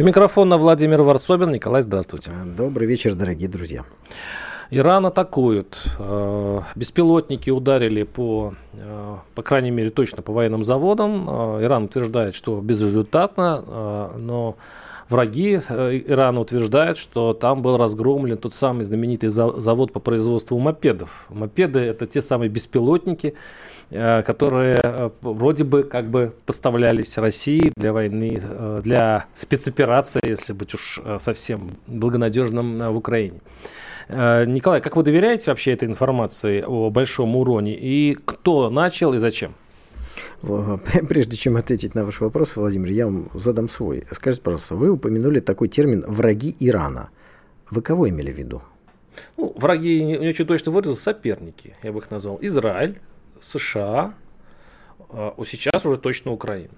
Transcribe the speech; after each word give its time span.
У 0.00 0.02
микрофона 0.04 0.58
Владимир 0.58 1.02
Варсобин. 1.02 1.50
Николай, 1.50 1.82
здравствуйте. 1.82 2.30
Добрый 2.56 2.86
вечер, 2.86 3.14
дорогие 3.16 3.48
друзья. 3.48 3.82
Иран 4.70 5.06
атакуют. 5.06 5.82
Э, 5.98 6.60
беспилотники 6.76 7.50
ударили 7.50 8.04
по, 8.04 8.54
э, 8.74 9.16
по 9.34 9.42
крайней 9.42 9.72
мере, 9.72 9.90
точно 9.90 10.22
по 10.22 10.32
военным 10.32 10.62
заводам. 10.62 11.26
Э, 11.28 11.64
Иран 11.64 11.84
утверждает, 11.84 12.36
что 12.36 12.60
безрезультатно, 12.60 14.12
но 14.16 14.54
враги 15.08 15.56
Ирана 15.56 16.42
утверждают, 16.42 16.96
что 16.96 17.34
там 17.34 17.62
был 17.62 17.76
разгромлен 17.76 18.38
тот 18.38 18.54
самый 18.54 18.84
знаменитый 18.84 19.30
завод 19.30 19.92
по 19.92 19.98
производству 19.98 20.56
мопедов. 20.60 21.26
Мопеды– 21.28 21.80
это 21.80 22.06
те 22.06 22.22
самые 22.22 22.48
беспилотники, 22.48 23.34
которые 23.90 25.12
вроде 25.22 25.64
бы 25.64 25.82
как 25.82 26.10
бы 26.10 26.34
поставлялись 26.44 27.16
России 27.16 27.72
для 27.76 27.92
войны, 27.92 28.40
для 28.82 29.26
спецоперации, 29.34 30.20
если 30.22 30.52
быть 30.52 30.74
уж 30.74 31.00
совсем 31.18 31.70
благонадежным 31.86 32.78
в 32.78 32.96
Украине. 32.96 33.40
Э, 34.08 34.44
Николай, 34.46 34.80
как 34.80 34.96
вы 34.96 35.02
доверяете 35.02 35.50
вообще 35.50 35.72
этой 35.72 35.86
информации 35.86 36.62
о 36.66 36.90
большом 36.90 37.36
уроне? 37.36 37.76
И 37.78 38.16
кто 38.24 38.70
начал 38.70 39.14
и 39.14 39.18
зачем? 39.18 39.54
Прежде 41.08 41.36
чем 41.36 41.56
ответить 41.56 41.94
на 41.94 42.04
ваш 42.04 42.20
вопрос, 42.20 42.56
Владимир, 42.56 42.90
я 42.90 43.06
вам 43.06 43.30
задам 43.34 43.68
свой. 43.68 44.04
Скажите, 44.10 44.42
пожалуйста, 44.42 44.76
вы 44.76 44.90
упомянули 44.90 45.40
такой 45.40 45.68
термин 45.68 46.04
«враги 46.06 46.56
Ирана». 46.58 47.10
Вы 47.70 47.82
кого 47.82 48.08
имели 48.08 48.32
в 48.32 48.38
виду? 48.38 48.62
Ну, 49.36 49.52
враги, 49.56 50.02
не, 50.02 50.16
не 50.16 50.28
очень 50.28 50.46
точно 50.46 50.72
выразил, 50.72 50.96
соперники, 50.96 51.76
я 51.82 51.92
бы 51.92 51.98
их 51.98 52.10
назвал. 52.10 52.38
Израиль, 52.40 52.98
США, 53.40 54.14
а 55.10 55.34
сейчас 55.46 55.84
уже 55.86 55.98
точно 55.98 56.32
Украина. 56.32 56.70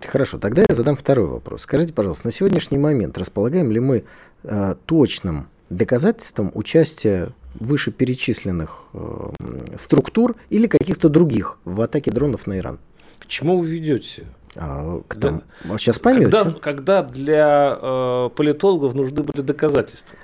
Хорошо, 0.00 0.38
тогда 0.38 0.64
я 0.68 0.74
задам 0.74 0.96
второй 0.96 1.26
вопрос. 1.26 1.62
Скажите, 1.62 1.92
пожалуйста, 1.92 2.26
на 2.26 2.32
сегодняшний 2.32 2.78
момент 2.78 3.18
располагаем 3.18 3.70
ли 3.70 3.80
мы 3.80 4.04
э, 4.42 4.74
точным 4.86 5.48
доказательством 5.70 6.50
участия 6.54 7.32
вышеперечисленных 7.54 8.84
э, 8.92 9.30
структур 9.76 10.36
или 10.50 10.66
каких-то 10.66 11.08
других 11.08 11.58
в 11.64 11.80
атаке 11.80 12.10
дронов 12.10 12.46
на 12.46 12.58
Иран. 12.58 12.78
К 13.18 13.26
чему 13.26 13.58
вы 13.58 13.66
ведете? 13.66 14.26
А, 14.56 15.00
к 15.08 15.16
да. 15.16 15.42
Сейчас 15.78 15.98
поймете. 15.98 16.30
Когда, 16.30 16.52
когда 16.52 17.02
для 17.02 17.78
э, 17.80 18.30
политологов 18.36 18.94
нужны 18.94 19.22
были 19.22 19.40
доказательства? 19.40 20.16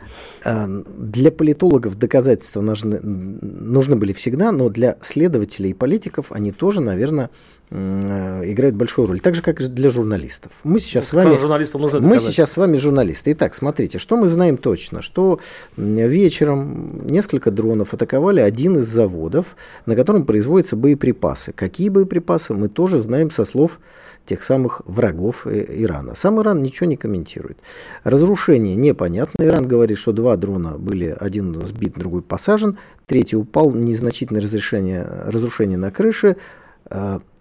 А, 0.44 0.66
для 0.68 1.32
политологов 1.32 1.96
доказательства 1.96 2.60
нужны, 2.60 3.00
нужны 3.00 3.96
были 3.96 4.12
всегда, 4.12 4.52
но 4.52 4.68
для 4.68 4.96
следователей 5.02 5.70
и 5.70 5.74
политиков 5.74 6.30
они 6.30 6.52
тоже, 6.52 6.80
наверное, 6.80 7.30
э, 7.70 8.42
играют 8.50 8.76
большую 8.76 9.08
роль. 9.08 9.20
Так 9.20 9.34
же, 9.34 9.42
как 9.42 9.60
и 9.60 9.66
для 9.66 9.90
журналистов. 9.90 10.52
Мы 10.64 10.80
сейчас 10.80 11.12
ну, 11.12 11.20
с 11.20 11.24
вами... 11.24 11.36
Журналистам 11.36 11.80
нужны 11.82 12.00
мы 12.00 12.18
сейчас 12.18 12.52
с 12.52 12.56
вами 12.56 12.76
журналисты. 12.76 13.32
Итак, 13.32 13.54
смотрите, 13.54 13.98
что 13.98 14.16
мы 14.16 14.28
знаем 14.28 14.56
точно, 14.56 15.02
что 15.02 15.40
вечером 15.76 17.06
несколько 17.06 17.50
дронов 17.50 17.94
атаковали 17.94 18.40
один 18.40 18.78
из 18.78 18.86
заводов, 18.86 19.56
на 19.86 19.96
котором 19.96 20.26
производятся 20.26 20.76
боеприпасы. 20.76 21.52
Какие 21.52 21.88
боеприпасы, 21.88 22.54
мы 22.54 22.68
тоже 22.68 22.98
знаем 22.98 23.30
со 23.30 23.44
слов 23.44 23.78
тех 24.26 24.42
самых 24.42 24.82
врагов 24.84 25.46
э, 25.46 25.64
Ирана. 25.82 26.14
Сам 26.14 26.40
Иран 26.40 26.62
ничего 26.62 26.86
не 26.86 26.96
комментирует. 26.96 27.58
Разрушение 28.04 28.76
непонятно. 28.76 29.42
Иран 29.42 29.66
говорит, 29.66 29.98
что 29.98 30.12
два 30.12 30.36
дрона 30.36 30.78
были, 30.78 31.16
один 31.18 31.54
сбит, 31.64 31.94
другой 31.94 32.22
посажен, 32.22 32.78
третий 33.06 33.36
упал, 33.36 33.72
незначительное 33.72 34.42
разрешение, 34.42 35.04
разрушение 35.26 35.78
на 35.78 35.90
крыше. 35.90 36.36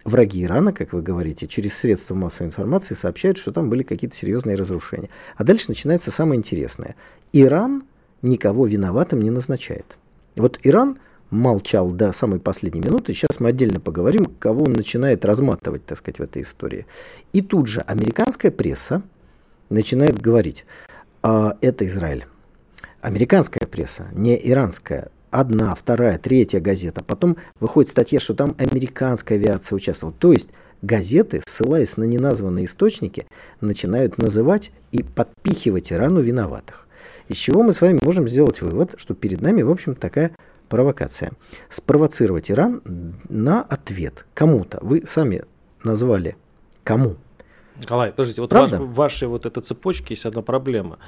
Враги 0.05 0.43
Ирана, 0.43 0.71
как 0.71 0.93
вы 0.93 1.01
говорите, 1.01 1.47
через 1.47 1.77
средства 1.77 2.15
массовой 2.15 2.47
информации 2.47 2.95
сообщают, 2.95 3.37
что 3.37 3.51
там 3.51 3.69
были 3.69 3.83
какие-то 3.83 4.15
серьезные 4.15 4.55
разрушения. 4.55 5.09
А 5.35 5.43
дальше 5.43 5.65
начинается 5.67 6.11
самое 6.11 6.37
интересное. 6.37 6.95
Иран 7.33 7.83
никого 8.21 8.65
виноватым 8.65 9.21
не 9.21 9.29
назначает. 9.29 9.97
Вот 10.35 10.59
Иран 10.63 10.97
молчал 11.29 11.91
до 11.91 12.11
самой 12.11 12.39
последней 12.39 12.81
минуты. 12.81 13.13
Сейчас 13.13 13.39
мы 13.39 13.49
отдельно 13.49 13.79
поговорим, 13.79 14.25
кого 14.25 14.63
он 14.63 14.73
начинает 14.73 15.25
разматывать, 15.25 15.85
так 15.85 15.97
сказать, 15.97 16.19
в 16.19 16.23
этой 16.23 16.41
истории. 16.41 16.85
И 17.33 17.41
тут 17.41 17.67
же 17.67 17.81
американская 17.81 18.51
пресса 18.51 19.03
начинает 19.69 20.19
говорить, 20.19 20.65
а, 21.21 21.57
это 21.61 21.85
Израиль. 21.85 22.25
Американская 23.01 23.67
пресса, 23.67 24.07
не 24.13 24.39
иранская, 24.49 25.11
одна, 25.31 25.75
вторая, 25.75 26.17
третья 26.17 26.59
газета. 26.59 27.03
Потом 27.03 27.37
выходит 27.59 27.91
статья, 27.91 28.19
что 28.19 28.33
там 28.33 28.55
американская 28.57 29.37
авиация 29.37 29.75
участвовала. 29.75 30.15
То 30.17 30.33
есть 30.33 30.49
газеты, 30.81 31.41
ссылаясь 31.45 31.97
на 31.97 32.03
неназванные 32.03 32.65
источники, 32.65 33.25
начинают 33.61 34.17
называть 34.17 34.71
и 34.91 35.03
подпихивать 35.03 35.91
Ирану 35.91 36.21
виноватых. 36.21 36.87
Из 37.27 37.37
чего 37.37 37.63
мы 37.63 37.73
с 37.73 37.81
вами 37.81 37.99
можем 38.01 38.27
сделать 38.27 38.61
вывод, 38.61 38.95
что 38.97 39.13
перед 39.13 39.41
нами, 39.41 39.61
в 39.61 39.69
общем, 39.69 39.95
такая 39.95 40.31
провокация. 40.67 41.31
Спровоцировать 41.69 42.49
Иран 42.49 42.81
на 43.27 43.61
ответ 43.61 44.25
кому-то. 44.33 44.79
Вы 44.81 45.03
сами 45.05 45.43
назвали 45.83 46.35
кому. 46.83 47.17
Николай, 47.79 48.11
подождите, 48.11 48.41
вот 48.41 48.51
ваш, 48.51 48.71
в 48.71 48.93
вашей 48.93 49.27
вот 49.27 49.45
этой 49.45 49.63
цепочке 49.63 50.13
есть 50.13 50.25
одна 50.25 50.41
проблема. 50.41 50.99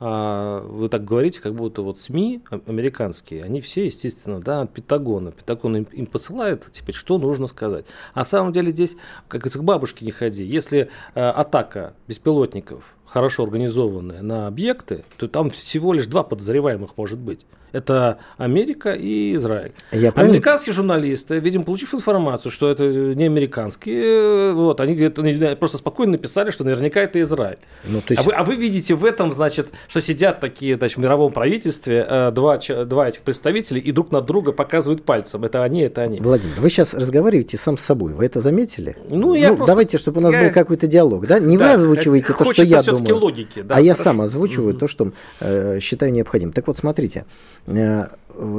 А, 0.00 0.60
вы 0.60 0.88
так 0.88 1.04
говорите, 1.04 1.40
как 1.40 1.54
будто 1.54 1.82
вот 1.82 1.98
СМИ 1.98 2.42
американские, 2.66 3.42
они 3.42 3.60
все, 3.60 3.86
естественно, 3.86 4.40
да, 4.40 4.62
от 4.62 4.72
Пентагона. 4.72 5.32
Пентагон 5.32 5.78
им, 5.78 5.86
им 5.92 6.06
посылает 6.06 6.68
теперь, 6.70 6.94
что 6.94 7.18
нужно 7.18 7.48
сказать. 7.48 7.86
А 8.14 8.20
на 8.20 8.24
самом 8.24 8.52
деле 8.52 8.70
здесь, 8.70 8.96
как 9.26 9.40
говорится, 9.40 9.58
к 9.58 9.64
бабушке 9.64 10.04
не 10.04 10.12
ходи. 10.12 10.44
Если 10.44 10.90
а, 11.14 11.32
атака 11.32 11.94
беспилотников 12.06 12.96
хорошо 13.08 13.44
организованная 13.44 14.22
на 14.22 14.46
объекты, 14.46 15.04
то 15.16 15.28
там 15.28 15.50
всего 15.50 15.92
лишь 15.92 16.06
два 16.06 16.22
подозреваемых 16.22 16.96
может 16.96 17.18
быть. 17.18 17.40
Это 17.72 18.18
Америка 18.38 18.92
и 18.94 19.34
Израиль. 19.34 19.72
Я 19.92 20.10
Американские 20.10 20.72
журналисты, 20.72 21.38
видимо, 21.38 21.64
получив 21.64 21.94
информацию, 21.94 22.50
что 22.50 22.70
это 22.70 22.84
не 22.84 23.26
американские, 23.26 24.52
вот, 24.52 24.80
они, 24.80 24.94
они 25.04 25.54
просто 25.56 25.78
спокойно 25.78 26.12
написали, 26.12 26.50
что 26.50 26.64
наверняка 26.64 27.00
это 27.00 27.20
Израиль. 27.20 27.58
Ну, 27.84 28.02
есть... 28.08 28.20
а, 28.20 28.24
вы, 28.24 28.32
а 28.32 28.44
вы 28.44 28.56
видите 28.56 28.94
в 28.94 29.04
этом, 29.04 29.32
значит, 29.32 29.68
что 29.86 30.00
сидят 30.00 30.40
такие 30.40 30.76
значит, 30.76 30.96
в 30.96 31.00
мировом 31.00 31.30
правительстве 31.32 32.06
э, 32.08 32.30
два, 32.30 32.58
два 32.58 33.08
этих 33.08 33.20
представителя 33.20 33.80
и 33.80 33.92
друг 33.92 34.12
на 34.12 34.22
друга 34.22 34.52
показывают 34.52 35.04
пальцем. 35.04 35.44
Это 35.44 35.62
они, 35.62 35.82
это 35.82 36.02
они. 36.02 36.20
Владимир, 36.20 36.58
вы 36.58 36.70
сейчас 36.70 36.94
разговариваете 36.94 37.58
сам 37.58 37.76
с 37.76 37.82
собой. 37.82 38.14
Вы 38.14 38.24
это 38.24 38.40
заметили? 38.40 38.96
Ну, 39.10 39.34
я 39.34 39.50
ну, 39.50 39.56
просто... 39.56 39.72
Давайте, 39.72 39.98
чтобы 39.98 40.20
у 40.20 40.22
нас 40.22 40.32
я... 40.32 40.44
был 40.44 40.52
какой-то 40.52 40.86
диалог. 40.86 41.26
Да? 41.26 41.38
Не 41.38 41.58
да, 41.58 41.66
вы 41.66 41.72
озвучиваете 41.72 42.32
то, 42.32 42.52
что 42.52 42.62
я 42.62 42.82
думаю, 42.82 42.97
логики, 42.98 43.62
да, 43.62 43.66
а 43.66 43.68
хорошо. 43.74 43.86
я 43.86 43.94
сам 43.94 44.20
озвучиваю 44.20 44.70
угу. 44.70 44.78
то, 44.78 44.86
что 44.86 45.12
э, 45.40 45.80
считаю 45.80 46.12
необходимым. 46.12 46.52
Так 46.52 46.66
вот, 46.66 46.76
смотрите. 46.76 47.24
Э, 47.66 48.08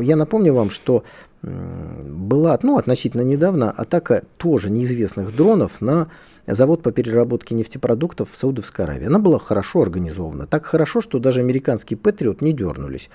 я 0.02 0.16
напомню 0.16 0.54
вам, 0.54 0.70
что 0.70 1.04
была 1.42 2.60
ну, 2.64 2.78
относительно 2.78 3.22
недавно 3.22 3.72
атака 3.72 4.24
тоже 4.38 4.70
неизвестных 4.70 5.34
дронов 5.34 5.80
на 5.80 6.10
завод 6.46 6.82
по 6.82 6.92
переработке 6.92 7.56
нефтепродуктов 7.56 8.32
в 8.32 8.36
Саудовской 8.36 8.84
Аравии. 8.84 9.08
Она 9.08 9.20
была 9.20 9.40
хорошо 9.40 9.82
организована. 9.82 10.48
Так 10.48 10.66
хорошо, 10.66 11.00
что 11.00 11.20
даже 11.20 11.40
американские 11.40 11.98
Патриот 11.98 12.42
не 12.42 12.52
дернулись. 12.52 13.10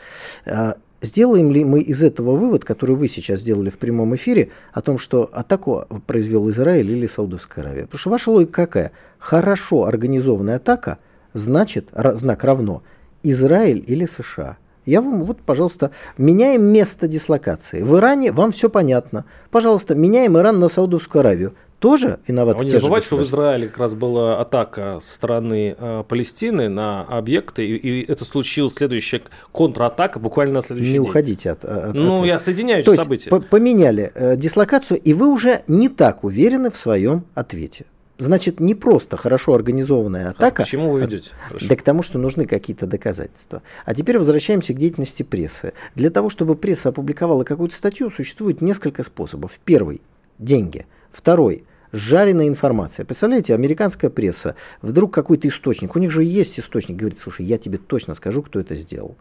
Э, 0.46 0.74
сделаем 1.02 1.50
ли 1.50 1.64
мы 1.64 1.80
из 1.80 2.02
этого 2.02 2.34
вывод, 2.34 2.64
который 2.64 2.96
вы 2.96 3.08
сейчас 3.08 3.40
сделали 3.40 3.68
в 3.68 3.76
прямом 3.76 4.14
эфире, 4.14 4.50
о 4.72 4.80
том, 4.80 4.96
что 4.96 5.28
атаку 5.30 5.86
произвел 6.06 6.48
Израиль 6.48 6.90
или 6.90 7.06
Саудовская 7.06 7.64
Аравия? 7.64 7.82
Потому 7.82 7.98
что 7.98 8.10
ваша 8.10 8.30
логика 8.30 8.52
какая? 8.52 8.92
Хорошо 9.18 9.84
организованная 9.84 10.56
атака 10.56 10.98
значит, 11.34 11.90
знак 11.92 12.44
равно, 12.44 12.82
Израиль 13.22 13.84
или 13.86 14.06
США– 14.06 14.56
я 14.86 15.00
вам, 15.00 15.24
вот, 15.24 15.38
пожалуйста, 15.40 15.92
меняем 16.18 16.62
место 16.62 17.08
дислокации. 17.08 17.82
В 17.82 17.96
Иране 17.96 18.32
вам 18.32 18.52
все 18.52 18.68
понятно. 18.68 19.24
Пожалуйста, 19.50 19.94
меняем 19.94 20.36
Иран 20.36 20.60
на 20.60 20.68
Саудовскую 20.68 21.20
Аравию. 21.20 21.54
Тоже 21.78 22.18
виноват 22.26 22.60
а 22.60 22.64
Не 22.64 22.70
забывайте, 22.70 23.06
что 23.06 23.16
в 23.16 23.22
Израиле 23.24 23.68
как 23.68 23.78
раз 23.78 23.94
была 23.94 24.40
атака 24.40 25.00
со 25.02 25.14
стороны 25.16 25.74
э, 25.76 26.04
Палестины 26.08 26.68
на 26.68 27.02
объекты, 27.02 27.66
и, 27.66 27.76
и 27.76 28.10
это 28.10 28.24
случилась 28.24 28.74
следующая 28.74 29.22
контратака 29.52 30.18
буквально 30.18 30.54
на 30.54 30.62
следующий 30.62 30.92
не 30.92 30.94
день. 30.94 31.02
Не 31.02 31.08
уходите 31.08 31.50
от, 31.50 31.64
от 31.64 31.94
Ну, 31.94 32.14
ответа. 32.14 32.26
я 32.26 32.38
соединяю 32.38 32.84
То 32.84 32.94
события. 32.94 33.30
Есть, 33.30 33.48
поменяли 33.48 34.12
э, 34.14 34.36
дислокацию, 34.36 34.98
и 34.98 35.12
вы 35.12 35.28
уже 35.28 35.62
не 35.66 35.88
так 35.88 36.24
уверены 36.24 36.70
в 36.70 36.76
своем 36.76 37.24
ответе. 37.34 37.84
Значит, 38.18 38.60
не 38.60 38.74
просто 38.74 39.16
хорошо 39.16 39.54
организованная 39.54 40.30
атака. 40.30 40.62
А 40.62 40.64
к 40.64 40.68
чему 40.68 40.90
вы 40.90 41.00
ведете? 41.00 41.30
Да 41.68 41.74
к 41.74 41.82
тому, 41.82 42.02
что 42.02 42.18
нужны 42.18 42.46
какие-то 42.46 42.86
доказательства. 42.86 43.62
А 43.84 43.94
теперь 43.94 44.18
возвращаемся 44.18 44.72
к 44.72 44.78
деятельности 44.78 45.24
прессы. 45.24 45.72
Для 45.96 46.10
того, 46.10 46.30
чтобы 46.30 46.54
пресса 46.54 46.90
опубликовала 46.90 47.42
какую-то 47.42 47.74
статью, 47.74 48.10
существует 48.10 48.60
несколько 48.60 49.02
способов. 49.02 49.58
Первый– 49.64 50.00
деньги. 50.38 50.86
Второй– 51.10 51.64
жареная 51.94 52.48
информация. 52.48 53.04
Представляете, 53.04 53.54
американская 53.54 54.10
пресса, 54.10 54.56
вдруг 54.82 55.14
какой-то 55.14 55.48
источник, 55.48 55.94
у 55.94 55.98
них 55.98 56.10
же 56.10 56.24
есть 56.24 56.58
источник, 56.58 56.96
говорит, 56.96 57.18
слушай, 57.18 57.46
я 57.46 57.56
тебе 57.56 57.78
точно 57.78 58.14
скажу, 58.14 58.42
кто 58.42 58.60
это 58.60 58.74
сделал. 58.74 59.16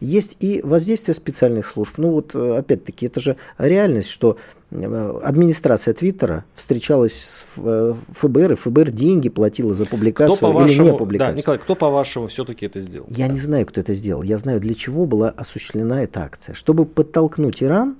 Есть 0.00 0.36
и 0.40 0.60
воздействие 0.62 1.14
специальных 1.14 1.66
служб. 1.66 1.94
Ну 1.98 2.10
вот, 2.10 2.34
опять-таки, 2.34 3.06
это 3.06 3.20
же 3.20 3.36
реальность, 3.58 4.10
что 4.10 4.38
э, 4.70 5.20
администрация 5.22 5.94
Твиттера 5.94 6.44
встречалась 6.54 7.14
с 7.14 7.44
э, 7.58 7.94
ФБР, 8.14 8.52
и 8.52 8.54
ФБР 8.56 8.90
деньги 8.90 9.28
платила 9.28 9.72
за 9.74 9.86
публикацию 9.86 10.36
кто, 10.36 10.66
или 10.66 10.78
не 10.82 10.96
публикацию. 10.96 11.34
Да, 11.34 11.38
Николай, 11.38 11.58
кто, 11.58 11.74
по-вашему, 11.74 12.26
все-таки 12.26 12.66
это 12.66 12.80
сделал? 12.80 13.06
Я 13.08 13.28
не 13.28 13.38
знаю, 13.38 13.66
кто 13.66 13.80
это 13.80 13.94
сделал. 13.94 14.22
Я 14.22 14.38
знаю, 14.38 14.60
для 14.60 14.74
чего 14.74 15.06
была 15.06 15.30
осуществлена 15.30 16.02
эта 16.02 16.22
акция. 16.22 16.54
Чтобы 16.54 16.84
подтолкнуть 16.86 17.62
Иран 17.62 17.96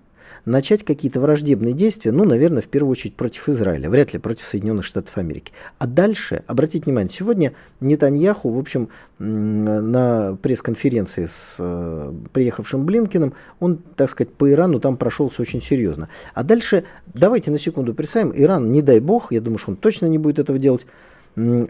начать 0.46 0.84
какие-то 0.84 1.20
враждебные 1.20 1.74
действия, 1.74 2.12
ну, 2.12 2.24
наверное, 2.24 2.62
в 2.62 2.68
первую 2.68 2.92
очередь 2.92 3.16
против 3.16 3.48
Израиля, 3.48 3.90
вряд 3.90 4.14
ли 4.14 4.18
против 4.18 4.46
Соединенных 4.46 4.84
Штатов 4.84 5.18
Америки. 5.18 5.52
А 5.78 5.86
дальше, 5.86 6.44
обратите 6.46 6.84
внимание, 6.84 7.12
сегодня 7.12 7.52
Нетаньяху, 7.80 8.48
в 8.48 8.58
общем, 8.58 8.88
на 9.18 10.38
пресс-конференции 10.40 11.26
с 11.26 11.56
э, 11.58 12.12
приехавшим 12.32 12.86
Блинкиным, 12.86 13.34
он, 13.58 13.78
так 13.96 14.08
сказать, 14.08 14.32
по 14.32 14.50
Ирану 14.50 14.78
там 14.78 14.96
прошелся 14.96 15.42
очень 15.42 15.60
серьезно. 15.60 16.08
А 16.32 16.44
дальше, 16.44 16.84
давайте 17.12 17.50
на 17.50 17.58
секунду 17.58 17.92
представим, 17.92 18.32
Иран, 18.34 18.70
не 18.70 18.82
дай 18.82 19.00
бог, 19.00 19.32
я 19.32 19.40
думаю, 19.40 19.58
что 19.58 19.72
он 19.72 19.76
точно 19.76 20.06
не 20.06 20.18
будет 20.18 20.38
этого 20.38 20.58
делать, 20.58 20.86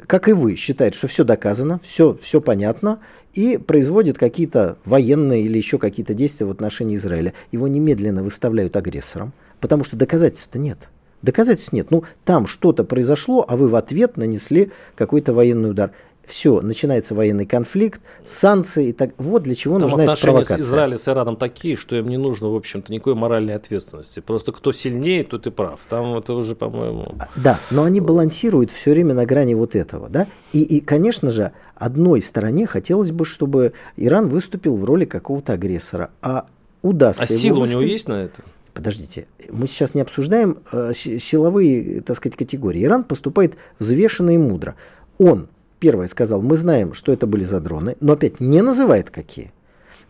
как 0.06 0.28
и 0.28 0.32
вы, 0.32 0.54
считает, 0.54 0.94
что 0.94 1.08
все 1.08 1.24
доказано, 1.24 1.80
все, 1.82 2.16
все 2.22 2.40
понятно, 2.40 3.00
и 3.34 3.56
производит 3.56 4.16
какие-то 4.16 4.78
военные 4.84 5.42
или 5.42 5.58
еще 5.58 5.78
какие-то 5.78 6.14
действия 6.14 6.46
в 6.46 6.50
отношении 6.50 6.94
Израиля. 6.96 7.34
Его 7.50 7.66
немедленно 7.66 8.22
выставляют 8.22 8.76
агрессором, 8.76 9.32
потому 9.60 9.82
что 9.84 9.96
доказательств-то 9.96 10.58
нет. 10.58 10.88
Доказательств 11.22 11.72
нет. 11.72 11.90
Ну, 11.90 12.04
там 12.24 12.46
что-то 12.46 12.84
произошло, 12.84 13.44
а 13.48 13.56
вы 13.56 13.68
в 13.68 13.74
ответ 13.74 14.16
нанесли 14.16 14.70
какой-то 14.94 15.32
военный 15.32 15.70
удар 15.70 15.90
все, 16.26 16.60
начинается 16.60 17.14
военный 17.14 17.46
конфликт, 17.46 18.00
санкции 18.24 18.88
и 18.88 18.92
так. 18.92 19.10
Вот 19.16 19.44
для 19.44 19.54
чего 19.54 19.74
Там 19.74 19.82
нужна 19.82 20.04
эта 20.04 20.20
провокация. 20.20 20.58
Израиля 20.58 20.98
с 20.98 21.08
Ираном 21.08 21.36
такие, 21.36 21.76
что 21.76 21.96
им 21.96 22.08
не 22.08 22.16
нужно, 22.16 22.48
в 22.50 22.56
общем-то, 22.56 22.92
никакой 22.92 23.14
моральной 23.14 23.54
ответственности. 23.54 24.20
Просто 24.20 24.52
кто 24.52 24.72
сильнее, 24.72 25.24
тот 25.24 25.46
и 25.46 25.50
прав. 25.50 25.80
Там 25.88 26.16
это 26.18 26.34
уже, 26.34 26.54
по-моему... 26.54 27.06
А, 27.18 27.28
да, 27.36 27.60
но 27.70 27.84
они 27.84 28.00
балансируют 28.00 28.70
все 28.70 28.90
время 28.90 29.14
на 29.14 29.24
грани 29.24 29.54
вот 29.54 29.76
этого, 29.76 30.08
да. 30.08 30.26
И, 30.52 30.62
и, 30.62 30.80
конечно 30.80 31.30
же, 31.30 31.52
одной 31.74 32.20
стороне 32.22 32.66
хотелось 32.66 33.12
бы, 33.12 33.24
чтобы 33.24 33.72
Иран 33.96 34.28
выступил 34.28 34.76
в 34.76 34.84
роли 34.84 35.04
какого-то 35.04 35.52
агрессора, 35.52 36.10
а 36.22 36.46
удастся. 36.82 37.24
А 37.24 37.26
сила 37.26 37.60
выставить... 37.60 37.76
у 37.76 37.80
него 37.80 37.92
есть 37.92 38.08
на 38.08 38.24
это? 38.24 38.42
Подождите, 38.74 39.26
мы 39.50 39.66
сейчас 39.66 39.94
не 39.94 40.02
обсуждаем 40.02 40.58
э, 40.70 40.92
силовые, 40.92 42.02
так 42.02 42.16
сказать, 42.16 42.36
категории. 42.36 42.84
Иран 42.84 43.04
поступает 43.04 43.54
взвешенно 43.78 44.34
и 44.34 44.36
мудро. 44.36 44.74
Он 45.16 45.48
первое 45.78 46.06
сказал, 46.06 46.42
мы 46.42 46.56
знаем, 46.56 46.94
что 46.94 47.12
это 47.12 47.26
были 47.26 47.44
за 47.44 47.60
дроны, 47.60 47.96
но 48.00 48.14
опять 48.14 48.40
не 48.40 48.62
называет 48.62 49.10
какие. 49.10 49.52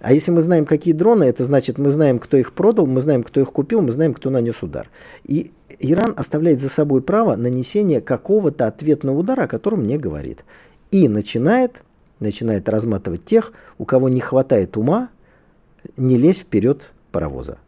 А 0.00 0.12
если 0.12 0.30
мы 0.30 0.40
знаем, 0.40 0.66
какие 0.66 0.92
дроны, 0.92 1.24
это 1.24 1.44
значит, 1.44 1.78
мы 1.78 1.90
знаем, 1.90 2.18
кто 2.18 2.36
их 2.36 2.52
продал, 2.52 2.86
мы 2.86 3.00
знаем, 3.00 3.22
кто 3.22 3.40
их 3.40 3.50
купил, 3.50 3.80
мы 3.80 3.92
знаем, 3.92 4.12
кто 4.12 4.28
нанес 4.30 4.62
удар. 4.62 4.90
И 5.24 5.52
Иран 5.78 6.14
оставляет 6.16 6.60
за 6.60 6.68
собой 6.68 7.00
право 7.00 7.36
нанесения 7.36 8.00
какого-то 8.00 8.66
ответного 8.66 9.18
удара, 9.18 9.44
о 9.44 9.48
котором 9.48 9.86
не 9.86 9.96
говорит. 9.96 10.44
И 10.90 11.08
начинает, 11.08 11.82
начинает 12.20 12.68
разматывать 12.68 13.24
тех, 13.24 13.52
у 13.78 13.84
кого 13.84 14.08
не 14.08 14.20
хватает 14.20 14.76
ума 14.76 15.08
не 15.96 16.16
лезть 16.16 16.42
вперед 16.42 16.92
паровоза. 17.12 17.58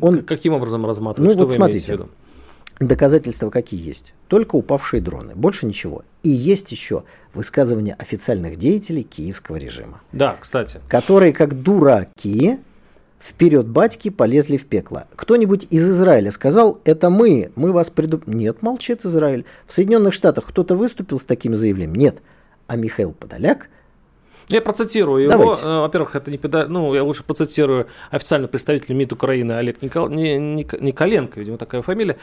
Он, 0.00 0.22
Каким 0.22 0.54
образом 0.54 0.84
разматывать? 0.86 1.28
Ну, 1.28 1.34
Что 1.34 1.44
вот 1.44 1.54
смотрите, 1.54 1.98
Доказательства 2.80 3.50
какие 3.50 3.86
есть? 3.86 4.14
Только 4.28 4.56
упавшие 4.56 5.00
дроны, 5.00 5.34
больше 5.34 5.66
ничего. 5.66 6.02
И 6.22 6.30
есть 6.30 6.72
еще 6.72 7.04
высказывания 7.32 7.94
официальных 7.94 8.56
деятелей 8.56 9.02
киевского 9.02 9.56
режима. 9.56 10.00
Да, 10.12 10.36
кстати. 10.40 10.80
Которые 10.88 11.32
как 11.32 11.62
дураки 11.62 12.58
вперед 13.20 13.66
батьки 13.66 14.10
полезли 14.10 14.56
в 14.56 14.66
пекло. 14.66 15.06
Кто-нибудь 15.16 15.66
из 15.70 15.88
Израиля 15.88 16.30
сказал, 16.30 16.80
это 16.84 17.10
мы, 17.10 17.52
мы 17.56 17.72
вас 17.72 17.90
предуп... 17.90 18.26
Нет, 18.26 18.60
молчит 18.60 19.04
Израиль. 19.04 19.44
В 19.64 19.72
Соединенных 19.72 20.12
Штатах 20.12 20.46
кто-то 20.46 20.76
выступил 20.76 21.18
с 21.18 21.24
таким 21.24 21.56
заявлением? 21.56 21.94
Нет. 21.94 22.22
А 22.66 22.76
Михаил 22.76 23.12
Подоляк 23.12 23.68
я 24.48 24.60
процитирую 24.60 25.24
его. 25.24 25.54
Э, 25.54 25.80
во-первых, 25.80 26.16
это 26.16 26.30
не 26.30 26.38
педа... 26.38 26.66
ну, 26.66 26.94
я 26.94 27.02
лучше 27.02 27.24
процитирую 27.24 27.86
официального 28.10 28.50
представителя 28.50 28.94
МИД 28.94 29.12
Украины 29.12 29.52
Олег 29.52 29.82
Никол... 29.82 30.08
Николенко, 30.08 31.40
видимо, 31.40 31.58
такая 31.58 31.82
фамилия. 31.82 32.18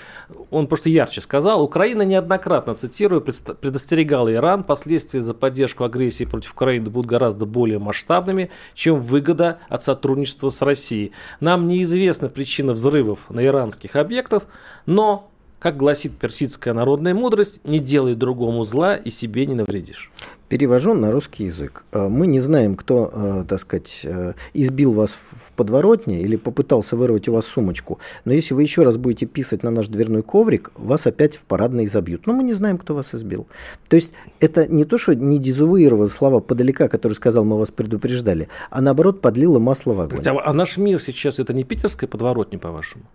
Он 0.49 0.67
просто 0.67 0.89
ярче 0.89 1.21
сказал, 1.21 1.63
Украина 1.63 2.03
неоднократно, 2.03 2.75
цитирую, 2.75 3.21
предостерегала 3.21 4.33
Иран, 4.33 4.63
последствия 4.63 5.21
за 5.21 5.33
поддержку 5.33 5.83
агрессии 5.83 6.25
против 6.25 6.53
Украины 6.53 6.89
будут 6.89 7.09
гораздо 7.09 7.45
более 7.45 7.79
масштабными, 7.79 8.51
чем 8.73 8.97
выгода 8.97 9.59
от 9.69 9.83
сотрудничества 9.83 10.49
с 10.49 10.61
Россией. 10.61 11.11
Нам 11.39 11.67
неизвестна 11.67 12.29
причина 12.29 12.73
взрывов 12.73 13.29
на 13.29 13.45
иранских 13.45 13.95
объектах, 13.95 14.43
но 14.85 15.31
как 15.61 15.77
гласит 15.77 16.17
персидская 16.17 16.73
народная 16.73 17.13
мудрость, 17.13 17.61
не 17.63 17.77
делай 17.77 18.15
другому 18.15 18.63
зла 18.63 18.95
и 18.95 19.11
себе 19.11 19.45
не 19.45 19.53
навредишь. 19.53 20.11
Перевожу 20.51 20.93
на 20.93 21.13
русский 21.13 21.45
язык. 21.45 21.85
Э, 21.93 22.09
мы 22.09 22.27
не 22.27 22.41
знаем, 22.41 22.75
кто, 22.75 23.09
э, 23.13 23.45
так 23.47 23.57
сказать, 23.57 24.01
э, 24.03 24.33
избил 24.53 24.91
вас 24.91 25.13
в 25.13 25.53
подворотне 25.53 26.21
или 26.21 26.35
попытался 26.35 26.97
вырвать 26.97 27.29
у 27.29 27.33
вас 27.33 27.45
сумочку, 27.45 27.99
но 28.25 28.33
если 28.33 28.53
вы 28.53 28.63
еще 28.63 28.83
раз 28.83 28.97
будете 28.97 29.25
писать 29.25 29.63
на 29.63 29.71
наш 29.71 29.87
дверной 29.87 30.23
коврик, 30.23 30.71
вас 30.75 31.07
опять 31.07 31.37
в 31.37 31.45
парадной 31.45 31.87
забьют. 31.87 32.27
Но 32.27 32.33
мы 32.33 32.43
не 32.43 32.51
знаем, 32.51 32.77
кто 32.77 32.93
вас 32.95 33.15
избил. 33.15 33.47
То 33.87 33.95
есть 33.95 34.11
это 34.41 34.67
не 34.67 34.83
то, 34.83 34.97
что 34.97 35.15
не 35.15 35.39
дезавуировало 35.39 36.07
слова 36.07 36.41
подалека, 36.41 36.89
который 36.89 37.13
сказал, 37.13 37.45
мы 37.45 37.57
вас 37.57 37.71
предупреждали, 37.71 38.49
а 38.71 38.81
наоборот 38.81 39.21
подлило 39.21 39.59
масло 39.59 39.93
в 39.93 40.01
огонь. 40.01 40.19
А, 40.25 40.49
а 40.49 40.53
наш 40.53 40.77
мир 40.77 40.99
сейчас 41.01 41.39
это 41.39 41.53
не 41.53 41.63
питерская 41.63 42.09
подворотня, 42.09 42.59
по-вашему? 42.59 43.05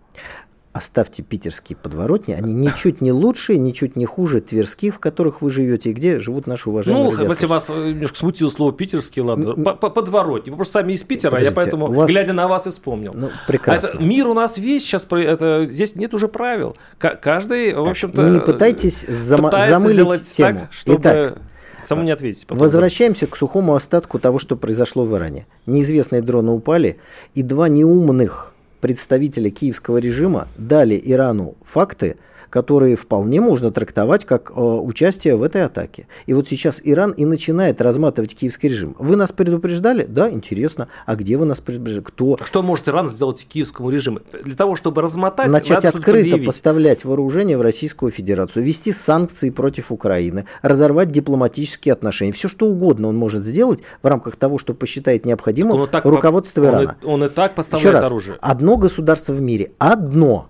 Оставьте 0.77 1.23
питерские 1.23 1.75
подворотни, 1.75 2.33
они 2.33 2.53
ничуть 2.53 3.01
не 3.01 3.11
лучше, 3.11 3.57
ничуть 3.57 3.95
не 3.95 4.05
хуже 4.05 4.39
тверских, 4.39 4.95
в 4.95 4.99
которых 4.99 5.41
вы 5.41 5.49
живете, 5.49 5.89
и 5.89 5.93
где 5.93 6.19
живут 6.19 6.47
наши 6.47 6.69
уважаемые 6.69 7.11
Ну, 7.11 7.29
если 7.29 7.45
вас 7.45 7.69
э, 7.69 7.89
немножко 7.89 8.17
смутило 8.17 8.49
слово 8.49 8.73
питерский, 8.73 9.21
ладно, 9.21 9.53
подворотни. 9.53 10.51
Вы 10.51 10.57
просто 10.57 10.73
сами 10.73 10.93
из 10.93 11.03
Питера, 11.03 11.31
Подождите, 11.31 11.51
я 11.51 11.55
поэтому, 11.55 11.87
вас... 11.87 12.09
глядя 12.09 12.33
на 12.33 12.47
вас, 12.47 12.67
и 12.67 12.69
вспомнил. 12.69 13.11
Ну, 13.13 13.29
прекрасно. 13.47 13.97
Это, 13.97 14.03
мир 14.03 14.27
у 14.27 14.33
нас 14.33 14.57
весь 14.57 14.83
сейчас, 14.83 15.07
это, 15.09 15.65
здесь 15.69 15.95
нет 15.95 16.13
уже 16.13 16.27
правил. 16.27 16.75
каждый, 16.99 17.73
в 17.73 17.87
общем-то... 17.87 18.29
Не 18.29 18.39
пытайтесь 18.39 19.05
зам... 19.07 19.49
замылить 19.51 20.31
тему. 20.31 20.59
Так, 20.59 20.73
чтобы... 20.73 20.99
Итак, 20.99 21.37
Саму 21.85 22.03
не 22.03 22.11
ответить. 22.11 22.45
Возвращаемся 22.49 23.27
к 23.27 23.35
сухому 23.37 23.73
остатку 23.73 24.19
того, 24.19 24.39
что 24.39 24.57
произошло 24.57 25.05
в 25.05 25.15
Иране. 25.15 25.47
Неизвестные 25.65 26.21
дроны 26.21 26.51
упали, 26.51 26.99
и 27.33 27.43
два 27.43 27.69
неумных 27.69 28.53
представители 28.81 29.49
киевского 29.49 29.97
режима 29.97 30.47
дали 30.57 31.01
Ирану 31.03 31.55
факты, 31.63 32.17
которые 32.49 32.95
вполне 32.95 33.41
можно 33.41 33.71
трактовать 33.71 34.25
как 34.25 34.51
э, 34.51 34.53
участие 34.53 35.35
в 35.35 35.43
этой 35.43 35.63
атаке. 35.63 36.07
И 36.25 36.33
вот 36.33 36.47
сейчас 36.47 36.81
Иран 36.83 37.11
и 37.11 37.25
начинает 37.25 37.81
разматывать 37.81 38.35
киевский 38.35 38.69
режим. 38.69 38.95
Вы 38.99 39.15
нас 39.15 39.31
предупреждали? 39.31 40.05
Да, 40.05 40.29
интересно. 40.29 40.87
А 41.05 41.15
где 41.15 41.37
вы 41.37 41.45
нас 41.45 41.59
предупреждали? 41.59 42.03
Кто? 42.05 42.37
Что 42.43 42.63
может 42.63 42.87
Иран 42.87 43.07
сделать 43.07 43.45
киевскому 43.47 43.89
режиму? 43.89 44.19
Для 44.43 44.55
того, 44.55 44.75
чтобы 44.75 45.01
размотать, 45.01 45.47
начать 45.47 45.85
открыто 45.85 46.37
поставлять 46.37 47.05
вооружение 47.05 47.57
в 47.57 47.61
Российскую 47.61 48.11
Федерацию, 48.11 48.63
вести 48.63 48.91
санкции 48.91 49.49
против 49.49 49.91
Украины, 49.91 50.45
разорвать 50.61 51.11
дипломатические 51.11 51.93
отношения. 51.93 52.31
Все 52.31 52.47
что 52.47 52.67
угодно 52.67 53.07
он 53.07 53.15
может 53.15 53.43
сделать 53.43 53.81
в 54.01 54.07
рамках 54.07 54.35
того, 54.35 54.57
что 54.57 54.73
посчитает 54.73 55.25
необходимым 55.25 55.79
он 55.79 55.89
руководство 56.03 56.61
по... 56.61 56.65
Ирана. 56.65 56.97
Он 57.03 57.09
и, 57.09 57.13
он 57.13 57.23
и 57.25 57.29
так 57.29 57.55
поставляет 57.55 57.85
Еще 57.85 57.91
раз, 57.91 58.05
оружие. 58.07 58.37
Одно 58.41 58.77
государство 58.77 59.33
в 59.33 59.41
мире, 59.41 59.71
одно 59.79 60.49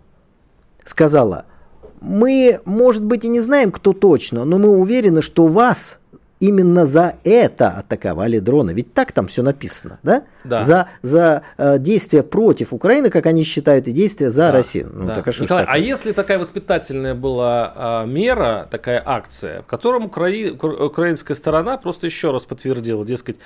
сказала– 0.84 1.46
мы, 2.02 2.60
может 2.66 3.04
быть, 3.04 3.26
и 3.26 3.28
не 3.28 3.40
знаем, 3.40 3.72
кто 3.72 3.94
точно, 3.94 4.46
но 4.46 4.58
мы 4.58 4.70
уверены, 4.70 5.22
что 5.22 5.48
вас 5.48 6.00
именно 6.40 6.86
за 6.86 7.16
это 7.24 7.70
атаковали 7.70 8.40
дроны. 8.40 8.72
Ведь 8.72 8.94
так 8.94 9.12
там 9.12 9.28
все 9.28 9.42
написано, 9.42 10.00
да? 10.04 10.24
Да. 10.44 10.62
За, 10.62 10.88
за 11.02 11.42
э, 11.58 11.80
действия 11.80 12.24
против 12.24 12.74
Украины, 12.74 13.10
как 13.10 13.26
они 13.26 13.44
считают, 13.44 13.88
и 13.88 13.92
действия 13.92 14.30
за 14.30 14.48
да. 14.48 14.52
Россию. 14.52 14.92
Ну, 14.94 15.08
да. 15.08 15.16
так, 15.16 15.28
а, 15.28 15.32
Николай, 15.42 15.66
а 15.68 15.78
если 15.78 16.12
такая 16.12 16.38
воспитательная 16.38 17.16
была 17.16 18.04
э, 18.06 18.08
мера, 18.08 18.68
такая 18.70 19.02
акция, 19.04 19.64
в 19.64 19.66
котором 19.66 20.06
украи, 20.06 20.52
украинская 20.52 21.36
сторона 21.36 21.78
просто 21.78 22.06
еще 22.06 22.32
раз 22.32 22.46
подтвердила, 22.46 23.06
дескать, 23.06 23.38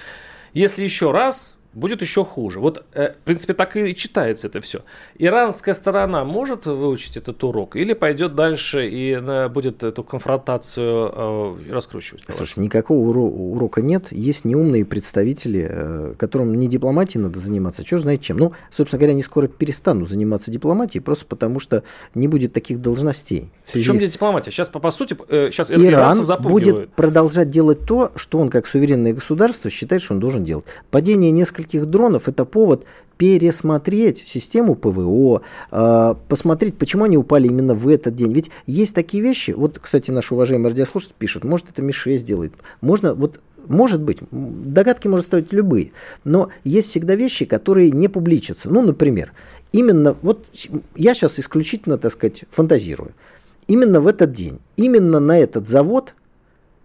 если 0.53 0.83
еще 0.83 1.11
раз 1.11 1.55
будет 1.73 2.01
еще 2.01 2.25
хуже. 2.25 2.59
Вот, 2.59 2.83
э, 2.93 3.13
в 3.13 3.23
принципе, 3.25 3.53
так 3.53 3.75
и 3.77 3.95
читается 3.95 4.47
это 4.47 4.59
все. 4.61 4.81
Иранская 5.17 5.73
сторона 5.73 6.25
может 6.25 6.65
выучить 6.65 7.17
этот 7.17 7.43
урок 7.43 7.75
или 7.75 7.93
пойдет 7.93 8.35
дальше 8.35 8.87
и 8.87 9.13
э, 9.13 9.47
будет 9.49 9.83
эту 9.83 10.03
конфронтацию 10.03 11.11
э, 11.13 11.71
раскручивать? 11.71 12.25
Слушай, 12.27 12.59
никакого 12.59 13.11
уро- 13.11 13.29
урока 13.29 13.81
нет. 13.81 14.11
Есть 14.11 14.45
неумные 14.45 14.85
представители, 14.85 16.15
которым 16.17 16.53
не 16.55 16.67
дипломатией 16.67 17.23
надо 17.23 17.39
заниматься, 17.39 17.83
а 17.83 17.85
что 17.85 17.97
знает 17.97 18.21
чем. 18.21 18.37
Ну, 18.37 18.53
собственно 18.69 18.99
говоря, 18.99 19.13
они 19.13 19.23
скоро 19.23 19.47
перестанут 19.47 20.09
заниматься 20.09 20.51
дипломатией, 20.51 21.01
просто 21.01 21.25
потому 21.25 21.59
что 21.59 21.83
не 22.15 22.27
будет 22.27 22.53
таких 22.53 22.81
должностей. 22.81 23.49
В, 23.63 23.79
чем 23.81 23.97
здесь 23.97 24.13
дипломатия? 24.13 24.51
Сейчас, 24.51 24.69
по, 24.69 24.79
по 24.79 24.91
сути, 24.91 25.15
сейчас 25.29 25.71
Иран 25.71 26.25
будет 26.41 26.91
продолжать 26.93 27.49
делать 27.49 27.85
то, 27.85 28.11
что 28.15 28.39
он, 28.39 28.49
как 28.49 28.67
суверенное 28.67 29.13
государство, 29.13 29.69
считает, 29.69 30.01
что 30.01 30.13
он 30.13 30.19
должен 30.19 30.43
делать. 30.43 30.65
Падение 30.89 31.31
нескольких 31.31 31.60
нескольких 31.61 31.85
дронов 31.85 32.27
это 32.27 32.45
повод 32.45 32.85
пересмотреть 33.17 34.23
систему 34.25 34.75
ПВО, 34.75 35.43
э, 35.71 36.15
посмотреть, 36.27 36.77
почему 36.77 37.03
они 37.05 37.17
упали 37.17 37.47
именно 37.47 37.75
в 37.75 37.87
этот 37.87 38.15
день. 38.15 38.33
Ведь 38.33 38.49
есть 38.65 38.95
такие 38.95 39.21
вещи, 39.21 39.51
вот, 39.51 39.77
кстати, 39.79 40.09
наш 40.09 40.31
уважаемый 40.31 40.69
радиослушатель 40.69 41.15
пишет, 41.19 41.43
может, 41.43 41.69
это 41.69 41.83
Ми-6 41.83 42.23
делает, 42.23 42.53
можно, 42.81 43.13
вот 43.13 43.39
может 43.67 44.01
быть, 44.01 44.17
догадки 44.31 45.07
можно 45.07 45.23
ставить 45.23 45.53
любые, 45.53 45.91
но 46.23 46.49
есть 46.63 46.89
всегда 46.89 47.13
вещи, 47.13 47.45
которые 47.45 47.91
не 47.91 48.07
публичатся. 48.07 48.71
Ну, 48.71 48.81
например, 48.81 49.33
именно, 49.71 50.15
вот 50.23 50.47
я 50.95 51.13
сейчас 51.13 51.39
исключительно, 51.39 51.99
так 51.99 52.11
сказать, 52.11 52.45
фантазирую. 52.49 53.11
Именно 53.67 54.01
в 54.01 54.07
этот 54.07 54.33
день, 54.33 54.57
именно 54.77 55.19
на 55.19 55.37
этот 55.37 55.67
завод 55.67 56.15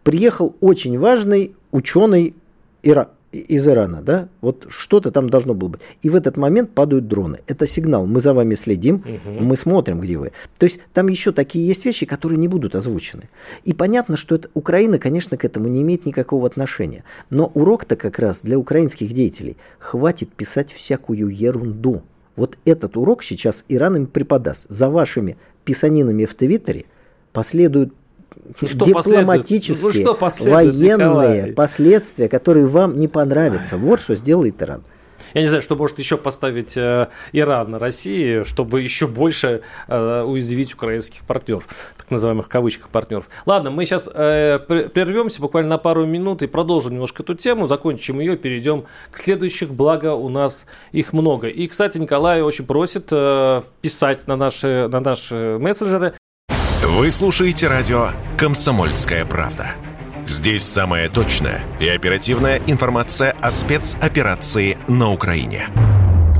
приехал 0.04 0.54
очень 0.61 0.99
важный 0.99 1.56
ученый 1.73 2.35
Ира 2.83 3.09
из 3.38 3.66
Ирана, 3.66 4.02
да, 4.02 4.28
вот 4.40 4.66
что-то 4.69 5.11
там 5.11 5.31
должно 5.31 5.55
было 5.55 5.69
быть. 5.69 5.81
И 6.02 6.11
в 6.11 6.14
этот 6.14 6.37
момент 6.37 6.73
падают 6.73 7.09
дроны. 7.09 7.40
Это 7.47 7.66
сигнал, 7.66 8.07
мы 8.07 8.21
за 8.21 8.35
вами 8.35 8.55
следим, 8.55 8.97
угу. 8.97 9.45
мы 9.45 9.57
смотрим, 9.57 10.00
где 10.00 10.19
вы. 10.19 10.33
То 10.59 10.64
есть 10.64 10.81
там 10.93 11.09
еще 11.09 11.33
такие 11.33 11.66
есть 11.66 11.85
вещи, 11.85 12.07
которые 12.07 12.38
не 12.38 12.49
будут 12.49 12.75
озвучены. 12.75 13.28
И 13.64 13.73
понятно, 13.73 14.16
что 14.16 14.35
это, 14.35 14.49
Украина, 14.55 14.99
конечно, 14.99 15.37
к 15.37 15.45
этому 15.45 15.69
не 15.69 15.83
имеет 15.83 16.07
никакого 16.07 16.47
отношения. 16.47 17.05
Но 17.31 17.50
урок-то 17.55 17.97
как 17.97 18.19
раз 18.19 18.43
для 18.43 18.59
украинских 18.59 19.12
деятелей. 19.12 19.57
Хватит 19.78 20.33
писать 20.33 20.73
всякую 20.73 21.28
ерунду. 21.28 22.02
Вот 22.37 22.59
этот 22.64 22.97
урок 22.97 23.23
сейчас 23.23 23.64
Иран 23.69 23.97
им 23.97 24.07
преподаст. 24.07 24.66
За 24.69 24.90
вашими 24.90 25.37
писанинами 25.64 26.26
в 26.26 26.35
Твиттере 26.35 26.85
последуют 27.33 27.93
что 28.57 28.85
дипломатические, 28.85 30.05
ну, 30.05 30.14
что 30.14 30.45
военные 30.45 30.97
Николай? 30.97 31.52
последствия, 31.52 32.28
которые 32.28 32.66
вам 32.66 32.99
не 32.99 33.09
понравятся. 33.09 33.76
Вот 33.76 34.00
что 34.00 34.14
сделает 34.14 34.62
Иран. 34.62 34.83
Я 35.35 35.43
не 35.43 35.49
знаю, 35.49 35.61
что 35.61 35.76
может 35.76 35.99
еще 35.99 36.16
поставить 36.16 36.76
э, 36.76 37.09
Иран 37.33 37.71
на 37.71 37.78
России, 37.78 38.45
чтобы 38.45 38.81
еще 38.81 39.07
больше 39.07 39.62
э, 39.88 40.23
уязвить 40.23 40.73
украинских 40.73 41.25
партнеров, 41.25 41.95
так 41.97 42.11
называемых 42.11 42.49
кавычках 42.49 42.88
партнеров. 42.88 43.28
Ладно, 43.45 43.71
мы 43.71 43.85
сейчас 43.85 44.09
э, 44.12 44.59
прервемся 44.59 45.43
буквально 45.43 45.71
на 45.71 45.78
пару 45.78 46.07
минут 46.07 46.43
и 46.43 46.47
продолжим 46.47 46.95
немножко 46.95 47.23
эту 47.23 47.35
тему, 47.35 47.66
закончим 47.66 48.21
ее, 48.21 48.37
перейдем 48.37 48.87
к 49.11 49.19
следующих, 49.19 49.71
благо 49.71 50.14
у 50.14 50.28
нас 50.28 50.64
их 50.93 51.12
много. 51.12 51.49
И, 51.49 51.66
кстати, 51.66 51.99
Николай 51.99 52.40
очень 52.40 52.64
просит 52.64 53.09
э, 53.11 53.62
писать 53.83 54.26
на 54.26 54.37
наши, 54.37 54.88
на 54.90 55.00
наши 55.00 55.59
мессенджеры 55.61 56.14
вы 56.83 57.11
слушаете 57.11 57.68
радио 57.68 58.11
«Комсомольская 58.37 59.25
правда». 59.25 59.73
Здесь 60.26 60.64
самая 60.64 61.09
точная 61.09 61.61
и 61.78 61.88
оперативная 61.88 62.61
информация 62.66 63.33
о 63.40 63.50
спецоперации 63.50 64.76
на 64.88 65.12
Украине. 65.12 65.68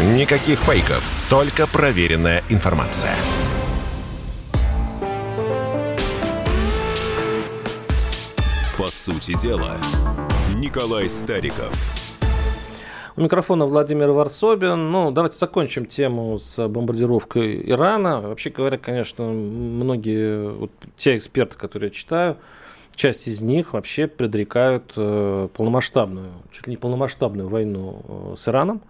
Никаких 0.00 0.58
фейков, 0.58 1.04
только 1.28 1.66
проверенная 1.66 2.42
информация. 2.48 3.14
По 8.78 8.86
сути 8.86 9.38
дела, 9.38 9.76
Николай 10.56 11.10
Стариков. 11.10 11.72
У 13.16 13.20
микрофона 13.20 13.66
Владимир 13.66 14.10
Варсобин. 14.12 14.90
Ну, 14.90 15.10
давайте 15.10 15.36
закончим 15.36 15.84
тему 15.84 16.38
с 16.38 16.66
бомбардировкой 16.66 17.70
Ирана. 17.70 18.22
Вообще 18.22 18.48
говоря, 18.48 18.78
конечно, 18.78 19.24
многие, 19.26 20.48
вот 20.52 20.72
те 20.96 21.18
эксперты, 21.18 21.58
которые 21.58 21.88
я 21.88 21.94
читаю, 21.94 22.38
часть 22.94 23.28
из 23.28 23.42
них 23.42 23.74
вообще 23.74 24.06
предрекают 24.06 24.94
э, 24.96 25.48
полномасштабную, 25.54 26.32
чуть 26.50 26.66
ли 26.66 26.72
не 26.72 26.76
полномасштабную 26.78 27.48
войну 27.48 28.02
э, 28.08 28.34
с 28.38 28.48
Ираном. 28.48 28.80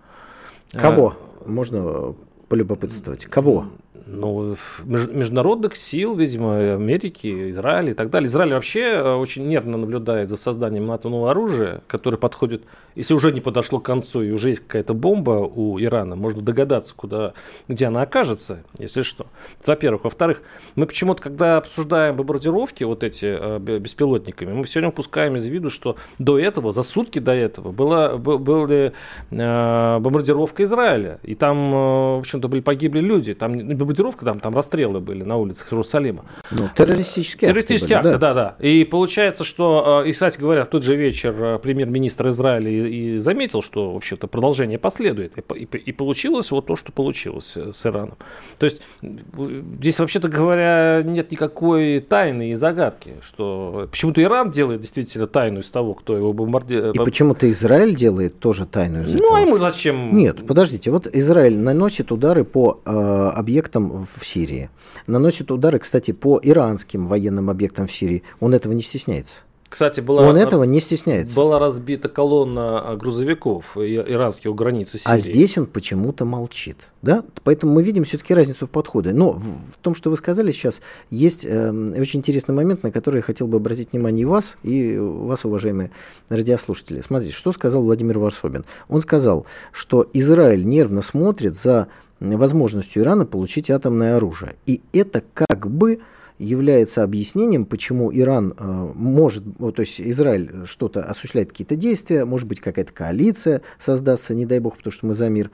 Кого? 0.72 1.14
А, 1.44 1.48
Можно 1.48 2.14
полюбопытствовать. 2.48 3.26
Кого? 3.26 3.66
Ну, 4.06 4.56
международных 4.84 5.76
сил, 5.76 6.14
видимо, 6.14 6.74
Америки, 6.74 7.50
Израиля 7.50 7.90
и 7.90 7.94
так 7.94 8.10
далее. 8.10 8.26
Израиль 8.26 8.52
вообще 8.54 8.80
э, 8.80 9.14
очень 9.14 9.46
нервно 9.46 9.78
наблюдает 9.78 10.28
за 10.28 10.36
созданием 10.36 10.90
атомного 10.90 11.30
оружия, 11.30 11.82
которое 11.86 12.16
подходит, 12.16 12.62
если 12.94 13.14
уже 13.14 13.32
не 13.32 13.40
подошло 13.40 13.80
к 13.80 13.84
концу 13.84 14.22
и 14.22 14.30
уже 14.30 14.50
есть 14.50 14.60
какая-то 14.60 14.94
бомба 14.94 15.32
у 15.32 15.80
Ирана, 15.80 16.16
можно 16.16 16.42
догадаться, 16.42 16.94
куда, 16.94 17.34
где 17.68 17.86
она 17.86 18.02
окажется, 18.02 18.62
если 18.78 19.02
что. 19.02 19.26
Во-первых. 19.64 20.04
Во-вторых, 20.04 20.42
мы 20.74 20.86
почему-то, 20.86 21.22
когда 21.22 21.56
обсуждаем 21.56 22.16
бомбардировки 22.16 22.84
вот 22.84 23.04
эти 23.04 23.26
э, 23.26 23.58
беспилотниками, 23.58 24.52
мы 24.52 24.64
все 24.64 24.80
время 24.80 24.90
упускаем 24.90 25.36
из 25.36 25.46
виду, 25.46 25.70
что 25.70 25.96
до 26.18 26.38
этого, 26.38 26.72
за 26.72 26.82
сутки 26.82 27.18
до 27.18 27.32
этого, 27.32 27.72
была, 27.72 28.16
была 28.16 28.66
э, 28.68 28.90
бомбардировка 29.30 30.64
Израиля, 30.64 31.20
и 31.22 31.34
там, 31.34 31.70
в 31.70 32.18
общем-то, 32.20 32.48
были 32.48 32.60
погибли 32.60 33.00
люди, 33.00 33.34
там 33.34 33.56
бомбардировка, 33.92 34.24
там, 34.24 34.40
там 34.40 34.54
расстрелы 34.54 35.00
были 35.00 35.22
на 35.22 35.36
улицах 35.36 35.72
Иерусалима. 35.72 36.24
Ну, 36.50 36.68
террористические 36.74 37.48
акты. 37.48 37.60
Террористические 37.62 37.98
акты, 37.98 38.10
да. 38.12 38.18
да, 38.18 38.34
да. 38.34 38.66
И 38.66 38.84
получается, 38.84 39.44
что, 39.44 40.02
э, 40.04 40.08
и, 40.08 40.12
кстати 40.12 40.38
говоря, 40.38 40.64
в 40.64 40.68
тот 40.68 40.82
же 40.82 40.96
вечер 40.96 41.34
э, 41.38 41.58
премьер-министр 41.58 42.28
Израиля 42.28 42.70
и, 42.70 43.16
и 43.16 43.18
заметил, 43.18 43.62
что, 43.62 43.92
вообще-то, 43.92 44.26
продолжение 44.26 44.78
последует. 44.78 45.34
И, 45.36 45.42
и, 45.54 45.64
и 45.64 45.92
получилось 45.92 46.50
вот 46.50 46.66
то, 46.66 46.76
что 46.76 46.92
получилось 46.92 47.52
э, 47.56 47.72
с 47.72 47.86
Ираном. 47.86 48.16
То 48.58 48.64
есть, 48.64 48.82
здесь, 49.02 50.00
вообще-то 50.00 50.28
говоря, 50.28 51.02
нет 51.04 51.30
никакой 51.30 52.00
тайны 52.00 52.50
и 52.50 52.54
загадки, 52.54 53.14
что 53.22 53.88
почему-то 53.90 54.22
Иран 54.22 54.50
делает 54.50 54.80
действительно 54.80 55.26
тайну 55.26 55.60
из 55.60 55.70
того, 55.70 55.94
кто 55.94 56.16
его 56.16 56.32
бомбардирует. 56.32 56.94
И 56.94 56.98
почему-то 56.98 57.50
Израиль 57.50 57.94
делает 57.94 58.38
тоже 58.38 58.66
тайну 58.66 59.02
из 59.02 59.10
ну, 59.10 59.14
этого. 59.14 59.28
Ну, 59.28 59.34
а 59.34 59.40
ему 59.40 59.56
зачем? 59.58 60.16
Нет, 60.16 60.46
подождите, 60.46 60.90
вот 60.90 61.06
Израиль 61.12 61.58
наносит 61.58 62.12
удары 62.12 62.44
по 62.44 62.80
э, 62.84 63.32
объектам 63.34 63.81
объектам 63.82 64.06
в 64.06 64.26
Сирии. 64.26 64.70
Наносит 65.06 65.50
удары, 65.50 65.78
кстати, 65.78 66.12
по 66.12 66.40
иранским 66.42 67.06
военным 67.06 67.50
объектам 67.50 67.86
в 67.86 67.92
Сирии. 67.92 68.22
Он 68.40 68.54
этого 68.54 68.72
не 68.72 68.82
стесняется. 68.82 69.42
Кстати, 69.68 70.02
была, 70.02 70.28
он 70.28 70.36
этого 70.36 70.64
не 70.64 70.80
стесняется. 70.80 71.34
Была 71.34 71.58
разбита 71.58 72.10
колонна 72.10 72.94
грузовиков 73.00 73.78
иранских 73.78 74.50
у 74.50 74.54
границы 74.54 74.98
Сирии. 74.98 75.14
А 75.14 75.18
здесь 75.18 75.56
он 75.56 75.64
почему-то 75.64 76.26
молчит. 76.26 76.76
Да? 77.00 77.24
Поэтому 77.42 77.72
мы 77.72 77.82
видим 77.82 78.04
все-таки 78.04 78.34
разницу 78.34 78.66
в 78.66 78.70
подходе. 78.70 79.12
Но 79.14 79.32
в, 79.32 79.40
в 79.40 79.76
том, 79.80 79.94
что 79.94 80.10
вы 80.10 80.18
сказали 80.18 80.52
сейчас, 80.52 80.82
есть 81.08 81.46
э, 81.46 81.70
очень 81.98 82.18
интересный 82.18 82.54
момент, 82.54 82.82
на 82.82 82.90
который 82.90 83.16
я 83.16 83.22
хотел 83.22 83.46
бы 83.46 83.56
обратить 83.56 83.92
внимание 83.92 84.22
и 84.22 84.26
вас, 84.26 84.58
и 84.62 84.98
вас, 84.98 85.46
уважаемые 85.46 85.90
радиослушатели. 86.28 87.00
Смотрите, 87.00 87.32
что 87.32 87.50
сказал 87.52 87.82
Владимир 87.82 88.18
Варсобин. 88.18 88.66
Он 88.90 89.00
сказал, 89.00 89.46
что 89.72 90.06
Израиль 90.12 90.66
нервно 90.66 91.00
смотрит 91.00 91.56
за 91.56 91.88
возможностью 92.22 93.02
Ирана 93.02 93.26
получить 93.26 93.70
атомное 93.70 94.16
оружие. 94.16 94.54
И 94.66 94.80
это 94.92 95.22
как 95.34 95.70
бы 95.70 96.00
является 96.38 97.02
объяснением, 97.02 97.64
почему 97.66 98.12
Иран 98.12 98.54
э, 98.56 98.92
может, 98.94 99.44
то 99.58 99.82
есть 99.82 100.00
Израиль 100.00 100.66
что-то 100.66 101.02
осуществляет 101.02 101.50
какие-то 101.50 101.76
действия, 101.76 102.24
может 102.24 102.48
быть 102.48 102.60
какая-то 102.60 102.92
коалиция 102.92 103.62
создастся, 103.78 104.34
не 104.34 104.46
дай 104.46 104.58
бог, 104.58 104.76
потому 104.76 104.92
что 104.92 105.06
мы 105.06 105.14
за 105.14 105.28
мир. 105.28 105.50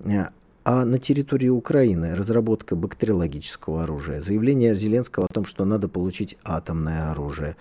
Э, 0.00 0.26
а 0.64 0.84
на 0.84 0.98
территории 0.98 1.48
Украины 1.48 2.14
разработка 2.14 2.76
бактериологического 2.76 3.84
оружия, 3.84 4.20
заявление 4.20 4.74
Зеленского 4.74 5.24
о 5.24 5.32
том, 5.32 5.46
что 5.46 5.64
надо 5.64 5.88
получить 5.88 6.36
атомное 6.44 7.10
оружие, 7.10 7.56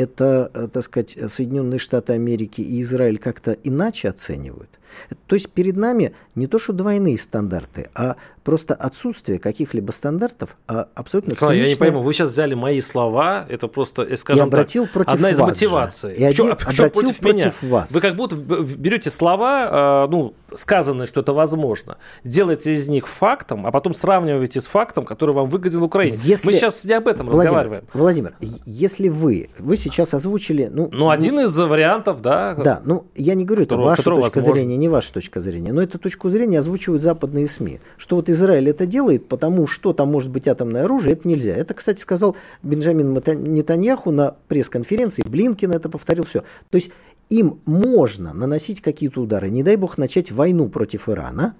это, 0.00 0.50
э, 0.54 0.68
так 0.72 0.82
сказать, 0.82 1.16
Соединенные 1.28 1.78
Штаты 1.78 2.14
Америки 2.14 2.60
и 2.62 2.80
Израиль 2.80 3.18
как-то 3.18 3.52
иначе 3.52 4.08
оценивают? 4.08 4.80
То 5.26 5.36
есть 5.36 5.50
перед 5.50 5.76
нами 5.76 6.14
не 6.34 6.46
то, 6.46 6.58
что 6.58 6.72
двойные 6.72 7.18
стандарты, 7.18 7.88
а 7.94 8.16
просто 8.42 8.74
отсутствие 8.74 9.38
каких-либо 9.38 9.92
стандартов, 9.92 10.56
а 10.66 10.88
абсолютно 10.94 11.32
Николай, 11.32 11.56
циничное... 11.56 11.68
я 11.68 11.74
не 11.74 11.78
пойму, 11.78 12.02
вы 12.02 12.12
сейчас 12.12 12.30
взяли 12.30 12.54
мои 12.54 12.80
слова, 12.80 13.46
это 13.48 13.68
просто, 13.68 14.02
э, 14.02 14.16
скажем 14.16 14.38
я 14.38 14.44
обратил 14.44 14.84
так, 14.84 14.92
против 14.92 15.12
одна 15.12 15.30
из 15.30 15.38
мотиваций. 15.38 16.14
И 16.14 16.24
один, 16.24 16.50
обратил 16.52 16.90
против, 16.90 17.18
против 17.18 17.62
меня? 17.62 17.70
вас. 17.70 17.92
Вы 17.92 18.00
как 18.00 18.16
будто 18.16 18.36
берете 18.36 19.10
слова, 19.10 20.06
э, 20.06 20.10
ну, 20.10 20.34
сказанные, 20.54 21.06
что 21.06 21.20
это 21.20 21.32
возможно, 21.32 21.98
делаете 22.24 22.72
из 22.72 22.88
них 22.88 23.06
фактом, 23.06 23.66
а 23.66 23.70
потом 23.70 23.94
сравниваете 23.94 24.60
с 24.60 24.66
фактом, 24.66 25.04
который 25.04 25.34
вам 25.34 25.48
выгоден 25.48 25.80
в 25.80 25.84
Украине. 25.84 26.18
Если... 26.22 26.46
Мы 26.46 26.52
сейчас 26.52 26.84
не 26.84 26.94
об 26.94 27.06
этом 27.06 27.26
Владимир, 27.26 27.44
разговариваем. 27.44 27.84
Владимир, 27.92 28.34
если 28.40 29.08
вы, 29.08 29.50
вы 29.58 29.76
сейчас 29.76 29.89
озвучили... 30.14 30.70
Ну, 30.72 30.88
ну 30.92 31.10
один 31.10 31.40
из 31.40 31.56
вариантов, 31.58 32.22
да. 32.22 32.54
Да, 32.54 32.80
ну, 32.84 33.06
я 33.16 33.34
не 33.34 33.44
говорю, 33.44 33.64
которого, 33.64 33.86
это 33.86 33.90
ваша 33.90 34.02
точка 34.04 34.38
возможно. 34.38 34.54
зрения, 34.54 34.76
не 34.76 34.88
ваша 34.88 35.12
точка 35.12 35.40
зрения, 35.40 35.72
но 35.72 35.82
эту 35.82 35.98
точку 35.98 36.28
зрения 36.28 36.58
озвучивают 36.58 37.02
западные 37.02 37.46
СМИ. 37.46 37.80
Что 37.96 38.16
вот 38.16 38.28
Израиль 38.28 38.68
это 38.68 38.86
делает, 38.86 39.28
потому 39.28 39.66
что 39.66 39.92
там 39.92 40.10
может 40.12 40.30
быть 40.30 40.46
атомное 40.48 40.84
оружие, 40.84 41.14
это 41.14 41.26
нельзя. 41.26 41.54
Это, 41.54 41.74
кстати, 41.74 42.00
сказал 42.00 42.36
Бенджамин 42.62 43.12
Нетаньяху 43.12 44.10
на 44.10 44.36
пресс-конференции, 44.48 45.22
Блинкин 45.26 45.72
это 45.72 45.88
повторил 45.88 46.24
все. 46.24 46.40
То 46.70 46.76
есть 46.76 46.90
им 47.28 47.60
можно 47.64 48.34
наносить 48.34 48.80
какие-то 48.80 49.22
удары, 49.22 49.50
не 49.50 49.62
дай 49.62 49.76
бог 49.76 49.98
начать 49.98 50.30
войну 50.32 50.68
против 50.68 51.08
Ирана, 51.08 51.54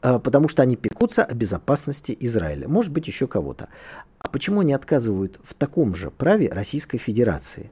потому 0.00 0.48
что 0.48 0.62
они 0.62 0.76
пекутся 0.76 1.24
о 1.24 1.34
безопасности 1.34 2.16
Израиля, 2.20 2.68
может 2.68 2.92
быть 2.92 3.06
еще 3.06 3.26
кого-то. 3.26 3.68
А 4.18 4.28
почему 4.28 4.60
они 4.60 4.72
отказывают 4.72 5.38
в 5.42 5.54
таком 5.54 5.94
же 5.94 6.10
праве 6.10 6.48
Российской 6.48 6.98
Федерации? 6.98 7.70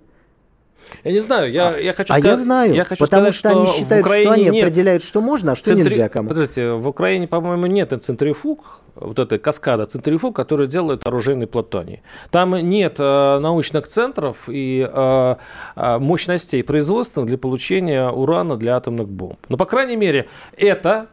Я 1.02 1.12
не 1.12 1.18
знаю, 1.18 1.50
я, 1.50 1.70
а, 1.70 1.78
я 1.78 1.92
хочу 1.92 2.12
а 2.12 2.18
сказать... 2.18 2.38
я 2.38 2.42
знаю, 2.42 2.74
я 2.74 2.84
хочу 2.84 3.04
потому 3.04 3.32
сказать, 3.32 3.34
что, 3.34 3.50
что 3.50 3.58
они 3.58 3.66
считают, 3.66 4.06
что 4.06 4.30
они 4.30 4.44
нет 4.44 4.64
определяют, 4.64 5.02
что 5.02 5.20
можно, 5.20 5.52
а 5.52 5.56
что 5.56 5.66
центри... 5.66 5.84
нельзя 5.84 6.08
кому. 6.08 6.28
Подождите, 6.28 6.72
в 6.72 6.88
Украине, 6.88 7.26
по-моему, 7.26 7.66
нет 7.66 7.92
центрифуг, 8.02 8.80
вот 8.94 9.18
этой 9.18 9.38
каскада 9.38 9.86
центрифуг, 9.86 10.36
которые 10.36 10.68
делают 10.68 11.06
оружейный 11.06 11.46
платоний. 11.46 12.02
Там 12.30 12.54
нет 12.54 12.96
э, 12.98 13.38
научных 13.38 13.88
центров 13.88 14.48
и 14.48 14.88
э, 14.90 15.36
э, 15.76 15.98
мощностей 15.98 16.62
производства 16.62 17.24
для 17.24 17.38
получения 17.38 18.08
урана 18.08 18.56
для 18.56 18.76
атомных 18.76 19.08
бомб. 19.08 19.38
Но, 19.48 19.56
по 19.56 19.64
крайней 19.64 19.96
мере, 19.96 20.28
это 20.56 21.08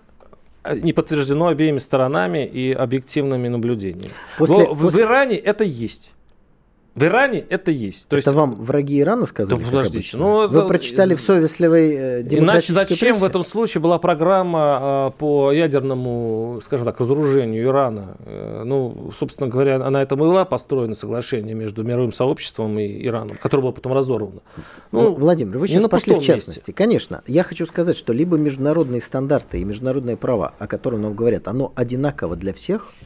не 0.65 0.93
подтверждено 0.93 1.47
обеими 1.47 1.79
сторонами 1.79 2.45
и 2.45 2.71
объективными 2.71 3.47
наблюдениями. 3.47 4.11
После, 4.37 4.65
в, 4.65 4.79
после... 4.81 5.05
в 5.05 5.07
Иране 5.07 5.37
это 5.37 5.63
есть. 5.63 6.13
В 6.93 7.03
Иране 7.03 7.45
это 7.47 7.71
есть. 7.71 8.09
То 8.09 8.17
это 8.17 8.31
есть... 8.31 8.37
вам 8.37 8.55
враги 8.55 8.99
Ирана 8.99 9.25
сказали? 9.25 9.57
Да, 9.57 9.65
подождите. 9.65 10.17
Ну, 10.17 10.45
Вы 10.47 10.59
это... 10.59 10.67
прочитали 10.67 11.15
в 11.15 11.21
совестливой 11.21 11.93
э, 11.93 12.21
Иначе 12.29 12.73
зачем 12.73 13.13
прессе? 13.13 13.21
в 13.21 13.23
этом 13.23 13.45
случае 13.45 13.81
была 13.81 13.97
программа 13.97 15.13
э, 15.15 15.17
по 15.17 15.53
ядерному, 15.53 16.59
скажем 16.65 16.85
так, 16.85 16.99
разоружению 16.99 17.63
Ирана? 17.63 18.17
Э, 18.25 18.63
ну, 18.65 19.11
собственно 19.17 19.49
говоря, 19.49 19.77
она 19.85 20.01
это 20.01 20.17
была 20.17 20.43
построена 20.43 20.93
соглашение 20.93 21.55
между 21.55 21.83
мировым 21.83 22.11
сообществом 22.11 22.77
и 22.77 23.05
Ираном, 23.05 23.37
которое 23.41 23.63
было 23.63 23.71
потом 23.71 23.93
разорвано. 23.93 24.41
Ну, 24.91 25.13
Владимир, 25.13 25.57
вы 25.59 25.69
сейчас 25.69 25.87
пошли 25.87 26.15
в 26.15 26.19
частности. 26.19 26.59
Месте. 26.59 26.73
Конечно, 26.73 27.21
я 27.25 27.43
хочу 27.43 27.65
сказать, 27.67 27.95
что 27.95 28.11
либо 28.11 28.35
международные 28.35 28.99
стандарты 28.99 29.61
и 29.61 29.63
международное 29.63 30.17
право, 30.17 30.53
о 30.59 30.67
котором 30.67 31.03
нам 31.03 31.13
говорят, 31.13 31.47
оно 31.47 31.71
одинаково 31.73 32.35
для 32.35 32.53
всех– 32.53 32.89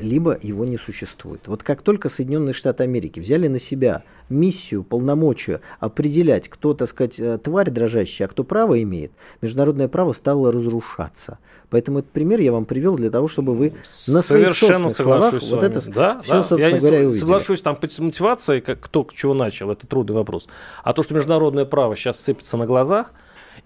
либо 0.00 0.38
его 0.40 0.64
не 0.64 0.76
существует. 0.76 1.46
Вот 1.46 1.62
как 1.62 1.82
только 1.82 2.08
Соединенные 2.08 2.52
Штаты 2.52 2.84
Америки 2.84 3.20
взяли 3.20 3.48
на 3.48 3.58
себя 3.58 4.02
миссию, 4.28 4.82
полномочия 4.82 5.60
определять, 5.78 6.48
кто, 6.48 6.74
так 6.74 6.88
сказать, 6.88 7.18
э, 7.18 7.38
тварь 7.38 7.70
дрожащая, 7.70 8.26
а 8.26 8.30
кто 8.30 8.44
право 8.44 8.80
имеет, 8.82 9.12
международное 9.42 9.88
право 9.88 10.12
стало 10.12 10.52
разрушаться. 10.52 11.38
Поэтому 11.68 12.00
этот 12.00 12.10
пример 12.12 12.40
я 12.40 12.52
вам 12.52 12.64
привел 12.64 12.96
для 12.96 13.10
того, 13.10 13.28
чтобы 13.28 13.54
вы 13.54 13.74
на 14.06 14.22
своих 14.22 14.56
Совершенно 14.56 14.88
словах 14.88 15.32
вот 15.32 15.62
это 15.62 15.90
да, 15.90 16.20
все, 16.20 16.32
да. 16.32 16.42
собственно 16.42 16.60
я 16.60 16.78
говоря, 16.78 17.00
и 17.00 17.04
увидели. 17.04 17.20
Соглашусь, 17.20 17.62
там 17.62 17.78
с 17.80 17.98
мотивацией, 17.98 18.60
как, 18.60 18.80
кто 18.80 19.04
к 19.04 19.12
чего 19.14 19.34
начал, 19.34 19.70
это 19.70 19.86
трудный 19.86 20.14
вопрос. 20.14 20.48
А 20.82 20.92
то, 20.92 21.02
что 21.02 21.14
международное 21.14 21.64
право 21.64 21.96
сейчас 21.96 22.20
сыпется 22.20 22.56
на 22.56 22.66
глазах, 22.66 23.12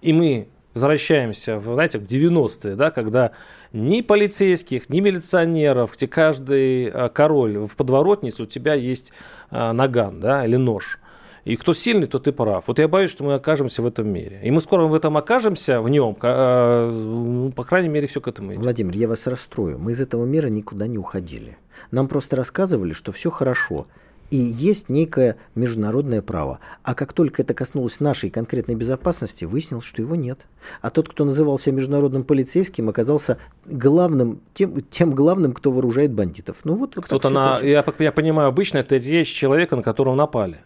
и 0.01 0.13
мы 0.13 0.49
возвращаемся, 0.75 1.59
знаете, 1.59 1.97
в 1.97 2.03
90-е, 2.03 2.75
да, 2.75 2.91
когда 2.91 3.31
ни 3.73 4.01
полицейских, 4.01 4.89
ни 4.89 4.99
милиционеров, 4.99 5.93
где 5.95 6.07
каждый 6.07 6.89
а, 6.89 7.09
король 7.09 7.65
в 7.65 7.75
подворотнице 7.75 8.43
у 8.43 8.45
тебя 8.45 8.75
есть 8.75 9.11
а, 9.49 9.73
наган, 9.73 10.19
да, 10.19 10.45
или 10.45 10.57
нож. 10.57 10.99
И 11.45 11.55
кто 11.55 11.73
сильный, 11.73 12.07
то 12.07 12.19
ты 12.19 12.31
прав. 12.31 12.67
Вот 12.67 12.79
я 12.79 12.87
боюсь, 12.87 13.11
что 13.11 13.23
мы 13.23 13.35
окажемся 13.35 13.81
в 13.83 13.85
этом 13.85 14.07
мире. 14.09 14.41
И 14.43 14.51
мы 14.51 14.61
скоро 14.61 14.87
в 14.87 14.95
этом 14.95 15.15
окажемся, 15.15 15.79
в 15.79 15.89
нем, 15.89 16.17
а, 16.21 16.91
ну, 16.91 17.51
по 17.51 17.63
крайней 17.63 17.89
мере, 17.89 18.07
все 18.07 18.19
к 18.19 18.27
этому 18.27 18.51
идет. 18.51 18.63
Владимир, 18.63 18.95
я 18.95 19.07
вас 19.07 19.27
расстрою. 19.27 19.79
Мы 19.79 19.91
из 19.91 20.01
этого 20.01 20.25
мира 20.25 20.47
никуда 20.47 20.87
не 20.87 20.97
уходили. 20.97 21.57
Нам 21.91 22.07
просто 22.07 22.35
рассказывали, 22.35 22.93
что 22.93 23.11
все 23.11 23.29
хорошо 23.29 23.87
и 24.31 24.37
есть 24.37 24.89
некое 24.89 25.37
международное 25.53 26.21
право. 26.21 26.59
А 26.83 26.95
как 26.95 27.13
только 27.13 27.41
это 27.41 27.53
коснулось 27.53 27.99
нашей 27.99 28.29
конкретной 28.29 28.75
безопасности, 28.75 29.45
выяснилось, 29.45 29.85
что 29.85 30.01
его 30.01 30.15
нет. 30.15 30.47
А 30.81 30.89
тот, 30.89 31.09
кто 31.09 31.25
назывался 31.25 31.71
международным 31.71 32.23
полицейским, 32.23 32.89
оказался 32.89 33.37
главным, 33.65 34.41
тем, 34.53 34.81
тем 34.89 35.13
главным, 35.13 35.53
кто 35.53 35.71
вооружает 35.71 36.11
бандитов. 36.11 36.57
Ну 36.63 36.75
вот, 36.75 36.95
вот 36.95 37.05
Кто-то 37.05 37.29
на, 37.29 37.59
я, 37.61 37.83
я 37.99 38.11
понимаю, 38.11 38.49
обычно 38.49 38.79
это 38.79 38.97
речь 38.97 39.31
человека, 39.31 39.75
на 39.75 39.83
которого 39.83 40.15
напали. 40.15 40.59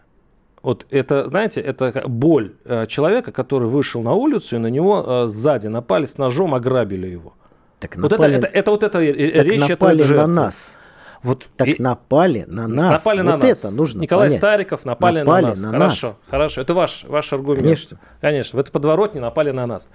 Вот 0.62 0.86
это, 0.90 1.26
знаете, 1.28 1.60
это 1.60 2.04
боль 2.06 2.54
э, 2.64 2.86
человека, 2.86 3.32
который 3.32 3.68
вышел 3.68 4.02
на 4.02 4.12
улицу, 4.12 4.56
и 4.56 4.58
на 4.58 4.66
него 4.66 5.04
э, 5.24 5.26
сзади 5.26 5.68
напали 5.68 6.04
с 6.06 6.18
ножом, 6.18 6.54
ограбили 6.54 7.06
его. 7.06 7.34
Так 7.78 7.96
напали, 7.96 8.18
вот 8.18 8.24
это, 8.24 8.46
это, 8.46 8.46
это 8.46 8.70
вот 8.70 8.82
эта 8.82 9.00
речь 9.00 9.68
напали 9.68 10.02
на 10.02 10.26
нас. 10.26 10.76
Вот 11.22 11.48
так 11.56 11.68
и... 11.68 11.76
напали 11.78 12.44
на 12.46 12.66
нас. 12.66 13.04
Напали 13.04 13.20
на 13.20 13.32
вот 13.32 13.42
нас. 13.42 13.58
это 13.58 13.70
нужно 13.70 14.00
Николай 14.00 14.28
понять. 14.28 14.40
Стариков 14.40 14.84
напали, 14.84 15.20
напали 15.20 15.42
на 15.42 15.48
нас. 15.50 15.62
На 15.62 15.70
хорошо, 15.70 16.06
нас. 16.06 16.16
хорошо. 16.30 16.60
Это 16.62 16.74
ваш, 16.74 17.04
ваш 17.04 17.32
аргумент. 17.32 17.62
Конечно. 17.62 17.98
Конечно. 18.20 18.56
В 18.56 18.60
это 18.60 18.72
подворотне 18.72 19.20
напали 19.20 19.50
на 19.50 19.66
нас. 19.66 19.90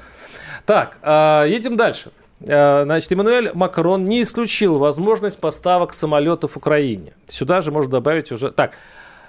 Так, 0.66 1.00
э, 1.02 1.46
едем 1.50 1.78
дальше. 1.78 2.12
Э, 2.42 2.84
значит, 2.84 3.12
Эммануэль 3.12 3.52
Макрон 3.54 4.06
не 4.06 4.22
исключил 4.22 4.78
возможность 4.78 5.40
поставок 5.40 5.94
самолетов 5.94 6.58
Украине. 6.58 7.14
Сюда 7.28 7.62
же 7.62 7.72
можно 7.72 7.94
добавить 7.94 8.32
уже... 8.32 8.52
Так, 8.52 8.74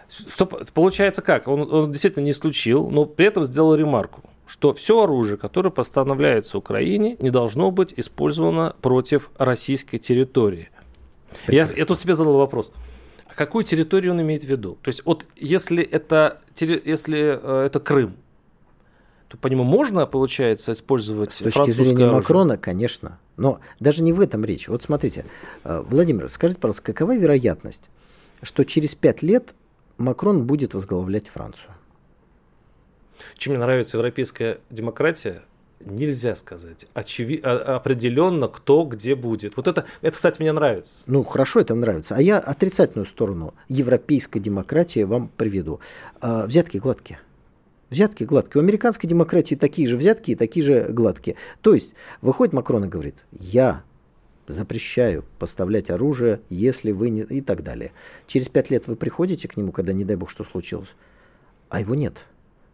что 0.08 0.46
получается 0.46 1.22
как? 1.22 1.48
Он, 1.48 1.72
он 1.72 1.92
действительно 1.92 2.24
не 2.24 2.32
исключил, 2.32 2.90
но 2.90 3.06
при 3.06 3.26
этом 3.26 3.44
сделал 3.44 3.74
ремарку, 3.74 4.22
что 4.46 4.72
все 4.72 5.02
оружие, 5.02 5.36
которое 5.36 5.70
поставляется 5.70 6.58
Украине, 6.58 7.16
не 7.20 7.30
должно 7.30 7.70
быть 7.70 7.94
использовано 7.96 8.76
против 8.82 9.30
российской 9.38 9.98
территории. 9.98 10.68
Я, 11.48 11.68
я 11.76 11.84
тут 11.84 11.98
себе 11.98 12.14
задал 12.14 12.36
вопрос. 12.36 12.72
А 13.26 13.34
какую 13.34 13.64
территорию 13.64 14.12
он 14.12 14.20
имеет 14.22 14.44
в 14.44 14.48
виду? 14.48 14.78
То 14.82 14.88
есть, 14.88 15.02
вот 15.04 15.26
если 15.36 15.82
это, 15.82 16.40
если 16.58 17.38
э, 17.40 17.66
это 17.66 17.80
Крым, 17.80 18.16
то 19.28 19.36
по 19.36 19.48
нему 19.48 19.64
можно, 19.64 20.06
получается, 20.06 20.72
использовать 20.72 21.32
С 21.32 21.38
точки 21.38 21.70
зрения 21.70 22.04
оружие? 22.04 22.12
Макрона, 22.12 22.56
конечно. 22.56 23.18
Но 23.36 23.60
даже 23.80 24.02
не 24.02 24.12
в 24.12 24.20
этом 24.20 24.44
речь. 24.44 24.68
Вот 24.68 24.82
смотрите, 24.82 25.24
э, 25.64 25.82
Владимир, 25.86 26.28
скажите, 26.28 26.60
пожалуйста, 26.60 26.82
какова 26.82 27.16
вероятность, 27.16 27.90
что 28.42 28.64
через 28.64 28.94
пять 28.94 29.22
лет 29.22 29.54
Макрон 29.98 30.46
будет 30.46 30.74
возглавлять 30.74 31.28
Францию? 31.28 31.72
Чем 33.36 33.54
мне 33.54 33.60
нравится 33.60 33.96
европейская 33.96 34.60
демократия, 34.70 35.42
нельзя 35.84 36.34
сказать 36.36 36.86
очеви... 36.94 37.40
А, 37.42 37.76
определенно, 37.76 38.48
кто 38.48 38.84
где 38.84 39.14
будет. 39.14 39.56
Вот 39.56 39.68
это, 39.68 39.86
это, 40.00 40.14
кстати, 40.14 40.40
мне 40.40 40.52
нравится. 40.52 40.92
Ну, 41.06 41.22
хорошо, 41.24 41.60
это 41.60 41.74
нравится. 41.74 42.14
А 42.16 42.22
я 42.22 42.38
отрицательную 42.38 43.06
сторону 43.06 43.54
европейской 43.68 44.38
демократии 44.38 45.04
вам 45.04 45.30
приведу. 45.36 45.80
А, 46.20 46.46
взятки 46.46 46.78
гладкие. 46.78 47.20
Взятки 47.90 48.24
гладкие. 48.24 48.60
У 48.60 48.64
американской 48.64 49.08
демократии 49.08 49.54
такие 49.54 49.88
же 49.88 49.96
взятки 49.96 50.32
и 50.32 50.34
такие 50.34 50.64
же 50.64 50.86
гладкие. 50.88 51.36
То 51.60 51.74
есть, 51.74 51.94
выходит 52.20 52.52
Макрон 52.52 52.84
и 52.84 52.88
говорит, 52.88 53.26
я 53.32 53.82
запрещаю 54.48 55.24
поставлять 55.38 55.90
оружие, 55.90 56.40
если 56.50 56.92
вы 56.92 57.10
не... 57.10 57.22
и 57.22 57.40
так 57.40 57.62
далее. 57.62 57.92
Через 58.26 58.48
пять 58.48 58.70
лет 58.70 58.86
вы 58.86 58.96
приходите 58.96 59.48
к 59.48 59.56
нему, 59.56 59.72
когда, 59.72 59.92
не 59.92 60.04
дай 60.04 60.16
бог, 60.16 60.30
что 60.30 60.44
случилось, 60.44 60.94
а 61.68 61.80
его 61.80 61.94
нет 61.94 62.26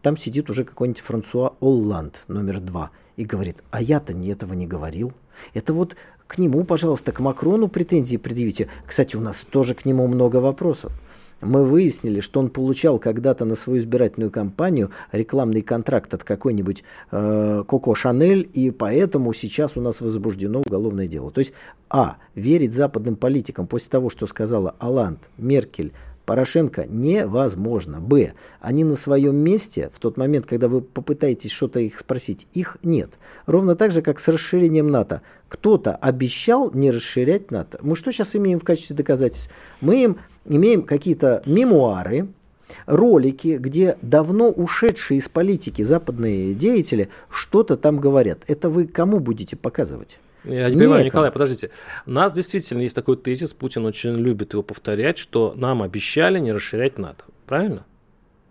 там 0.03 0.17
сидит 0.17 0.49
уже 0.49 0.65
какой-нибудь 0.65 1.01
Франсуа 1.01 1.53
Олланд, 1.61 2.25
номер 2.27 2.59
два, 2.59 2.91
и 3.15 3.25
говорит, 3.25 3.63
а 3.71 3.81
я-то 3.81 4.13
этого 4.13 4.53
не 4.53 4.67
говорил. 4.67 5.13
Это 5.55 5.73
вот 5.73 5.95
к 6.27 6.37
нему, 6.37 6.63
пожалуйста, 6.65 7.11
к 7.11 7.19
Макрону 7.19 7.69
претензии 7.69 8.17
предъявите. 8.17 8.67
Кстати, 8.85 9.15
у 9.15 9.21
нас 9.21 9.45
тоже 9.49 9.73
к 9.73 9.85
нему 9.85 10.07
много 10.07 10.37
вопросов. 10.37 10.99
Мы 11.41 11.65
выяснили, 11.65 12.19
что 12.19 12.39
он 12.39 12.49
получал 12.49 12.99
когда-то 12.99 13.45
на 13.45 13.55
свою 13.55 13.79
избирательную 13.79 14.31
кампанию 14.31 14.91
рекламный 15.11 15.61
контракт 15.61 16.13
от 16.13 16.23
какой-нибудь 16.23 16.83
э, 17.11 17.63
Коко 17.67 17.95
Шанель, 17.95 18.49
и 18.53 18.71
поэтому 18.71 19.33
сейчас 19.33 19.75
у 19.77 19.81
нас 19.81 20.01
возбуждено 20.01 20.61
уголовное 20.65 21.07
дело. 21.07 21.31
То 21.31 21.39
есть, 21.39 21.53
а, 21.89 22.17
верить 22.35 22.73
западным 22.73 23.15
политикам 23.15 23.67
после 23.67 23.89
того, 23.89 24.09
что 24.09 24.25
сказала 24.27 24.75
Аланд, 24.79 25.29
Меркель, 25.37 25.91
Порошенко 26.25 26.85
невозможно. 26.87 27.99
Б. 27.99 28.33
Они 28.61 28.83
на 28.83 28.95
своем 28.95 29.35
месте 29.35 29.89
в 29.93 29.99
тот 29.99 30.15
момент, 30.15 30.45
когда 30.45 30.67
вы 30.69 30.81
попытаетесь 30.81 31.51
что-то 31.51 31.79
их 31.79 31.99
спросить, 31.99 32.47
их 32.53 32.77
нет. 32.83 33.11
Ровно 33.45 33.75
так 33.75 33.91
же, 33.91 34.01
как 34.01 34.19
с 34.19 34.27
расширением 34.29 34.89
НАТО. 34.89 35.21
Кто-то 35.49 35.95
обещал 35.95 36.71
не 36.73 36.91
расширять 36.91 37.51
НАТО. 37.51 37.79
Мы 37.81 37.95
что 37.95 38.11
сейчас 38.11 38.35
имеем 38.35 38.59
в 38.59 38.63
качестве 38.63 38.95
доказательств? 38.95 39.51
Мы 39.81 40.03
им 40.03 40.17
имеем 40.45 40.83
какие-то 40.83 41.43
мемуары, 41.45 42.27
ролики, 42.85 43.57
где 43.59 43.97
давно 44.01 44.49
ушедшие 44.49 45.19
из 45.19 45.29
политики 45.29 45.81
западные 45.81 46.53
деятели 46.53 47.09
что-то 47.29 47.77
там 47.77 47.99
говорят. 47.99 48.39
Это 48.47 48.69
вы 48.69 48.87
кому 48.87 49.19
будете 49.19 49.55
показывать? 49.55 50.19
Я 50.43 50.69
не 50.69 50.77
понимаю, 50.77 51.05
Николай, 51.05 51.31
подождите. 51.31 51.71
У 52.05 52.11
нас 52.11 52.33
действительно 52.33 52.81
есть 52.81 52.95
такой 52.95 53.15
тезис, 53.15 53.53
Путин 53.53 53.85
очень 53.85 54.15
любит 54.15 54.53
его 54.53 54.63
повторять, 54.63 55.17
что 55.17 55.53
нам 55.55 55.81
обещали 55.81 56.39
не 56.39 56.51
расширять 56.51 56.97
НАТО. 56.97 57.23
Правильно? 57.45 57.85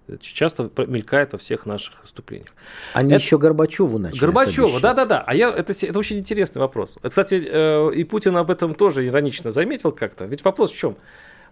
Это 0.08 0.24
часто 0.24 0.70
мелькает 0.86 1.32
во 1.32 1.38
всех 1.38 1.64
наших 1.64 2.02
выступлениях. 2.02 2.48
Они 2.92 3.14
это... 3.14 3.22
еще 3.22 3.38
Горбачеву 3.38 3.98
начали. 3.98 4.20
Горбачеву, 4.20 4.80
да-да-да. 4.80 5.22
А 5.26 5.34
я, 5.34 5.50
это, 5.50 5.72
это 5.72 5.98
очень 5.98 6.18
интересный 6.18 6.60
вопрос. 6.60 6.98
Кстати, 7.02 7.42
э, 7.44 7.94
и 7.94 8.04
Путин 8.04 8.36
об 8.36 8.50
этом 8.50 8.74
тоже 8.74 9.06
иронично 9.06 9.50
заметил 9.50 9.92
как-то. 9.92 10.24
Ведь 10.24 10.44
вопрос 10.44 10.72
в 10.72 10.76
чем? 10.76 10.96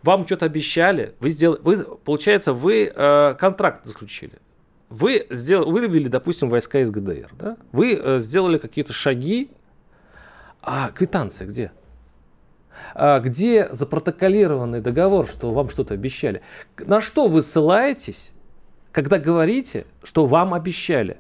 Вам 0.03 0.26
что-то 0.26 0.46
обещали, 0.46 1.14
вы 1.20 1.29
сделали, 1.29 1.61
вы, 1.62 1.76
получается, 2.05 2.53
вы 2.53 2.90
э, 2.94 3.35
контракт 3.38 3.85
заключили. 3.85 4.33
Вы, 4.88 5.26
сделали, 5.31 5.70
вы 5.70 5.81
вывели, 5.83 6.09
допустим, 6.09 6.48
войска 6.48 6.81
из 6.81 6.90
ГДР, 6.90 7.31
да? 7.38 7.57
Вы 7.70 7.94
э, 7.94 8.18
сделали 8.18 8.59
какие-то 8.59 8.92
шаги, 8.92 9.50
а 10.62 10.90
квитанция 10.90 11.46
где? 11.46 11.73
А 12.94 13.20
где 13.20 13.68
запротоколированный 13.73 14.81
договор, 14.81 15.27
что 15.27 15.53
вам 15.53 15.70
что-то 15.70 15.94
обещали? 15.94 16.42
На 16.79 17.01
что 17.01 17.29
вы 17.29 17.42
ссылаетесь, 17.42 18.33
когда 18.92 19.18
говорите, 19.18 19.87
что 20.03 20.27
вам 20.27 20.55
обещали? 20.55 21.18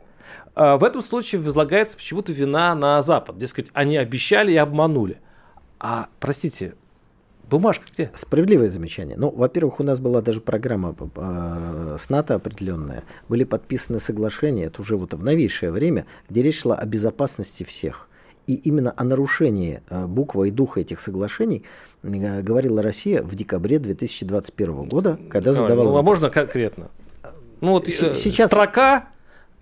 А 0.54 0.76
в 0.76 0.84
этом 0.84 1.02
случае 1.02 1.40
возлагается 1.40 1.96
почему-то 1.96 2.32
вина 2.32 2.74
на 2.74 3.00
Запад. 3.02 3.38
Дескать, 3.38 3.68
они 3.72 3.96
обещали 3.96 4.52
и 4.52 4.56
обманули. 4.56 5.18
А, 5.78 6.08
простите, 6.18 6.74
Бумажка 7.50 7.84
где? 7.92 8.12
Справедливое 8.14 8.68
замечание. 8.68 9.16
Ну, 9.16 9.30
во-первых, 9.30 9.80
у 9.80 9.82
нас 9.82 9.98
была 9.98 10.22
даже 10.22 10.40
программа 10.40 10.94
э, 11.16 11.96
с 11.98 12.08
НАТО 12.08 12.36
определенная. 12.36 13.02
Были 13.28 13.42
подписаны 13.42 13.98
соглашения, 13.98 14.66
это 14.66 14.82
уже 14.82 14.96
вот 14.96 15.14
в 15.14 15.24
новейшее 15.24 15.72
время, 15.72 16.06
где 16.28 16.42
речь 16.42 16.60
шла 16.60 16.76
о 16.76 16.86
безопасности 16.86 17.64
всех. 17.64 18.08
И 18.50 18.54
именно 18.54 18.92
о 18.96 19.04
нарушении 19.04 19.80
э, 19.90 20.06
буквы 20.06 20.48
и 20.48 20.50
духа 20.50 20.80
этих 20.80 20.98
соглашений 20.98 21.62
э, 22.02 22.42
говорила 22.42 22.82
Россия 22.82 23.22
в 23.22 23.36
декабре 23.36 23.78
2021 23.78 24.88
года, 24.88 25.20
когда 25.30 25.52
задавала... 25.52 25.90
Ну, 25.90 25.96
а 25.96 26.02
можно 26.02 26.30
конкретно? 26.30 26.90
Ну 27.60 27.70
вот 27.70 27.86
сейчас 27.86 28.48
строка 28.48 29.06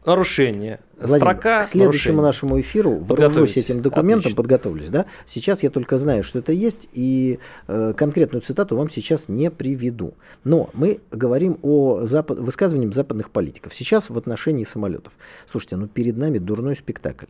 нарушение. 0.06 0.80
Владимир, 0.96 1.18
Строка 1.18 1.60
к 1.60 1.64
следующему 1.66 2.22
нарушение. 2.22 2.22
нашему 2.22 2.60
эфиру 2.62 2.94
вооружусь 2.94 3.58
этим 3.58 3.82
документом, 3.82 4.20
Отлично. 4.20 4.36
подготовлюсь. 4.36 4.88
Да? 4.88 5.04
Сейчас 5.26 5.62
я 5.62 5.68
только 5.68 5.98
знаю, 5.98 6.22
что 6.22 6.38
это 6.38 6.52
есть, 6.52 6.88
и 6.94 7.40
э, 7.66 7.92
конкретную 7.94 8.40
цитату 8.40 8.74
вам 8.74 8.88
сейчас 8.88 9.28
не 9.28 9.50
приведу. 9.50 10.14
Но 10.44 10.70
мы 10.72 11.00
говорим 11.10 11.58
о 11.60 12.06
запад... 12.06 12.38
высказываниях 12.38 12.94
западных 12.94 13.32
политиков. 13.32 13.74
Сейчас 13.74 14.08
в 14.08 14.16
отношении 14.16 14.64
самолетов. 14.64 15.18
Слушайте, 15.46 15.76
ну 15.76 15.88
перед 15.88 16.16
нами 16.16 16.38
дурной 16.38 16.74
спектакль. 16.74 17.26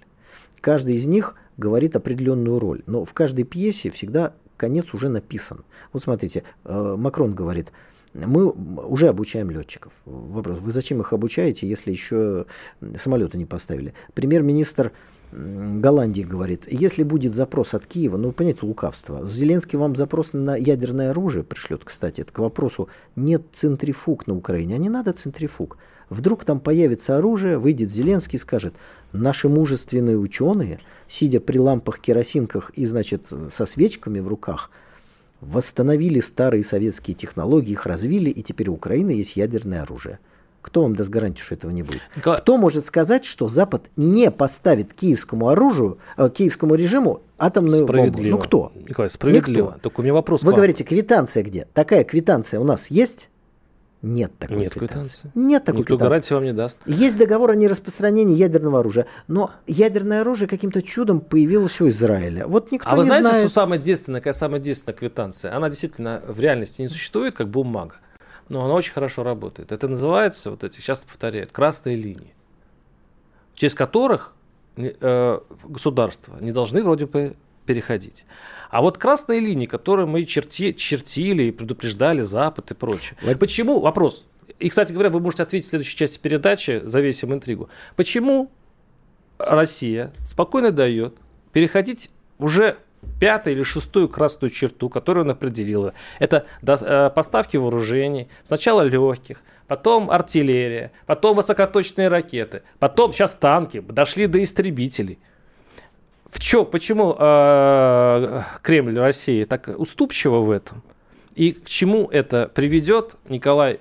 Каждый 0.61 0.97
из 0.97 1.07
них 1.07 1.35
говорит 1.57 1.97
определенную 1.97 2.59
роль, 2.59 2.83
но 2.87 3.05
в 3.05 3.13
каждой 3.15 3.45
пьесе 3.45 3.91
всегда 3.91 4.35
конец 4.57 4.93
уже 4.95 5.09
написан. 5.09 5.65
Вот 5.93 6.03
смотрите, 6.03 6.43
э, 6.65 6.97
Макрон 6.99 7.35
говорит, 7.35 7.73
мы 8.15 8.51
уже 8.51 9.09
обучаем 9.09 9.51
летчиков. 9.51 10.01
Вопрос, 10.05 10.59
вы 10.61 10.73
зачем 10.73 11.01
их 11.01 11.13
обучаете, 11.13 11.69
если 11.69 11.91
еще 11.91 12.47
самолеты 12.97 13.39
не 13.39 13.45
поставили? 13.45 13.95
Премьер-министр 14.15 14.93
Голландии 15.31 16.23
говорит, 16.23 16.65
если 16.69 17.03
будет 17.03 17.35
запрос 17.35 17.75
от 17.75 17.87
Киева, 17.87 18.17
ну, 18.17 18.33
понятие 18.33 18.67
лукавство, 18.67 19.29
Зеленский 19.29 19.79
вам 19.79 19.95
запрос 19.95 20.33
на 20.33 20.57
ядерное 20.57 21.11
оружие 21.11 21.45
пришлет, 21.45 21.85
кстати, 21.85 22.23
это 22.23 22.33
к 22.33 22.39
вопросу, 22.39 22.89
нет 23.15 23.43
центрифуг 23.53 24.27
на 24.27 24.35
Украине, 24.35 24.75
а 24.75 24.79
не 24.79 24.89
надо 24.89 25.13
центрифуг. 25.13 25.77
Вдруг 26.11 26.45
там 26.45 26.61
появится 26.61 27.19
оружие, 27.19 27.59
выйдет 27.59 27.91
Зеленский 27.91 28.37
и 28.37 28.41
скажет, 28.41 28.75
наши 29.13 29.49
мужественные 29.49 30.19
ученые, 30.19 30.81
сидя 31.07 31.41
при 31.41 31.59
лампах-керосинках 31.59 32.71
и, 32.71 32.87
значит, 32.87 33.27
со 33.51 33.67
свечками 33.67 34.21
в 34.21 34.29
руках– 34.29 34.71
восстановили 35.41 36.21
старые 36.21 36.65
советские 36.65 37.15
технологии, 37.15 37.73
их 37.73 37.87
развили, 37.87 38.31
и 38.31 38.43
теперь 38.43 38.71
у 38.71 38.75
Украины 38.75 39.11
есть 39.11 39.37
ядерное 39.37 39.83
оружие. 39.83 40.19
Кто 40.61 40.83
вам 40.83 40.97
даст 40.97 41.09
гарантию, 41.09 41.45
что 41.45 41.55
этого 41.55 41.71
не 41.71 41.83
будет? 41.83 42.01
Николай... 42.17 42.41
Кто 42.41 42.59
может 42.59 42.85
сказать, 42.85 43.25
что 43.25 43.49
Запад 43.49 43.85
не 43.97 44.31
поставит 44.31 44.93
киевскому 44.93 45.49
оружию, 45.49 45.99
э, 46.17 46.29
киевскому 46.29 46.75
режиму 46.75 47.23
атомную 47.39 47.87
бомбу? 47.87 48.21
Ну 48.23 48.39
кто? 48.39 48.73
Николай, 48.75 49.09
справедливо. 49.09 49.69
Никто. 49.69 49.81
Только 49.81 50.01
у 50.01 50.03
меня 50.03 50.13
вопрос. 50.13 50.43
Вы 50.43 50.53
говорите, 50.53 50.83
квитанция 50.85 51.45
где? 51.45 51.67
Такая 51.73 52.05
квитанция 52.05 52.59
у 52.59 52.65
нас 52.65 52.91
есть? 52.91 53.31
Нет 54.01 54.33
такой 54.39 54.59
Нет 54.59 54.75
квитанции. 54.75 55.23
квитанции. 55.23 55.31
Нет 55.35 55.65
такой 55.65 55.81
Никто 55.81 55.95
квитанции. 55.95 56.09
гарантии 56.09 56.35
вам 56.35 56.45
не 56.45 56.53
даст. 56.53 56.79
Есть 56.87 57.19
договор 57.19 57.51
о 57.51 57.55
нераспространении 57.57 58.37
ядерного 58.37 58.79
оружия, 58.81 59.07
но 59.27 59.51
ядерное 59.67 60.21
оружие 60.21 60.49
каким-то 60.49 60.83
чудом 60.83 61.21
появилось 61.21 61.81
у 61.81 61.89
Израиля. 61.89 62.47
Вот 62.47 62.71
никто 62.71 62.89
а 62.89 62.95
вы 62.95 63.03
не 63.03 63.07
знаете, 63.09 63.29
знает. 63.29 63.45
что 63.45 63.53
самая 63.53 63.79
действенная, 63.81 64.21
какая 64.21 64.35
самая 64.35 64.61
действенная 64.61 64.97
квитанция? 64.97 65.57
Она 65.57 65.69
действительно 65.69 66.23
в 66.29 66.39
реальности 66.39 66.81
не 66.81 66.89
существует, 66.89 67.35
как 67.35 67.49
бумага, 67.49 67.97
но 68.49 68.65
она 68.65 68.75
очень 68.75 68.93
хорошо 68.93 69.25
работает. 69.25 69.73
Это 69.73 69.89
называется, 69.89 70.51
вот 70.51 70.63
эти, 70.63 70.77
сейчас 70.77 71.05
повторяют, 71.05 71.51
красные 71.51 71.97
линии, 71.97 72.35
через 73.55 73.75
которых 73.75 74.35
э, 74.77 75.39
государства 75.65 76.37
не 76.41 76.53
должны 76.53 76.85
вроде 76.85 77.07
бы 77.07 77.35
переходить. 77.69 78.25
А 78.71 78.81
вот 78.81 78.97
красные 78.97 79.41
линии, 79.41 79.67
которые 79.67 80.07
мы 80.07 80.25
черти, 80.25 80.73
чертили 80.73 81.45
и 81.45 81.51
предупреждали 81.51 82.23
Запад 82.23 82.71
и 82.71 82.75
прочее. 82.75 83.17
Вот. 83.23 83.39
Почему? 83.39 83.81
Вопрос. 83.81 84.27
И, 84.59 84.71
кстати 84.71 84.93
говоря, 84.93 85.11
вы 85.11 85.21
можете 85.21 85.43
ответить 85.43 85.67
в 85.67 85.71
следующей 85.71 85.97
части 85.97 86.19
передачи, 86.19 86.81
завесим 86.85 87.35
интригу. 87.35 87.69
Почему 87.95 88.51
Россия 89.39 90.13
спокойно 90.25 90.73
дает 90.73 91.15
переходить 91.53 92.11
уже 92.39 92.79
пятую 93.21 93.57
или 93.57 93.63
шестую 93.63 94.09
красную 94.09 94.51
черту, 94.51 94.89
которую 94.89 95.23
она 95.25 95.33
определила. 95.33 95.93
Это 96.19 96.47
э, 96.63 97.11
поставки 97.15 97.57
вооружений, 97.57 98.29
сначала 98.45 98.83
легких, 98.83 99.43
потом 99.69 100.11
артиллерия, 100.11 100.91
потом 101.07 101.37
высокоточные 101.37 102.09
ракеты, 102.09 102.63
потом 102.79 103.13
сейчас 103.13 103.37
танки, 103.37 103.81
дошли 103.81 104.27
до 104.27 104.43
истребителей. 104.43 105.19
В 106.29 106.41
чё, 106.41 106.65
почему 106.65 107.17
э, 107.19 108.43
Кремль 108.63 108.99
России 108.99 109.45
так 109.45 109.69
уступчиво 109.77 110.41
в 110.41 110.51
этом? 110.51 110.83
И 111.35 111.53
к 111.53 111.67
чему 111.67 112.09
это 112.09 112.51
приведет, 112.53 113.17
Николай 113.29 113.81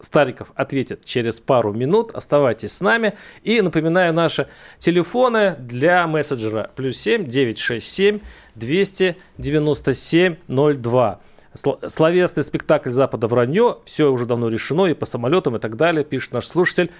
Стариков 0.00 0.52
ответит 0.54 1.04
через 1.04 1.40
пару 1.40 1.72
минут. 1.72 2.10
Оставайтесь 2.14 2.72
с 2.72 2.80
нами. 2.80 3.14
И 3.42 3.60
напоминаю 3.60 4.12
наши 4.12 4.48
телефоны 4.78 5.56
для 5.58 6.06
мессенджера. 6.06 6.70
Плюс 6.74 6.96
7 6.98 7.26
967 7.26 8.20
297 8.54 10.36
02. 10.48 11.20
Словесный 11.54 12.44
спектакль 12.44 12.90
Запада 12.90 13.26
вранье. 13.26 13.78
Все 13.84 14.10
уже 14.10 14.26
давно 14.26 14.48
решено 14.48 14.86
и 14.86 14.94
по 14.94 15.06
самолетам 15.06 15.56
и 15.56 15.58
так 15.58 15.76
далее, 15.76 16.04
пишет 16.04 16.32
наш 16.32 16.46
слушатель. 16.46 16.90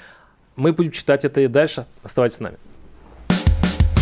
Мы 0.57 0.73
будем 0.73 0.91
читать 0.91 1.25
это 1.25 1.41
и 1.41 1.47
дальше. 1.47 1.87
Оставайтесь 2.03 2.37
с 2.37 2.41
нами. 2.41 2.57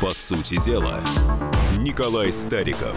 По 0.00 0.10
сути 0.10 0.64
дела, 0.64 1.00
Николай 1.76 2.32
Стариков. 2.32 2.96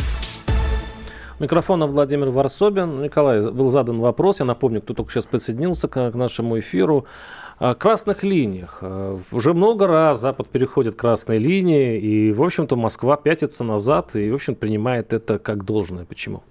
Микрофона 1.39 1.87
Владимир 1.87 2.29
Варсобин. 2.29 3.01
Николай, 3.01 3.41
был 3.41 3.71
задан 3.71 3.99
вопрос, 3.99 4.39
я 4.39 4.45
напомню, 4.45 4.83
кто 4.83 4.93
только 4.93 5.11
сейчас 5.11 5.25
присоединился 5.25 5.87
к, 5.87 6.11
к 6.11 6.13
нашему 6.13 6.59
эфиру. 6.59 7.07
О 7.57 7.73
красных 7.73 8.21
линиях. 8.21 8.79
Э, 8.81 9.17
уже 9.31 9.55
много 9.55 9.87
раз 9.87 10.21
Запад 10.21 10.49
переходит 10.49 10.93
красные 10.93 11.39
линии, 11.39 11.99
и, 11.99 12.31
в 12.33 12.43
общем-то, 12.43 12.75
Москва 12.75 13.17
пятится 13.17 13.63
назад 13.63 14.15
и, 14.15 14.29
в 14.29 14.35
общем, 14.35 14.53
принимает 14.53 15.11
это 15.11 15.39
как 15.39 15.65
должное. 15.65 16.05
Почему? 16.05 16.43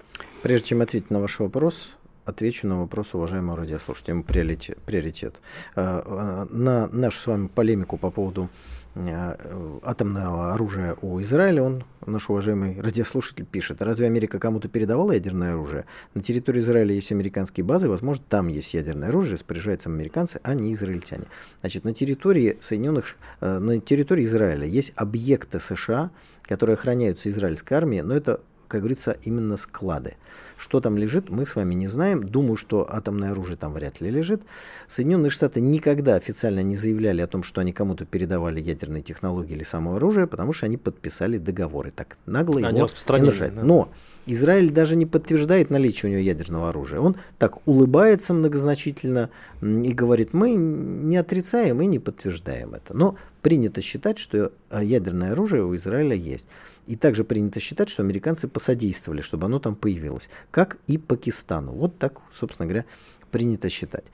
Прежде 0.42 0.70
чем 0.70 0.82
ответить 0.82 1.10
на 1.10 1.20
ваш 1.20 1.38
вопрос, 1.38 1.90
отвечу 2.24 2.66
на 2.66 2.80
вопрос 2.80 3.14
уважаемого 3.14 3.56
радиослушателя. 3.56 4.20
Приоритет. 4.22 4.78
приоритет. 4.84 5.36
На 5.76 6.88
нашу 6.88 7.20
с 7.20 7.26
вами 7.28 7.46
полемику 7.46 7.96
по 7.98 8.10
поводу 8.10 8.48
Э, 8.48 8.79
атомного 8.94 10.52
оружия 10.52 10.96
у 11.00 11.20
Израиля, 11.22 11.62
он, 11.62 11.84
наш 12.06 12.28
уважаемый 12.28 12.80
радиослушатель, 12.80 13.44
пишет, 13.44 13.82
разве 13.82 14.06
Америка 14.06 14.38
кому-то 14.38 14.68
передавала 14.68 15.12
ядерное 15.12 15.52
оружие? 15.52 15.84
На 16.14 16.22
территории 16.22 16.60
Израиля 16.60 16.92
есть 16.92 17.12
американские 17.12 17.64
базы, 17.64 17.88
возможно, 17.88 18.24
там 18.28 18.48
есть 18.48 18.74
ядерное 18.74 19.08
оружие, 19.08 19.34
распоряжаются 19.34 19.88
американцы, 19.88 20.40
а 20.42 20.54
не 20.54 20.72
израильтяне. 20.72 21.24
Значит, 21.60 21.84
на 21.84 21.94
территории 21.94 22.58
Соединенных, 22.60 23.16
э, 23.40 23.58
на 23.58 23.80
территории 23.80 24.24
Израиля 24.24 24.66
есть 24.66 24.92
объекты 24.96 25.60
США, 25.60 26.10
которые 26.42 26.74
охраняются 26.74 27.28
израильской 27.28 27.76
армией, 27.76 28.02
но 28.02 28.14
это 28.14 28.40
как 28.70 28.82
говорится, 28.82 29.16
именно 29.24 29.56
склады. 29.56 30.14
Что 30.60 30.82
там 30.82 30.98
лежит, 30.98 31.30
мы 31.30 31.46
с 31.46 31.56
вами 31.56 31.72
не 31.72 31.86
знаем. 31.86 32.22
Думаю, 32.22 32.56
что 32.56 32.86
атомное 32.86 33.30
оружие 33.30 33.56
там 33.56 33.72
вряд 33.72 34.02
ли 34.02 34.10
лежит. 34.10 34.42
Соединенные 34.88 35.30
Штаты 35.30 35.62
никогда 35.62 36.16
официально 36.16 36.60
не 36.60 36.76
заявляли 36.76 37.22
о 37.22 37.26
том, 37.26 37.42
что 37.42 37.62
они 37.62 37.72
кому-то 37.72 38.04
передавали 38.04 38.60
ядерные 38.60 39.02
технологии 39.02 39.54
или 39.54 39.64
само 39.64 39.96
оружие, 39.96 40.26
потому 40.26 40.52
что 40.52 40.66
они 40.66 40.76
подписали 40.76 41.38
договоры. 41.38 41.92
Так 41.92 42.18
нагло 42.26 42.58
они 42.58 42.78
его 42.78 42.88
не 42.88 43.22
нарушают. 43.22 43.54
Да. 43.54 43.62
Но 43.62 43.88
Израиль 44.26 44.70
даже 44.70 44.96
не 44.96 45.06
подтверждает 45.06 45.70
наличие 45.70 46.10
у 46.10 46.12
него 46.12 46.22
ядерного 46.22 46.68
оружия. 46.68 47.00
Он 47.00 47.16
так 47.38 47.66
улыбается 47.66 48.34
многозначительно 48.34 49.30
и 49.62 49.92
говорит, 49.92 50.34
мы 50.34 50.52
не 50.52 51.16
отрицаем 51.16 51.80
и 51.80 51.86
не 51.86 51.98
подтверждаем 51.98 52.74
это. 52.74 52.94
Но 52.94 53.16
принято 53.40 53.80
считать, 53.80 54.18
что 54.18 54.52
э, 54.70 54.84
ядерное 54.84 55.32
оружие 55.32 55.64
у 55.64 55.74
Израиля 55.74 56.14
есть. 56.14 56.48
И 56.86 56.96
также 56.96 57.24
принято 57.24 57.60
считать, 57.60 57.88
что 57.88 58.02
американцы 58.02 58.48
посодействовали, 58.48 59.20
чтобы 59.20 59.46
оно 59.46 59.58
там 59.58 59.76
появилось, 59.76 60.28
как 60.50 60.78
и 60.86 60.98
Пакистану. 60.98 61.72
Вот 61.72 61.98
так, 61.98 62.20
собственно 62.32 62.66
говоря, 62.66 62.84
принято 63.30 63.68
считать. 63.68 64.04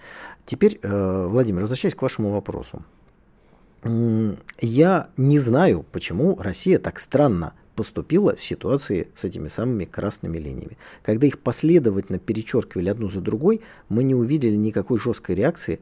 Теперь, 0.44 0.78
э, 0.82 1.26
Владимир, 1.28 1.62
возвращаясь 1.62 1.94
к 1.94 2.02
вашему 2.02 2.30
вопросу. 2.30 2.82
Я 4.60 5.08
не 5.16 5.38
знаю, 5.38 5.84
почему 5.92 6.36
Россия 6.40 6.78
так 6.78 6.98
странно 6.98 7.54
поступила 7.76 8.34
в 8.34 8.42
ситуации 8.42 9.08
с 9.14 9.24
этими 9.24 9.48
самыми 9.48 9.84
красными 9.84 10.38
линиями. 10.38 10.78
Когда 11.02 11.26
их 11.26 11.38
последовательно 11.38 12.18
перечеркивали 12.18 12.88
одну 12.88 13.08
за 13.08 13.20
другой, 13.20 13.60
мы 13.88 14.02
не 14.02 14.14
увидели 14.14 14.56
никакой 14.56 14.98
жесткой 14.98 15.36
реакции 15.36 15.80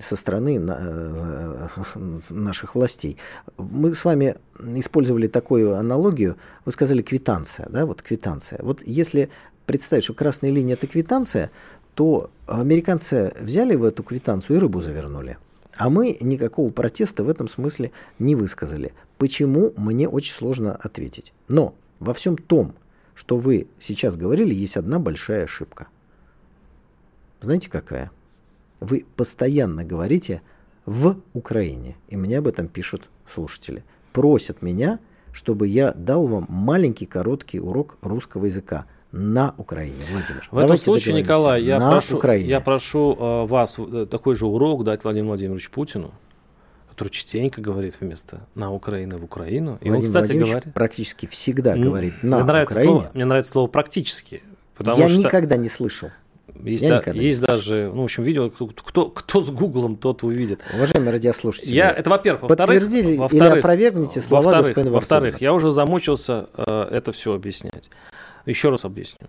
со 0.00 0.16
стороны 0.16 0.60
э, 0.60 1.68
наших 2.28 2.74
властей. 2.74 3.16
Мы 3.56 3.94
с 3.94 4.04
вами 4.04 4.36
использовали 4.76 5.26
такую 5.26 5.74
аналогию, 5.74 6.36
вы 6.66 6.72
сказали 6.72 7.00
квитанция, 7.00 7.68
да, 7.70 7.86
вот 7.86 8.02
квитанция. 8.02 8.60
Вот 8.62 8.82
если 8.86 9.30
представить, 9.70 10.02
что 10.02 10.14
красная 10.14 10.50
линия 10.50 10.74
это 10.74 10.88
квитанция, 10.88 11.52
то 11.94 12.28
американцы 12.48 13.32
взяли 13.40 13.76
в 13.76 13.84
эту 13.84 14.02
квитанцию 14.02 14.56
и 14.56 14.58
рыбу 14.58 14.80
завернули. 14.80 15.38
А 15.76 15.88
мы 15.88 16.18
никакого 16.20 16.70
протеста 16.70 17.22
в 17.22 17.28
этом 17.28 17.46
смысле 17.46 17.92
не 18.18 18.34
высказали. 18.34 18.92
Почему, 19.16 19.72
мне 19.76 20.08
очень 20.08 20.34
сложно 20.34 20.74
ответить. 20.74 21.32
Но 21.46 21.76
во 22.00 22.14
всем 22.14 22.36
том, 22.36 22.74
что 23.14 23.36
вы 23.36 23.68
сейчас 23.78 24.16
говорили, 24.16 24.52
есть 24.52 24.76
одна 24.76 24.98
большая 24.98 25.44
ошибка. 25.44 25.86
Знаете 27.40 27.70
какая? 27.70 28.10
Вы 28.80 29.06
постоянно 29.14 29.84
говорите 29.84 30.42
в 30.84 31.16
Украине. 31.32 31.96
И 32.08 32.16
мне 32.16 32.38
об 32.38 32.48
этом 32.48 32.66
пишут 32.66 33.08
слушатели. 33.24 33.84
Просят 34.12 34.62
меня, 34.62 34.98
чтобы 35.30 35.68
я 35.68 35.92
дал 35.92 36.26
вам 36.26 36.46
маленький 36.48 37.06
короткий 37.06 37.60
урок 37.60 37.98
русского 38.02 38.46
языка 38.46 38.86
на 39.12 39.54
Украине, 39.58 39.98
Владимир. 40.10 40.48
В 40.50 40.58
этом 40.58 40.76
случае, 40.76 41.14
Николай, 41.14 41.62
я 41.62 41.78
прошу, 41.78 42.16
Украине. 42.16 42.48
я 42.48 42.60
прошу 42.60 43.16
э, 43.18 43.46
вас 43.46 43.76
э, 43.78 44.06
такой 44.08 44.36
же 44.36 44.46
урок 44.46 44.84
дать 44.84 45.02
Владимиру 45.02 45.28
Владимировичу 45.28 45.70
Путину, 45.70 46.12
который 46.88 47.08
частенько 47.08 47.60
говорит 47.60 47.96
вместо 48.00 48.46
«на 48.54 48.72
Украину» 48.72 49.18
в 49.18 49.24
Украину. 49.24 49.78
И 49.80 49.88
Владимир 49.88 49.96
он, 49.96 50.04
кстати, 50.04 50.38
говорит... 50.38 50.74
практически 50.74 51.26
всегда 51.26 51.76
говорит 51.76 52.22
«на 52.22 52.36
мне 52.36 52.46
нравится 52.46 52.74
Украине». 52.74 52.92
Слово, 52.92 53.10
мне 53.14 53.24
нравится 53.24 53.50
слово 53.50 53.66
«практически». 53.66 54.42
Потому 54.76 54.98
я 54.98 55.08
что... 55.08 55.18
никогда 55.18 55.56
не 55.56 55.68
слышал. 55.68 56.10
Есть, 56.62 56.86
да, 56.86 57.02
есть 57.12 57.40
даже, 57.40 57.90
ну, 57.94 58.02
в 58.02 58.04
общем, 58.04 58.22
видео, 58.22 58.50
кто, 58.50 59.08
кто 59.08 59.40
с 59.40 59.50
Гуглом, 59.50 59.96
тот 59.96 60.22
увидит. 60.24 60.60
Уважаемые 60.74 61.12
радиослушатели, 61.12 61.72
я, 61.72 61.90
это 61.90 62.10
во-первых. 62.10 62.48
Подтвердили 62.48 63.16
во 63.16 63.26
или 63.26 63.58
опровергните 63.58 64.20
слова 64.20 64.50
во 64.50 64.58
господина 64.58 64.90
Во-вторых, 64.90 65.40
я 65.40 65.54
уже 65.54 65.70
замучился 65.70 66.48
э, 66.54 66.88
это 66.90 67.12
все 67.12 67.34
объяснять. 67.34 67.88
Еще 68.46 68.70
раз 68.70 68.84
объясню. 68.84 69.28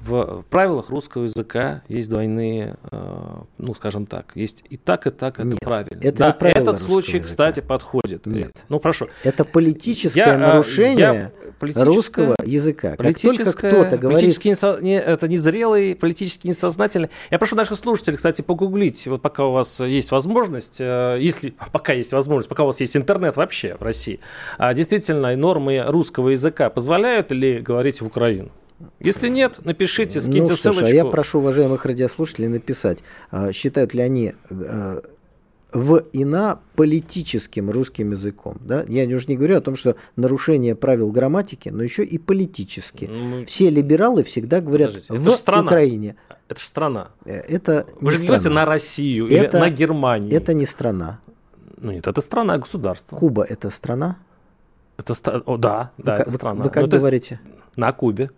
В 0.00 0.44
правилах 0.48 0.88
русского 0.88 1.24
языка 1.24 1.82
есть 1.88 2.08
двойные, 2.08 2.76
э, 2.90 3.36
ну, 3.58 3.74
скажем 3.74 4.06
так, 4.06 4.32
есть 4.34 4.64
и 4.70 4.78
так, 4.78 5.06
и 5.06 5.10
так, 5.10 5.38
это 5.38 5.48
Нет, 5.48 5.58
правильно. 5.60 6.00
Это 6.02 6.18
да, 6.40 6.48
этот 6.48 6.80
случай, 6.80 7.18
языка. 7.18 7.28
кстати, 7.28 7.60
подходит. 7.60 8.24
Нет. 8.24 8.64
Ну, 8.70 8.80
прошу. 8.80 9.08
Это 9.24 9.44
политическое 9.44 10.20
я, 10.20 10.34
э, 10.34 10.38
нарушение 10.38 10.98
я, 10.98 11.32
русского 11.60 12.36
языка. 12.44 12.96
Как 12.96 13.20
только 13.20 13.52
кто-то 13.52 13.98
говорит... 13.98 14.44
Не, 14.44 15.00
это 15.00 15.28
незрелый, 15.28 15.94
политически 15.94 16.48
несознательный. 16.48 17.10
Я 17.30 17.38
прошу 17.38 17.56
наших 17.56 17.78
слушателей, 17.78 18.16
кстати, 18.16 18.42
погуглить, 18.42 19.06
вот 19.06 19.22
пока 19.22 19.44
у 19.44 19.52
вас 19.52 19.80
есть 19.80 20.10
возможность, 20.10 20.80
э, 20.80 21.18
если 21.20 21.54
пока 21.72 21.92
есть 21.92 22.12
возможность, 22.12 22.48
пока 22.48 22.64
у 22.64 22.66
вас 22.66 22.80
есть 22.80 22.96
интернет 22.96 23.36
вообще 23.36 23.76
в 23.78 23.82
России, 23.82 24.20
а 24.58 24.74
действительно 24.74 25.34
нормы 25.36 25.82
русского 25.86 26.30
языка 26.30 26.70
позволяют 26.70 27.30
ли 27.32 27.58
говорить 27.58 28.00
в 28.00 28.06
Украину? 28.06 28.50
Если 28.98 29.28
нет, 29.28 29.64
напишите, 29.64 30.20
скиньте 30.20 30.52
ну, 30.52 30.56
ссылочку. 30.56 30.86
а 30.86 30.88
я 30.88 31.04
прошу 31.04 31.38
уважаемых 31.40 31.84
радиослушателей 31.84 32.48
написать, 32.48 33.02
а, 33.30 33.52
считают 33.52 33.92
ли 33.94 34.00
они 34.00 34.34
а, 34.50 35.02
в 35.72 35.98
и 36.12 36.24
на 36.24 36.60
политическим 36.76 37.70
русским 37.70 38.12
языком. 38.12 38.58
Да? 38.60 38.84
Я 38.88 39.04
уже 39.14 39.26
не 39.28 39.36
говорю 39.36 39.56
о 39.56 39.60
том, 39.60 39.76
что 39.76 39.96
нарушение 40.16 40.74
правил 40.74 41.10
грамматики, 41.12 41.68
но 41.68 41.82
еще 41.82 42.04
и 42.04 42.18
политически. 42.18 43.04
Ну, 43.04 43.44
Все 43.44 43.70
либералы 43.70 44.22
всегда 44.22 44.60
говорят 44.60 44.88
подождите, 44.88 45.14
в 45.14 45.30
страна. 45.30 45.64
Украине. 45.64 46.16
Это 46.48 46.60
же 46.60 46.66
страна. 46.66 47.10
Э, 47.24 47.40
это 47.40 47.86
Вы 48.00 48.10
же 48.10 48.26
говорите 48.26 48.48
на 48.48 48.64
Россию 48.64 49.26
это, 49.28 49.58
или 49.58 49.64
на 49.64 49.70
Германию. 49.70 50.32
Это 50.34 50.54
не 50.54 50.66
страна. 50.66 51.20
Ну 51.76 51.92
нет, 51.92 52.06
это 52.06 52.20
страна, 52.20 52.58
государство. 52.58 53.16
Куба 53.16 53.44
это 53.44 53.70
страна? 53.70 54.18
Это 54.98 55.14
стра... 55.14 55.42
О, 55.46 55.56
да, 55.56 55.92
да, 55.96 56.16
вы, 56.16 56.22
это 56.22 56.30
страна. 56.30 56.62
Вы 56.62 56.70
как 56.70 56.82
но 56.82 56.98
говорите? 56.98 57.40
На 57.76 57.92
Кубе. 57.92 58.30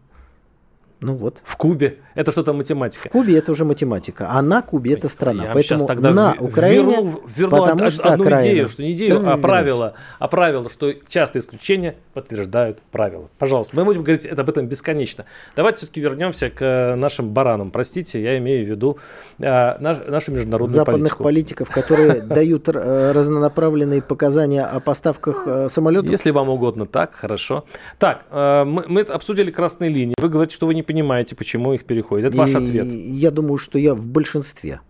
Ну 1.02 1.16
вот. 1.16 1.40
В 1.42 1.56
Кубе. 1.56 1.98
Это 2.14 2.30
что-то 2.30 2.52
математика. 2.52 3.08
В 3.08 3.12
Кубе 3.12 3.36
это 3.36 3.50
уже 3.50 3.64
математика, 3.64 4.28
а 4.30 4.40
на 4.40 4.62
Кубе 4.62 4.92
это 4.94 5.08
страна. 5.08 5.44
Я 5.46 5.52
Поэтому 5.52 5.84
тогда 5.84 6.12
на 6.12 6.36
Украине, 6.38 6.96
верну, 6.96 7.22
верну 7.26 7.56
потому 7.56 7.86
од, 7.86 7.92
что 7.92 8.12
одну 8.12 8.24
окраина. 8.24 8.52
идею, 8.52 8.68
что 8.68 8.82
не 8.82 8.92
идею, 8.92 9.18
да, 9.18 9.32
а 9.32 9.36
правило, 9.36 9.94
а 10.20 10.28
правило, 10.28 10.68
что 10.68 10.92
частые 11.08 11.40
исключения 11.40 11.96
подтверждают 12.14 12.82
правила. 12.92 13.28
Пожалуйста, 13.38 13.74
мы 13.74 13.84
будем 13.84 14.04
говорить 14.04 14.26
об 14.26 14.48
этом 14.48 14.68
бесконечно. 14.68 15.24
Давайте 15.56 15.78
все-таки 15.78 16.00
вернемся 16.00 16.50
к 16.50 16.62
э, 16.62 16.94
нашим 16.94 17.30
баранам. 17.30 17.72
Простите, 17.72 18.22
я 18.22 18.38
имею 18.38 18.64
в 18.64 18.68
виду 18.68 18.98
э, 19.40 19.78
наш, 19.80 19.98
нашу 20.06 20.32
международную 20.32 20.76
Западных 20.76 21.18
политику. 21.18 21.64
политиков, 21.64 21.70
которые 21.70 22.20
дают 22.22 22.68
э, 22.68 23.12
разнонаправленные 23.12 24.02
показания 24.02 24.64
о 24.64 24.78
поставках 24.78 25.48
самолетов. 25.68 26.10
Если 26.10 26.30
вам 26.30 26.48
угодно 26.48 26.86
так, 26.86 27.14
хорошо. 27.14 27.64
Так, 27.98 28.24
мы 28.30 29.00
обсудили 29.00 29.50
красные 29.50 29.90
линии. 29.90 30.14
Вы 30.18 30.28
говорите, 30.28 30.54
что 30.54 30.66
вы 30.66 30.74
не 30.74 30.82
понимаете, 30.92 31.34
почему 31.34 31.72
их 31.72 31.84
переходят. 31.84 32.28
Это 32.28 32.36
ваш 32.38 32.54
ответ. 32.54 32.86
Я 32.86 33.30
думаю, 33.30 33.56
что 33.56 33.78
я 33.78 33.94
в 33.94 34.06
большинстве. 34.06 34.80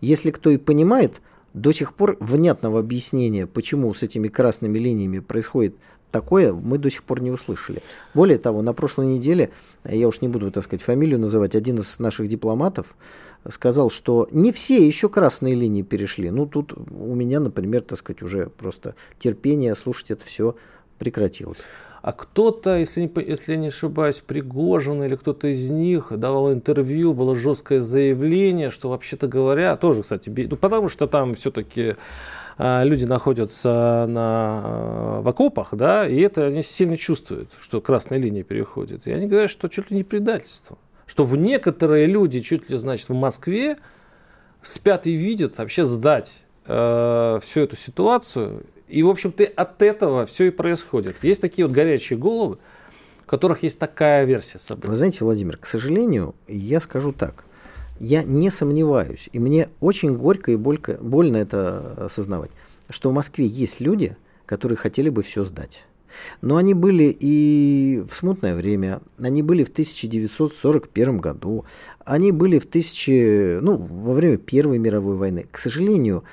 Если 0.00 0.30
кто 0.30 0.50
и 0.50 0.56
понимает, 0.56 1.20
до 1.52 1.72
сих 1.72 1.94
пор 1.94 2.16
внятного 2.20 2.80
объяснения, 2.80 3.46
почему 3.46 3.92
с 3.92 4.02
этими 4.02 4.28
красными 4.28 4.78
линиями 4.78 5.20
происходит 5.20 5.74
такое, 6.10 6.52
мы 6.52 6.78
до 6.78 6.90
сих 6.90 7.02
пор 7.02 7.22
не 7.22 7.30
услышали. 7.30 7.82
Более 8.14 8.38
того, 8.38 8.62
на 8.62 8.72
прошлой 8.72 9.06
неделе, 9.06 9.50
я 9.84 10.08
уж 10.08 10.20
не 10.20 10.28
буду, 10.28 10.50
так 10.50 10.64
сказать, 10.64 10.82
фамилию 10.82 11.18
называть, 11.18 11.54
один 11.54 11.76
из 11.76 11.98
наших 11.98 12.28
дипломатов 12.28 12.94
сказал, 13.48 13.90
что 13.90 14.28
не 14.32 14.52
все 14.52 14.86
еще 14.86 15.08
красные 15.08 15.54
линии 15.54 15.82
перешли. 15.82 16.30
Ну, 16.30 16.46
тут 16.46 16.72
у 16.72 17.14
меня, 17.14 17.40
например, 17.40 17.82
так 17.82 17.98
сказать, 17.98 18.22
уже 18.22 18.48
просто 18.48 18.94
терпение 19.18 19.74
слушать 19.74 20.10
это 20.10 20.24
все 20.24 20.56
прекратилось. 20.98 21.62
А 22.06 22.12
кто-то, 22.12 22.76
если, 22.76 23.00
не, 23.00 23.12
если 23.16 23.54
я 23.54 23.58
не 23.58 23.66
ошибаюсь, 23.66 24.22
Пригожин 24.24 25.02
или 25.02 25.16
кто-то 25.16 25.48
из 25.48 25.68
них 25.70 26.12
давал 26.16 26.52
интервью, 26.52 27.14
было 27.14 27.34
жесткое 27.34 27.80
заявление, 27.80 28.70
что 28.70 28.90
вообще-то 28.90 29.26
говоря, 29.26 29.76
тоже, 29.76 30.02
кстати, 30.02 30.28
ну, 30.48 30.54
потому 30.54 30.88
что 30.88 31.08
там 31.08 31.34
все-таки 31.34 31.96
а, 32.58 32.84
люди 32.84 33.04
находятся 33.04 34.06
на, 34.08 34.20
а, 34.62 35.20
в 35.20 35.26
окопах, 35.26 35.70
да, 35.72 36.06
и 36.06 36.20
это 36.20 36.46
они 36.46 36.62
сильно 36.62 36.96
чувствуют, 36.96 37.50
что 37.58 37.80
красная 37.80 38.20
линия 38.20 38.44
переходит. 38.44 39.08
И 39.08 39.10
они 39.10 39.26
говорят, 39.26 39.50
что 39.50 39.66
чуть 39.66 39.90
ли 39.90 39.96
не 39.96 40.04
предательство. 40.04 40.78
Что 41.06 41.24
в 41.24 41.36
некоторые 41.36 42.06
люди, 42.06 42.38
чуть 42.38 42.70
ли, 42.70 42.76
значит, 42.76 43.08
в 43.08 43.14
Москве 43.14 43.78
спят 44.62 45.08
и 45.08 45.12
видят 45.12 45.58
вообще 45.58 45.84
сдать 45.84 46.44
э, 46.66 47.40
всю 47.42 47.62
эту 47.62 47.74
ситуацию 47.74 48.62
и, 48.88 49.02
в 49.02 49.08
общем-то, 49.08 49.44
от 49.44 49.82
этого 49.82 50.26
все 50.26 50.46
и 50.46 50.50
происходит. 50.50 51.16
Есть 51.22 51.40
такие 51.40 51.66
вот 51.66 51.74
горячие 51.74 52.18
головы, 52.18 52.58
у 53.24 53.28
которых 53.28 53.62
есть 53.62 53.78
такая 53.78 54.24
версия 54.24 54.58
событий. 54.58 54.88
Вы 54.88 54.96
знаете, 54.96 55.24
Владимир, 55.24 55.56
к 55.56 55.66
сожалению, 55.66 56.34
я 56.46 56.80
скажу 56.80 57.12
так. 57.12 57.44
я 57.98 58.22
не 58.22 58.50
сомневаюсь, 58.50 59.28
и 59.32 59.38
мне 59.38 59.68
очень 59.80 60.16
горько 60.16 60.52
и 60.52 60.56
болько, 60.56 60.98
больно 61.00 61.36
это 61.36 62.06
осознавать, 62.06 62.50
что 62.90 63.10
в 63.10 63.14
Москве 63.14 63.46
есть 63.46 63.80
люди, 63.80 64.16
которые 64.44 64.76
хотели 64.76 65.08
бы 65.08 65.22
все 65.22 65.44
сдать. 65.44 65.84
Но 66.40 66.56
они 66.56 66.72
были 66.72 67.04
и 67.18 68.02
в 68.08 68.14
смутное 68.14 68.54
время, 68.54 69.00
они 69.18 69.42
были 69.42 69.64
в 69.64 69.68
1941 69.68 71.18
году, 71.18 71.64
они 72.04 72.32
были 72.32 72.58
в 72.58 72.64
1000, 72.64 73.60
ну, 73.62 73.76
во 73.76 74.12
время 74.12 74.36
Первой 74.38 74.78
мировой 74.78 75.16
войны. 75.16 75.46
К 75.50 75.58
сожалению, 75.58 76.24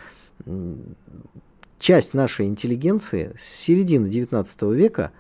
часть 1.84 2.14
нашей 2.14 2.46
интеллигенции 2.46 3.34
с 3.38 3.44
середины 3.44 4.08
19 4.08 4.62
века 4.64 5.12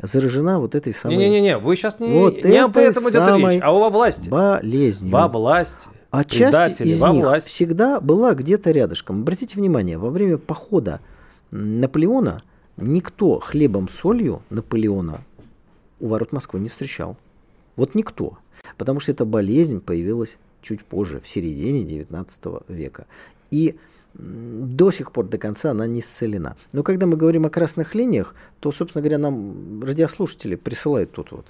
заражена 0.00 0.60
вот 0.60 0.76
этой 0.76 0.94
самой... 0.94 1.16
Не-не-не, 1.16 1.58
вы 1.58 1.74
сейчас 1.74 1.98
не, 1.98 2.08
вот 2.08 2.44
не 2.44 2.58
об 2.58 2.76
этом 2.76 3.10
идет 3.10 3.28
речь, 3.36 3.60
а 3.60 3.72
во 3.72 3.90
власти. 3.90 4.30
Болезнью. 4.30 5.10
Во 5.10 5.26
власти. 5.26 5.88
А 6.10 6.22
часть 6.22 6.80
из 6.80 7.00
во 7.00 7.10
них 7.10 7.24
власти. 7.24 7.48
всегда 7.48 8.00
была 8.00 8.34
где-то 8.34 8.70
рядышком. 8.70 9.22
Обратите 9.22 9.56
внимание, 9.56 9.98
во 9.98 10.10
время 10.10 10.38
похода 10.38 11.00
Наполеона 11.50 12.44
никто 12.76 13.40
хлебом 13.40 13.88
солью 13.88 14.42
Наполеона 14.48 15.24
у 15.98 16.06
ворот 16.06 16.30
Москвы 16.30 16.60
не 16.60 16.68
встречал. 16.68 17.16
Вот 17.74 17.96
никто. 17.96 18.38
Потому 18.78 19.00
что 19.00 19.10
эта 19.10 19.24
болезнь 19.24 19.80
появилась 19.80 20.38
чуть 20.62 20.84
позже, 20.84 21.18
в 21.18 21.26
середине 21.26 21.82
19 21.82 22.42
века. 22.68 23.06
И 23.50 23.76
до 24.14 24.90
сих 24.90 25.12
пор 25.12 25.26
до 25.26 25.38
конца 25.38 25.70
она 25.70 25.86
не 25.86 26.00
исцелена. 26.00 26.56
Но 26.72 26.82
когда 26.82 27.06
мы 27.06 27.16
говорим 27.16 27.46
о 27.46 27.50
красных 27.50 27.94
линиях, 27.94 28.34
то, 28.60 28.72
собственно 28.72 29.02
говоря, 29.02 29.18
нам 29.18 29.82
радиослушатели 29.82 30.56
присылают 30.56 31.12
тут 31.12 31.32
вот. 31.32 31.46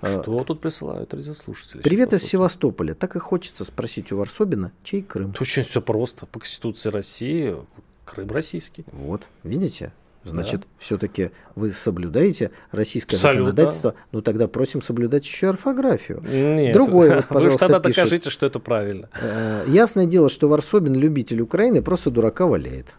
А, 0.00 0.22
Что 0.22 0.44
тут 0.44 0.60
присылают 0.60 1.14
радиослушатели? 1.14 1.80
Привет 1.80 2.12
из 2.12 2.22
Севастополя. 2.22 2.94
Так 2.94 3.16
и 3.16 3.18
хочется 3.18 3.64
спросить 3.64 4.12
у 4.12 4.16
Варсобина, 4.16 4.72
чей 4.82 5.02
Крым? 5.02 5.30
Это 5.30 5.42
очень 5.42 5.62
все 5.62 5.80
просто. 5.80 6.26
По 6.26 6.40
Конституции 6.40 6.90
России 6.90 7.56
Крым 8.04 8.30
российский. 8.30 8.84
Вот, 8.92 9.28
видите? 9.44 9.92
Значит, 10.24 10.60
да. 10.60 10.66
все-таки 10.78 11.30
вы 11.56 11.70
соблюдаете 11.70 12.52
российское 12.70 13.16
Абсолютно. 13.16 13.46
законодательство, 13.46 13.94
ну 14.12 14.22
тогда 14.22 14.46
просим 14.46 14.80
соблюдать 14.80 15.24
еще 15.24 15.48
орфографию. 15.48 16.22
Нет, 16.22 16.74
Другой, 16.74 17.16
вот, 17.16 17.24
пожалуйста, 17.28 17.66
вы 17.66 17.72
тогда 17.72 17.88
пишет, 17.88 18.04
докажите, 18.04 18.30
что 18.30 18.46
это 18.46 18.58
правильно. 18.60 19.08
Э, 19.20 19.64
ясное 19.66 20.06
дело, 20.06 20.28
что 20.28 20.48
Варсобин, 20.48 20.94
любитель 20.94 21.40
Украины, 21.40 21.82
просто 21.82 22.10
дурака 22.10 22.46
валяет. 22.46 22.94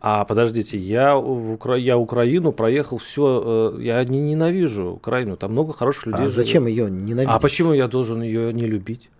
А 0.00 0.24
подождите, 0.24 0.78
я, 0.78 1.16
в 1.16 1.54
Укра... 1.54 1.76
я 1.76 1.98
Украину 1.98 2.52
проехал 2.52 2.98
все, 2.98 3.74
э, 3.76 3.82
я 3.82 4.04
не 4.04 4.20
ненавижу 4.20 4.92
Украину, 4.92 5.36
там 5.36 5.52
много 5.52 5.72
хороших 5.72 6.06
людей. 6.06 6.18
А 6.18 6.28
живет. 6.28 6.34
зачем 6.34 6.66
ее 6.66 6.88
ненавидеть? 6.90 7.34
А 7.34 7.38
почему 7.40 7.72
я 7.72 7.88
должен 7.88 8.22
ее 8.22 8.52
не 8.52 8.66
любить? 8.66 9.10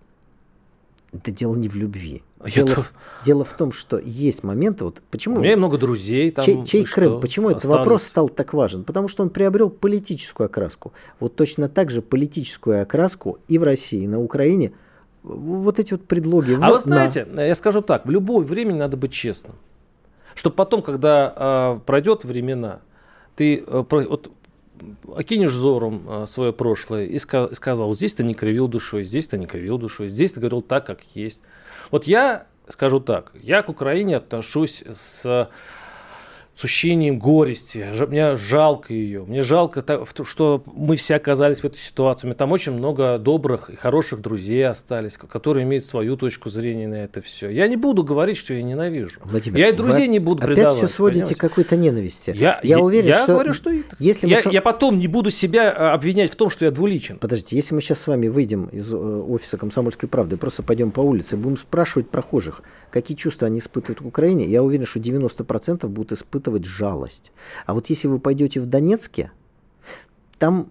Это 1.12 1.30
дело 1.30 1.56
не 1.56 1.68
в 1.68 1.76
любви. 1.76 2.22
Дело, 2.54 2.68
в, 2.68 2.92
дело 3.24 3.44
в 3.44 3.52
том, 3.54 3.72
что 3.72 3.98
есть 3.98 4.44
моменты, 4.44 4.84
вот 4.84 5.02
почему... 5.10 5.38
У 5.38 5.40
меня 5.40 5.56
много 5.56 5.78
друзей 5.78 6.30
там. 6.30 6.44
Чей, 6.44 6.64
чей 6.64 6.84
Крым? 6.84 7.20
Почему 7.20 7.50
этот 7.50 7.64
вопрос 7.64 8.04
стал 8.04 8.28
так 8.28 8.52
важен? 8.52 8.84
Потому 8.84 9.08
что 9.08 9.22
он 9.22 9.30
приобрел 9.30 9.70
политическую 9.70 10.46
окраску. 10.46 10.92
Вот 11.18 11.34
точно 11.34 11.68
так 11.68 11.90
же 11.90 12.02
политическую 12.02 12.82
окраску 12.82 13.38
и 13.48 13.58
в 13.58 13.62
России, 13.62 14.04
и 14.04 14.06
на 14.06 14.20
Украине. 14.20 14.72
Вот 15.22 15.78
эти 15.78 15.94
вот 15.94 16.06
предлоги. 16.06 16.52
А 16.60 16.68
вот 16.68 16.74
вы 16.74 16.78
знаете, 16.80 17.24
на... 17.24 17.44
я 17.44 17.54
скажу 17.54 17.80
так, 17.80 18.06
в 18.06 18.10
любое 18.10 18.44
время 18.44 18.74
надо 18.74 18.96
быть 18.96 19.12
честным. 19.12 19.56
Чтобы 20.34 20.54
потом, 20.54 20.82
когда 20.82 21.32
э, 21.34 21.80
пройдет 21.84 22.24
времена, 22.24 22.80
ты 23.34 23.64
э, 23.66 23.84
вот, 23.90 24.30
окинешь 25.14 25.52
взором 25.52 26.04
э, 26.08 26.26
свое 26.26 26.52
прошлое 26.52 27.06
и 27.06 27.18
сказал, 27.18 27.94
здесь 27.94 28.14
ты 28.14 28.24
не 28.24 28.34
кривил 28.34 28.68
душой, 28.68 29.04
здесь 29.04 29.28
ты 29.28 29.38
не 29.38 29.46
кривил 29.46 29.78
душой, 29.78 30.08
здесь 30.08 30.32
ты 30.32 30.40
говорил 30.40 30.62
так, 30.62 30.86
как 30.86 31.00
есть. 31.14 31.40
Вот 31.90 32.04
я 32.04 32.46
скажу 32.68 33.00
так, 33.00 33.32
я 33.40 33.62
к 33.62 33.68
Украине 33.68 34.16
отношусь 34.16 34.82
с 34.82 35.48
с 36.58 36.64
ощущением 36.64 37.18
горести. 37.18 37.86
Мне 38.08 38.34
жалко 38.34 38.92
ее. 38.92 39.24
Мне 39.24 39.42
жалко, 39.42 39.84
что 40.24 40.64
мы 40.66 40.96
все 40.96 41.14
оказались 41.14 41.60
в 41.60 41.64
этой 41.64 41.78
ситуации. 41.78 42.26
У 42.26 42.28
меня 42.30 42.34
там 42.34 42.50
очень 42.50 42.72
много 42.72 43.16
добрых 43.18 43.70
и 43.70 43.76
хороших 43.76 44.20
друзей 44.20 44.66
остались, 44.66 45.16
которые 45.18 45.62
имеют 45.62 45.86
свою 45.86 46.16
точку 46.16 46.50
зрения 46.50 46.88
на 46.88 46.96
это 46.96 47.20
все. 47.20 47.48
Я 47.48 47.68
не 47.68 47.76
буду 47.76 48.02
говорить, 48.02 48.36
что 48.36 48.54
я 48.54 48.62
ненавижу. 48.64 49.20
Владимир, 49.22 49.56
я 49.56 49.68
и 49.68 49.72
друзей 49.72 50.08
не 50.08 50.18
буду 50.18 50.42
опять 50.42 50.56
предавать. 50.56 50.78
все 50.78 50.88
сводите 50.88 51.36
к 51.36 51.38
какой-то 51.38 51.76
ненависти. 51.76 52.30
Я, 52.30 52.58
я, 52.64 52.76
я 52.76 52.80
уверен, 52.80 53.06
я 53.06 53.22
что... 53.22 53.34
говорю, 53.34 53.54
что 53.54 53.70
если 54.00 54.26
я, 54.26 54.40
мы... 54.44 54.52
я 54.52 54.60
потом 54.60 54.98
не 54.98 55.06
буду 55.06 55.30
себя 55.30 55.70
а, 55.70 55.92
обвинять 55.92 56.32
в 56.32 56.34
том, 56.34 56.50
что 56.50 56.64
я 56.64 56.72
двуличен. 56.72 57.18
Подождите, 57.18 57.54
если 57.54 57.76
мы 57.76 57.80
сейчас 57.80 58.00
с 58.00 58.08
вами 58.08 58.26
выйдем 58.26 58.66
из 58.72 58.92
э, 58.92 58.96
офиса 58.96 59.58
«Комсомольской 59.58 60.08
правды», 60.08 60.36
просто 60.36 60.64
пойдем 60.64 60.90
по 60.90 61.02
улице, 61.02 61.36
будем 61.36 61.56
спрашивать 61.56 62.10
прохожих, 62.10 62.62
какие 62.90 63.16
чувства 63.16 63.46
они 63.46 63.60
испытывают 63.60 64.00
в 64.00 64.08
Украине, 64.08 64.44
я 64.46 64.64
уверен, 64.64 64.86
что 64.86 64.98
90% 64.98 65.86
будут 65.86 66.10
испытывать 66.10 66.47
жалость. 66.64 67.32
А 67.66 67.74
вот 67.74 67.90
если 67.90 68.08
вы 68.08 68.18
пойдете 68.18 68.60
в 68.60 68.66
Донецке, 68.66 69.30
там 70.38 70.70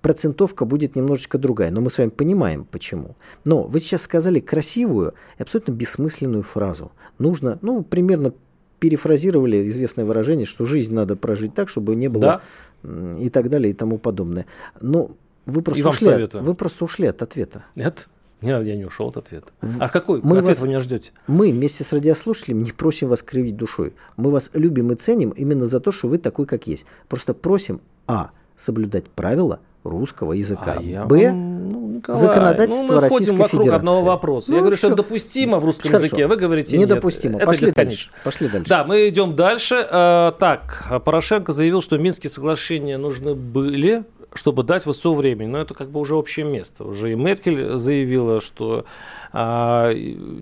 процентовка 0.00 0.64
будет 0.64 0.96
немножечко 0.96 1.38
другая, 1.38 1.70
но 1.70 1.80
мы 1.80 1.90
с 1.90 1.98
вами 1.98 2.08
понимаем, 2.10 2.64
почему. 2.64 3.16
Но 3.44 3.64
вы 3.64 3.80
сейчас 3.80 4.02
сказали 4.02 4.40
красивую 4.40 5.14
и 5.38 5.42
абсолютно 5.42 5.72
бессмысленную 5.72 6.42
фразу. 6.42 6.92
Нужно, 7.18 7.58
ну, 7.62 7.82
примерно 7.82 8.32
перефразировали 8.78 9.68
известное 9.68 10.04
выражение, 10.04 10.46
что 10.46 10.64
жизнь 10.64 10.94
надо 10.94 11.16
прожить 11.16 11.54
так, 11.54 11.68
чтобы 11.68 11.94
не 11.96 12.08
было 12.08 12.42
да. 12.82 13.12
и 13.18 13.28
так 13.28 13.50
далее 13.50 13.70
и 13.70 13.74
тому 13.74 13.98
подобное. 13.98 14.46
Но 14.80 15.10
вы 15.44 15.62
просто, 15.62 15.88
ушли, 15.88 16.08
от, 16.24 16.34
вы 16.34 16.54
просто 16.54 16.84
ушли 16.84 17.06
от 17.06 17.20
ответа. 17.22 17.64
Нет? 17.74 18.08
Я, 18.42 18.58
я 18.60 18.76
не 18.76 18.84
ушел 18.84 19.08
от 19.08 19.16
ответа. 19.16 19.52
А 19.78 19.88
какой 19.88 20.20
мы 20.22 20.38
ответ 20.38 20.56
вас, 20.56 20.62
вы 20.62 20.68
меня 20.68 20.80
ждете? 20.80 21.10
Мы 21.26 21.52
вместе 21.52 21.84
с 21.84 21.92
радиослушателями 21.92 22.62
не 22.64 22.72
просим 22.72 23.08
вас 23.08 23.22
кривить 23.22 23.56
душой. 23.56 23.94
Мы 24.16 24.30
вас 24.30 24.50
любим 24.54 24.92
и 24.92 24.94
ценим 24.94 25.30
именно 25.30 25.66
за 25.66 25.80
то, 25.80 25.92
что 25.92 26.08
вы 26.08 26.18
такой, 26.18 26.46
как 26.46 26.66
есть. 26.66 26.86
Просто 27.08 27.34
просим, 27.34 27.80
а, 28.06 28.30
соблюдать 28.56 29.08
правила 29.10 29.60
русского 29.84 30.34
языка, 30.34 30.76
а 30.78 31.06
б, 31.06 31.32
ну, 31.32 31.88
Николай, 31.88 32.20
законодательство 32.20 32.86
ну, 32.86 32.94
мы 32.94 33.00
Российской 33.00 33.36
вокруг 33.36 33.62
Федерации. 33.62 33.76
одного 33.76 34.02
вопроса. 34.02 34.50
Ну, 34.50 34.56
я 34.56 34.60
говорю, 34.60 34.76
все. 34.76 34.88
что 34.88 34.96
допустимо 34.96 35.58
в 35.58 35.64
русском 35.64 35.90
Хорошо. 35.90 36.04
языке, 36.04 36.26
вы 36.26 36.36
говорите 36.36 36.76
Недопустимо. 36.76 37.36
Нет, 37.38 37.46
Пошли 37.46 37.70
дальше. 37.72 38.10
Пошли 38.22 38.48
дальше. 38.48 38.68
Да, 38.68 38.84
мы 38.84 39.08
идем 39.08 39.36
дальше. 39.36 39.86
А, 39.90 40.32
так, 40.32 41.02
Порошенко 41.04 41.52
заявил, 41.52 41.80
что 41.80 41.96
Минские 41.96 42.30
соглашения 42.30 42.98
нужны 42.98 43.34
были 43.34 44.04
чтобы 44.34 44.62
дать 44.62 44.84
ВСУ 44.84 45.14
времени. 45.14 45.48
Но 45.48 45.58
это 45.58 45.74
как 45.74 45.90
бы 45.90 46.00
уже 46.00 46.14
общее 46.14 46.46
место. 46.46 46.84
Уже 46.84 47.12
и 47.12 47.14
Меркель 47.14 47.76
заявила, 47.76 48.40
что 48.40 48.84
а, 49.32 49.92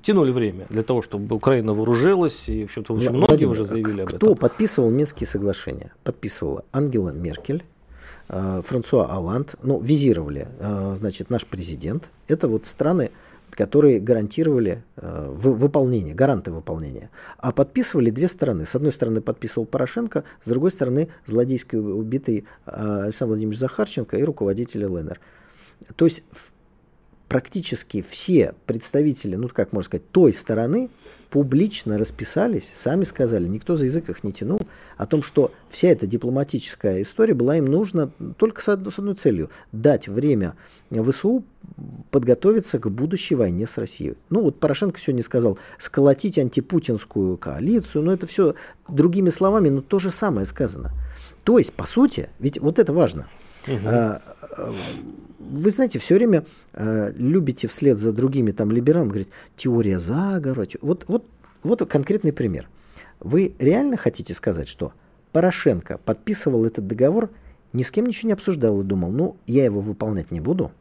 тянули 0.03 0.31
время 0.31 0.67
для 0.71 0.83
того, 0.83 1.03
чтобы 1.03 1.35
Украина 1.35 1.73
вооружилась. 1.73 2.49
И, 2.49 2.63
в 2.63 2.65
общем-то, 2.65 2.95
очень 2.95 3.11
многие 3.11 3.27
Владимир, 3.27 3.53
уже 3.53 3.65
заявили 3.65 4.03
об 4.03 4.09
кто 4.09 4.17
этом. 4.17 4.35
Кто 4.35 4.41
подписывал 4.41 4.91
Минские 4.91 5.27
соглашения? 5.27 5.93
Подписывала 6.05 6.65
Ангела 6.73 7.11
Меркель, 7.11 7.65
а, 8.29 8.63
Франсуа 8.63 9.07
Алланд, 9.07 9.57
ну, 9.63 9.81
визировали, 9.81 10.49
а, 10.61 10.95
значит, 10.95 11.31
наш 11.31 11.47
президент. 11.47 12.11
Это 12.27 12.49
вот 12.49 12.67
страны, 12.67 13.11
которые 13.51 14.01
гарантировали 14.01 14.83
э, 14.97 15.31
выполнение, 15.31 16.15
гаранты 16.15 16.51
выполнения. 16.53 17.11
А 17.39 17.53
подписывали 17.53 18.11
две 18.11 18.29
стороны. 18.29 18.65
С 18.65 18.75
одной 18.75 18.93
стороны 18.93 19.21
подписывал 19.21 19.67
Порошенко, 19.67 20.25
с 20.45 20.49
другой 20.49 20.71
стороны 20.71 21.09
злодейски 21.27 21.77
убитый 21.77 22.47
э, 22.67 23.03
Александр 23.05 23.31
Владимирович 23.31 23.59
Захарченко 23.59 24.17
и 24.17 24.23
руководитель 24.23 24.85
ЛНР. 24.87 25.21
То 25.97 26.05
есть 26.05 26.23
практически 27.29 28.03
все 28.03 28.55
представители, 28.67 29.37
ну 29.37 29.49
как 29.49 29.73
можно 29.73 29.87
сказать, 29.87 30.11
той 30.11 30.33
стороны 30.33 30.91
публично 31.31 31.99
расписались, 31.99 32.71
сами 32.75 33.05
сказали, 33.05 33.47
никто 33.47 33.77
за 33.77 33.85
язык 33.85 34.09
их 34.09 34.25
не 34.25 34.33
тянул, 34.33 34.61
о 34.97 35.07
том, 35.07 35.23
что 35.23 35.53
вся 35.69 35.89
эта 35.89 36.07
дипломатическая 36.07 37.03
история 37.03 37.35
была 37.35 37.57
им 37.57 37.67
нужна 37.67 38.11
только 38.37 38.63
с 38.63 38.69
одной, 38.69 38.93
с 38.93 38.99
одной 38.99 39.15
целью– 39.15 39.51
дать 39.73 40.09
время 40.09 40.55
ВСУ 40.91 41.45
подготовиться 42.11 42.79
к 42.79 42.91
будущей 42.91 43.35
войне 43.35 43.67
с 43.67 43.77
Россией. 43.79 44.15
Ну 44.31 44.43
вот 44.43 44.59
Порошенко 44.59 44.99
сегодня 44.99 45.23
сказал, 45.23 45.59
сколотить 45.79 46.39
антипутинскую 46.39 47.37
коалицию, 47.37 48.05
но 48.05 48.13
это 48.13 48.27
все 48.27 48.55
другими 48.89 49.29
словами, 49.29 49.69
но 49.69 49.83
то 49.83 49.99
же 49.99 50.11
самое 50.11 50.47
сказано. 50.47 50.93
То 51.45 51.59
есть, 51.59 51.73
по 51.73 51.87
сути, 51.87 52.31
ведь 52.39 52.59
вот 52.61 52.79
это 52.79 52.93
важно. 52.93 53.27
Угу. 53.67 53.89
Вы 55.49 55.71
знаете, 55.71 55.99
все 55.99 56.15
время 56.15 56.45
э, 56.75 57.13
любите 57.17 57.69
вслед 57.69 57.99
за 57.99 58.13
другими 58.13 58.51
там 58.53 58.71
либералами 58.71 59.09
говорить 59.09 59.31
теория 59.57 59.99
заговора. 59.99 60.67
Вот, 60.83 61.05
вот, 61.09 61.25
вот 61.63 61.89
конкретный 61.89 62.33
пример. 62.33 62.69
Вы 63.21 63.55
реально 63.59 63.97
хотите 63.97 64.35
сказать, 64.35 64.69
что 64.69 64.93
Порошенко 65.33 65.99
подписывал 65.99 66.65
этот 66.65 66.87
договор, 66.87 67.31
ни 67.73 67.83
с 67.83 67.91
кем 67.91 68.07
ничего 68.07 68.29
не 68.29 68.33
обсуждал 68.35 68.81
и 68.81 68.85
думал, 68.85 69.11
ну, 69.11 69.37
я 69.47 69.65
его 69.65 69.81
выполнять 69.81 70.31
не 70.31 70.41
буду, 70.41 70.73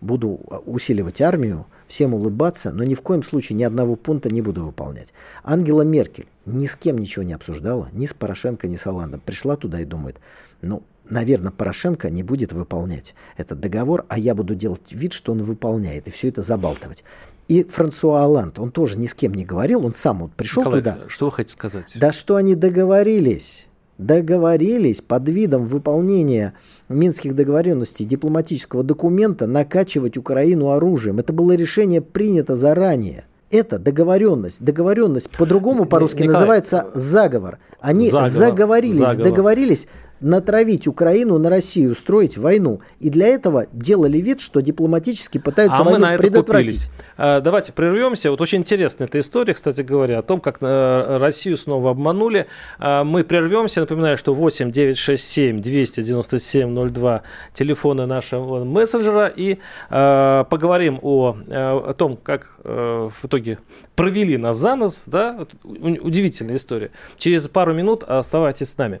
буду 0.00 0.40
а, 0.50 0.58
усиливать 0.58 1.20
армию, 1.20 1.66
всем 1.86 2.14
улыбаться, 2.14 2.70
но 2.70 2.84
ни 2.84 2.94
в 2.94 3.02
коем 3.02 3.22
случае 3.22 3.56
ни 3.56 3.64
одного 3.64 3.96
пункта 3.96 4.28
не 4.28 4.42
буду 4.42 4.64
выполнять. 4.64 5.12
Ангела 5.42 5.82
Меркель 5.82 6.28
ни 6.46 6.66
с 6.66 6.76
кем 6.76 6.98
ничего 6.98 7.24
не 7.24 7.32
обсуждала, 7.32 7.88
ни 7.92 8.06
с 8.06 8.14
Порошенко, 8.14 8.68
ни 8.68 8.76
с 8.76 8.86
Оландом. 8.86 9.20
Пришла 9.24 9.56
туда 9.56 9.80
и 9.80 9.84
думает, 9.84 10.18
ну, 10.62 10.82
наверное, 11.10 11.52
Порошенко 11.52 12.10
не 12.10 12.22
будет 12.22 12.52
выполнять 12.52 13.14
этот 13.36 13.60
договор, 13.60 14.06
а 14.08 14.18
я 14.18 14.34
буду 14.34 14.54
делать 14.54 14.92
вид, 14.92 15.12
что 15.12 15.32
он 15.32 15.42
выполняет, 15.42 16.08
и 16.08 16.10
все 16.10 16.28
это 16.28 16.42
забалтывать. 16.42 17.04
И 17.48 17.64
Франсуа 17.64 18.24
Оланд, 18.24 18.58
он 18.58 18.70
тоже 18.70 18.98
ни 18.98 19.06
с 19.06 19.14
кем 19.14 19.32
не 19.32 19.44
говорил, 19.44 19.84
он 19.86 19.94
сам 19.94 20.20
вот 20.20 20.32
пришел 20.32 20.62
Николай, 20.62 20.80
туда. 20.80 20.98
Что 21.08 21.26
вы 21.26 21.32
хотите 21.32 21.54
сказать? 21.54 21.96
Да 21.98 22.12
что 22.12 22.36
они 22.36 22.54
договорились 22.54 23.68
договорились 23.98 25.00
под 25.00 25.28
видом 25.28 25.64
выполнения 25.64 26.54
Минских 26.88 27.34
договоренностей 27.34 28.04
дипломатического 28.04 28.82
документа 28.82 29.46
накачивать 29.46 30.16
Украину 30.16 30.70
оружием. 30.70 31.18
Это 31.18 31.32
было 31.32 31.52
решение 31.52 32.00
принято 32.00 32.56
заранее. 32.56 33.24
Это 33.50 33.78
договоренность. 33.78 34.62
Договоренность 34.62 35.30
по-другому 35.30 35.84
по-русски 35.86 36.22
называется 36.22 36.88
заговор. 36.94 37.58
Они 37.80 38.10
заговор, 38.10 38.28
заговорились, 38.28 38.96
заговор. 38.96 39.24
договорились 39.24 39.88
натравить 40.20 40.86
Украину 40.86 41.38
на 41.38 41.50
Россию, 41.50 41.92
устроить 41.92 42.36
войну. 42.36 42.80
И 43.00 43.10
для 43.10 43.28
этого 43.28 43.66
делали 43.72 44.18
вид, 44.18 44.40
что 44.40 44.60
дипломатически 44.60 45.38
пытаются 45.38 45.78
а 45.78 45.84
войну 45.84 45.98
мы 45.98 46.06
на 46.06 46.14
это 46.14 46.22
предотвратить. 46.22 46.84
Купились. 46.84 46.90
А, 47.16 47.40
давайте 47.40 47.72
прервемся. 47.72 48.30
Вот 48.30 48.40
очень 48.40 48.58
интересная 48.58 49.08
эта 49.08 49.20
история, 49.20 49.54
кстати 49.54 49.82
говоря, 49.82 50.18
о 50.18 50.22
том, 50.22 50.40
как 50.40 50.58
э, 50.60 51.16
Россию 51.18 51.56
снова 51.56 51.90
обманули. 51.90 52.46
А, 52.78 53.04
мы 53.04 53.24
прервемся. 53.24 53.80
Напоминаю, 53.80 54.16
что 54.16 54.34
8 54.34 54.70
967 54.70 55.60
297 55.60 56.88
02 56.88 57.22
телефоны 57.52 58.06
нашего 58.06 58.64
мессенджера. 58.64 59.32
И 59.34 59.58
поговорим 59.88 60.98
о, 61.02 61.36
о 61.48 61.94
том, 61.94 62.16
как 62.16 62.58
в 62.64 63.12
итоге 63.24 63.58
провели 63.94 64.36
нас 64.36 64.56
за 64.56 64.74
нос. 64.76 65.02
Да? 65.06 65.46
Удивительная 65.64 66.56
история. 66.56 66.90
Через 67.16 67.48
пару 67.48 67.74
минут 67.74 68.04
оставайтесь 68.04 68.70
с 68.70 68.78
нами 68.78 69.00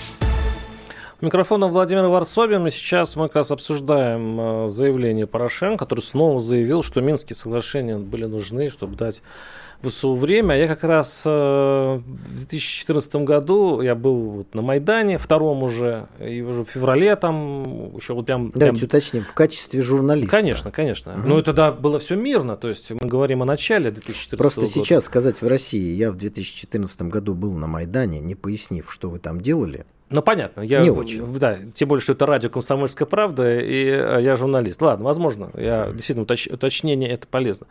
Микрофона 1.21 1.67
Владимир 1.67 2.05
Варсобин. 2.07 2.65
И 2.65 2.71
сейчас 2.71 3.15
мы 3.15 3.27
как 3.27 3.35
раз 3.37 3.51
обсуждаем 3.51 4.65
э, 4.65 4.67
заявление 4.69 5.27
Порошенко, 5.27 5.85
который 5.85 6.01
снова 6.01 6.39
заявил, 6.39 6.81
что 6.81 6.99
Минские 7.01 7.35
соглашения 7.35 7.97
были 7.97 8.25
нужны, 8.25 8.71
чтобы 8.71 8.95
дать 8.95 9.21
ВСУ 9.83 10.15
время. 10.15 10.57
Я 10.57 10.67
как 10.67 10.83
раз 10.83 11.23
э, 11.25 11.29
в 11.29 12.37
2014 12.37 13.15
году, 13.17 13.81
я 13.81 13.93
был 13.93 14.15
вот 14.15 14.55
на 14.55 14.63
Майдане, 14.63 15.17
втором 15.17 15.63
уже, 15.63 16.07
и 16.19 16.41
уже 16.41 16.63
в 16.63 16.69
феврале 16.69 17.15
там, 17.15 17.95
еще 17.95 18.13
вот 18.13 18.25
прям... 18.25 18.51
Давайте 18.51 18.79
прям... 18.79 18.87
уточним, 18.87 19.23
в 19.23 19.33
качестве 19.33 19.81
журналиста. 19.81 20.31
Конечно, 20.31 20.71
конечно. 20.71 21.13
Угу. 21.13 21.21
Ну, 21.27 21.43
тогда 21.43 21.71
было 21.71 21.99
все 21.99 22.15
мирно, 22.15 22.57
то 22.57 22.67
есть 22.67 22.91
мы 22.91 23.07
говорим 23.07 23.41
о 23.41 23.45
начале 23.45 23.91
2014 23.91 24.37
Просто 24.37 24.61
года. 24.61 24.71
сейчас 24.71 25.05
сказать 25.05 25.41
в 25.41 25.47
России, 25.47 25.95
я 25.95 26.11
в 26.11 26.15
2014 26.15 27.03
году 27.03 27.33
был 27.33 27.53
на 27.53 27.67
Майдане, 27.67 28.19
не 28.19 28.35
пояснив, 28.35 28.91
что 28.91 29.09
вы 29.09 29.19
там 29.19 29.41
делали, 29.41 29.85
ну, 30.11 30.21
понятно. 30.21 30.61
Я, 30.61 30.81
не 30.81 30.89
очень. 30.89 31.25
Да, 31.39 31.57
тем 31.73 31.87
более, 31.87 32.03
что 32.03 32.13
это 32.13 32.25
радио 32.25 32.49
«Комсомольская 32.49 33.05
правда», 33.05 33.59
и 33.59 33.85
э, 33.85 34.19
я 34.21 34.35
журналист. 34.35 34.81
Ладно, 34.81 35.05
возможно, 35.05 35.51
я 35.55 35.89
действительно 35.91 36.23
уточ, 36.23 36.47
уточнение 36.47 37.09
это 37.09 37.27
полезно. 37.27 37.67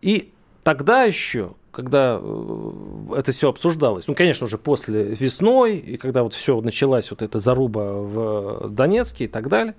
И 0.00 0.32
тогда 0.62 1.02
еще, 1.04 1.52
когда 1.72 2.18
э, 2.20 3.18
это 3.18 3.32
все 3.32 3.50
обсуждалось, 3.50 4.06
ну, 4.06 4.14
конечно, 4.14 4.46
уже 4.46 4.56
после 4.56 5.14
весной, 5.14 5.76
и 5.76 5.96
когда 5.98 6.22
вот 6.22 6.32
все 6.32 6.58
началась 6.60 7.10
вот 7.10 7.20
эта 7.20 7.38
заруба 7.38 7.92
в 7.92 8.68
Донецке 8.70 9.24
и 9.24 9.28
так 9.28 9.48
далее, 9.48 9.74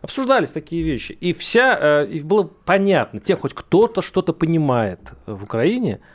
обсуждались 0.00 0.52
такие 0.52 0.82
вещи. 0.82 1.12
И 1.12 1.32
вся, 1.32 1.76
э, 1.80 2.06
и 2.06 2.20
было 2.20 2.48
понятно, 2.64 3.18
те 3.18 3.34
хоть 3.34 3.52
кто-то 3.52 4.00
что-то 4.00 4.32
понимает 4.32 5.14
в 5.26 5.42
Украине– 5.42 6.00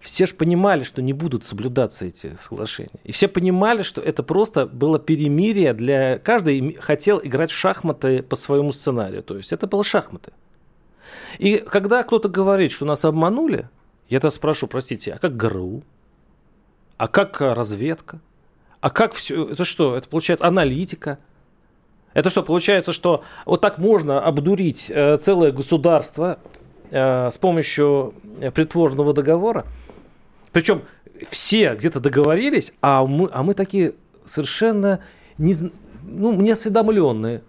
все 0.00 0.26
же 0.26 0.34
понимали, 0.34 0.84
что 0.84 1.02
не 1.02 1.12
будут 1.12 1.44
соблюдаться 1.44 2.06
эти 2.06 2.36
соглашения. 2.36 3.00
И 3.04 3.12
все 3.12 3.28
понимали, 3.28 3.82
что 3.82 4.00
это 4.00 4.22
просто 4.22 4.66
было 4.66 4.98
перемирие 4.98 5.74
для... 5.74 6.18
Каждый 6.18 6.74
хотел 6.74 7.20
играть 7.22 7.50
в 7.50 7.56
шахматы 7.56 8.22
по 8.22 8.36
своему 8.36 8.72
сценарию. 8.72 9.22
То 9.22 9.36
есть 9.36 9.52
это 9.52 9.66
было 9.66 9.82
шахматы. 9.82 10.32
И 11.38 11.58
когда 11.58 12.02
кто-то 12.02 12.28
говорит, 12.28 12.72
что 12.72 12.84
нас 12.84 13.04
обманули, 13.04 13.68
я 14.08 14.20
тогда 14.20 14.34
спрошу, 14.34 14.66
простите, 14.68 15.12
а 15.12 15.18
как 15.18 15.36
ГРУ? 15.36 15.82
А 16.96 17.08
как 17.08 17.40
э, 17.40 17.52
разведка? 17.52 18.20
А 18.80 18.90
как 18.90 19.14
все? 19.14 19.50
Это 19.50 19.64
что? 19.64 19.96
Это 19.96 20.08
получается 20.08 20.46
аналитика? 20.46 21.18
Это 22.14 22.30
что, 22.30 22.42
получается, 22.42 22.92
что 22.92 23.22
вот 23.44 23.60
так 23.60 23.78
можно 23.78 24.20
обдурить 24.20 24.90
э, 24.90 25.18
целое 25.18 25.52
государство 25.52 26.38
э, 26.90 27.30
с 27.30 27.36
помощью 27.36 28.14
притворного 28.54 29.12
договора? 29.12 29.66
Причем 30.52 30.82
все 31.28 31.74
где-то 31.74 32.00
договорились, 32.00 32.72
а 32.80 33.04
мы, 33.04 33.28
а 33.32 33.42
мы 33.42 33.54
такие 33.54 33.94
совершенно 34.24 35.00
не, 35.36 35.54
ну, 36.02 36.32
неосведомленные. 36.32 37.42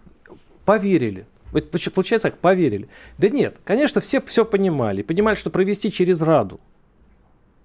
Поверили. 0.65 1.25
Получается 1.51 2.29
как 2.29 2.39
поверили. 2.39 2.89
Да 3.17 3.29
нет, 3.29 3.57
конечно, 3.63 4.01
все 4.01 4.21
все 4.21 4.45
понимали. 4.45 5.01
Понимали, 5.01 5.35
что 5.35 5.49
провести 5.49 5.91
через 5.91 6.21
Раду 6.21 6.59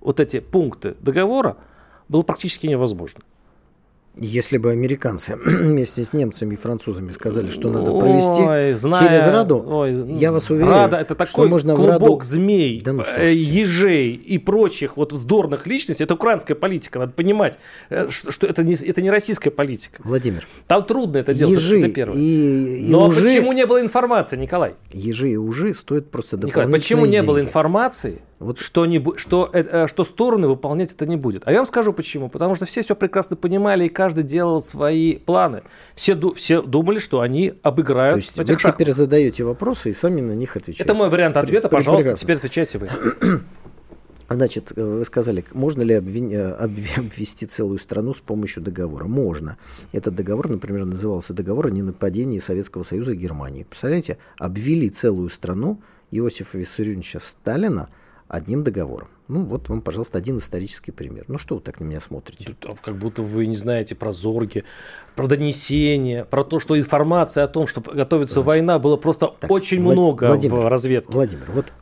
вот 0.01 0.21
эти 0.21 0.41
пункты 0.41 0.95
договора 1.01 1.57
было 2.09 2.23
практически 2.23 2.67
невозможно. 2.67 3.23
Если 4.17 4.59
бы 4.59 4.71
американцы 4.71 5.37
вместе 5.45 6.05
с 6.05 6.13
немцами 6.13 6.55
и 6.55 6.57
французами 6.57 7.11
сказали, 7.11 7.49
что 7.49 7.69
надо 7.69 7.91
провести 7.91 8.43
ой, 8.43 8.73
зная, 8.75 9.01
через 9.01 9.27
Раду, 9.27 9.65
ой, 9.67 9.93
я 9.93 10.31
вас 10.31 10.51
уверяю, 10.51 10.73
Рада 10.73 10.99
это 10.99 11.17
такой 11.17 11.31
что 11.31 11.49
можно 11.49 11.75
клубок 11.75 11.99
в 11.99 12.03
Раду... 12.03 12.23
змей, 12.23 12.81
да 12.81 12.93
ну, 12.93 13.03
э, 13.17 13.33
ежей 13.33 14.13
и 14.13 14.39
прочих 14.39 14.97
вот 14.97 15.13
вздорных 15.13 15.67
личностей. 15.67 16.05
Это 16.05 16.15
украинская 16.15 16.55
политика, 16.55 17.01
надо 17.01 17.13
понимать, 17.13 17.59
э, 17.91 18.09
что 18.11 18.47
это 18.47 18.63
не, 18.63 18.75
это 18.75 19.03
не 19.03 19.11
российская 19.11 19.51
политика. 19.51 20.01
Владимир. 20.05 20.47
Там 20.69 20.85
трудно 20.85 21.19
это 21.19 21.35
делать, 21.35 21.55
ежи 21.55 21.81
это 21.81 21.89
первое. 21.89 22.17
И, 22.17 22.87
и 22.87 22.91
Но 22.91 23.09
ужи... 23.09 23.21
почему 23.21 23.53
не 23.53 23.67
было 23.67 23.81
информации, 23.81 24.37
Николай? 24.37 24.75
Ежи 24.93 25.31
и 25.31 25.37
ужи 25.37 25.75
стоят 25.75 26.11
просто 26.11 26.37
дополнительные 26.37 26.67
Николай, 26.67 26.81
почему 26.81 27.03
деньги. 27.03 27.17
не 27.17 27.23
было 27.23 27.41
информации, 27.41 28.21
вот. 28.39 28.59
что, 28.59 28.85
не, 28.87 29.03
что, 29.17 29.49
э, 29.53 29.87
что 29.87 30.05
стороны 30.05 30.49
выполнять 30.49 30.93
это 30.93 31.07
не 31.07 31.17
будет? 31.17 31.43
А 31.47 31.53
я 31.53 31.59
вам 31.59 31.67
скажу 31.67 31.93
почему. 31.93 32.29
Потому 32.29 32.55
что 32.55 32.65
все 32.67 32.83
все 32.83 32.97
прекрасно 32.97 33.37
понимали 33.37 33.87
и 33.87 33.89
каждый 33.89 34.25
делал 34.25 34.61
свои 34.61 35.17
планы. 35.17 35.63
Все, 35.95 36.17
все 36.33 36.63
думали, 36.63 36.99
что 36.99 37.21
они 37.21 37.55
обыграют 37.63 38.15
То 38.15 38.19
есть 38.19 38.39
этих 38.39 38.55
вы 38.55 38.61
шахмат. 38.61 38.75
теперь 38.77 38.93
задаете 38.93 39.45
вопросы 39.45 39.91
и 39.91 39.95
сами 39.95 40.21
на 40.21 40.33
них 40.33 40.57
отвечаете. 40.57 40.85
Это 40.85 40.95
мой 40.95 41.11
вариант 41.11 41.37
ответа, 41.37 41.69
При, 41.69 41.77
пожалуйста, 41.77 42.11
прекрасно. 42.11 42.25
теперь 42.25 42.37
отвечайте 42.37 42.79
вы. 42.79 42.91
Значит, 44.29 44.73
э, 44.75 44.83
вы 44.83 45.05
сказали, 45.05 45.45
можно 45.53 45.83
ли. 45.83 45.95
Э, 45.95 46.53
обвести 46.99 47.47
целую 47.47 47.79
страну 47.79 48.15
с 48.15 48.21
помощью 48.21 48.63
договора? 48.63 49.07
Можно. 49.07 49.59
Этот 49.93 50.17
договор, 50.17 50.49
например, 50.49 50.87
назывался 50.87 51.35
договор 51.35 51.69
о 51.69 51.71
ненападении 51.71 52.41
Советского 52.41 52.83
Союза 52.83 53.13
и 53.13 53.17
Германии. 53.17 53.63
Представляете, 53.63 54.19
обвели 54.39 54.91
целую 54.91 55.29
страну 55.29 55.81
Иосифа 56.11 56.59
Виссарионовича 56.59 57.21
Сталина– 57.21 57.89
одним 58.29 58.65
договором. 58.65 59.09
Ну, 59.29 59.45
вот 59.45 59.69
вам, 59.69 59.81
пожалуйста, 59.81 60.19
один 60.19 60.39
исторический 60.39 60.91
пример. 60.91 61.25
Ну, 61.29 61.39
что 61.39 61.55
вы 61.55 61.61
так 61.63 61.81
на 61.81 61.85
меня 61.85 62.01
смотрите? 62.01 62.57
Как 62.83 62.97
будто 62.97 63.23
вы 63.23 63.47
не 63.47 63.57
знаете 63.57 63.95
про 63.95 64.13
зорги, 64.13 64.65
про 65.17 65.27
донесения, 65.27 66.25
про 66.25 66.45
то, 66.45 66.61
что 66.61 66.79
информация 66.79 67.45
о 67.45 67.49
том, 67.49 67.67
что 67.67 67.81
готовится 67.81 68.35
Значит, 68.35 68.47
война, 68.47 68.79
было 68.79 68.97
просто 68.97 69.33
так, 69.41 69.51
очень 69.51 69.83
Влад... 69.83 69.97
много 69.97 70.25
Владимир, 70.27 70.57
в 70.57 70.69
разведке. 70.69 71.11
Владимир, 71.11 71.45
вот 71.49 71.73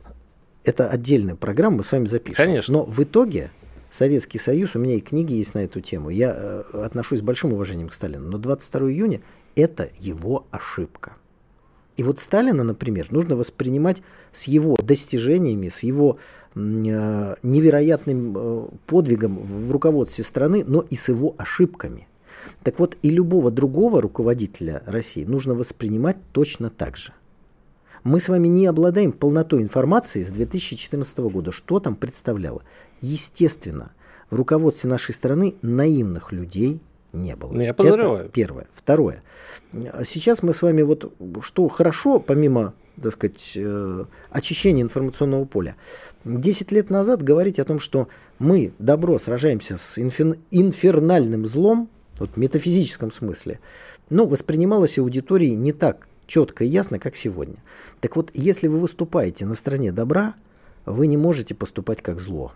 это 0.63 0.89
отдельная 0.89 1.35
программа, 1.35 1.77
мы 1.77 1.83
с 1.83 1.91
вами 1.91 2.05
запишем. 2.05 2.37
Конечно. 2.37 2.73
Но 2.73 2.85
в 2.85 3.01
итоге 3.03 3.51
Советский 3.91 4.39
Союз, 4.39 4.75
у 4.75 4.79
меня 4.79 4.95
и 4.95 5.01
книги 5.01 5.33
есть 5.33 5.53
на 5.53 5.59
эту 5.59 5.81
тему, 5.81 6.09
я 6.09 6.33
э, 6.35 6.83
отношусь 6.85 7.19
с 7.19 7.21
большим 7.21 7.53
уважением 7.53 7.89
к 7.89 7.93
Сталину, 7.93 8.29
но 8.29 8.37
22 8.37 8.89
июня– 8.89 9.21
это 9.55 9.89
его 9.99 10.47
ошибка. 10.49 11.17
И 11.95 12.03
вот 12.03 12.19
Сталина, 12.19 12.63
например, 12.63 13.11
нужно 13.11 13.35
воспринимать 13.35 14.01
с 14.31 14.43
его 14.45 14.75
достижениями, 14.77 15.69
с 15.69 15.83
его 15.83 16.17
э, 16.55 16.59
невероятным 17.43 18.35
э, 18.35 18.67
подвигом 18.87 19.37
в 19.37 19.71
руководстве 19.71 20.23
страны, 20.23 20.63
но 20.65 20.81
и 20.81 20.95
с 20.95 21.09
его 21.09 21.35
ошибками. 21.37 22.07
Так 22.63 22.79
вот, 22.79 22.97
и 23.01 23.09
любого 23.09 23.51
другого 23.51 24.01
руководителя 24.01 24.81
России 24.85 25.23
нужно 25.23 25.53
воспринимать 25.53 26.17
точно 26.31 26.69
так 26.69 26.97
же. 26.97 27.13
Мы 28.03 28.19
с 28.19 28.27
вами 28.27 28.47
не 28.49 28.65
обладаем 28.65 29.13
полнотой 29.13 29.61
информации 29.61 30.23
с 30.23 30.31
2014 30.31 31.19
года, 31.19 31.51
что 31.51 31.79
там 31.79 31.95
представляло. 31.95 32.61
Естественно, 32.99 33.91
в 34.29 34.35
руководстве 34.35 34.89
нашей 34.89 35.13
страны 35.13 35.55
наивных 35.61 36.31
людей, 36.31 36.81
не 37.13 37.35
было. 37.35 37.53
Ну, 37.53 37.61
я 37.61 37.73
подозреваю. 37.73 38.25
Это 38.25 38.29
первое. 38.29 38.67
Второе. 38.73 39.23
Сейчас 40.03 40.43
мы 40.43 40.53
с 40.53 40.61
вами 40.61 40.81
вот, 40.81 41.13
что 41.41 41.67
хорошо, 41.69 42.19
помимо, 42.19 42.73
так 43.01 43.13
сказать, 43.13 43.53
э, 43.55 44.05
очищения 44.29 44.83
информационного 44.83 45.45
поля, 45.45 45.75
Десять 46.25 46.71
лет 46.71 46.89
назад 46.89 47.21
говорить 47.21 47.59
о 47.59 47.65
том, 47.65 47.79
что 47.79 48.07
мы, 48.39 48.71
добро, 48.79 49.19
сражаемся 49.19 49.75
с 49.75 49.99
инфер... 49.99 50.37
инфернальным 50.51 51.45
злом, 51.45 51.89
вот 52.17 52.31
в 52.31 52.37
метафизическом 52.37 53.11
смысле, 53.11 53.59
ну, 54.09 54.25
воспринималось 54.25 54.97
аудиторией 54.97 55.55
не 55.55 55.73
так 55.73 56.07
четко 56.25 56.63
и 56.63 56.67
ясно, 56.67 56.97
как 56.97 57.17
сегодня. 57.17 57.57
Так 57.99 58.15
вот, 58.15 58.31
если 58.33 58.69
вы 58.69 58.79
выступаете 58.79 59.45
на 59.45 59.55
стороне 59.55 59.91
добра, 59.91 60.35
вы 60.85 61.07
не 61.07 61.17
можете 61.17 61.55
поступать 61.55 62.01
как 62.01 62.21
зло. 62.21 62.53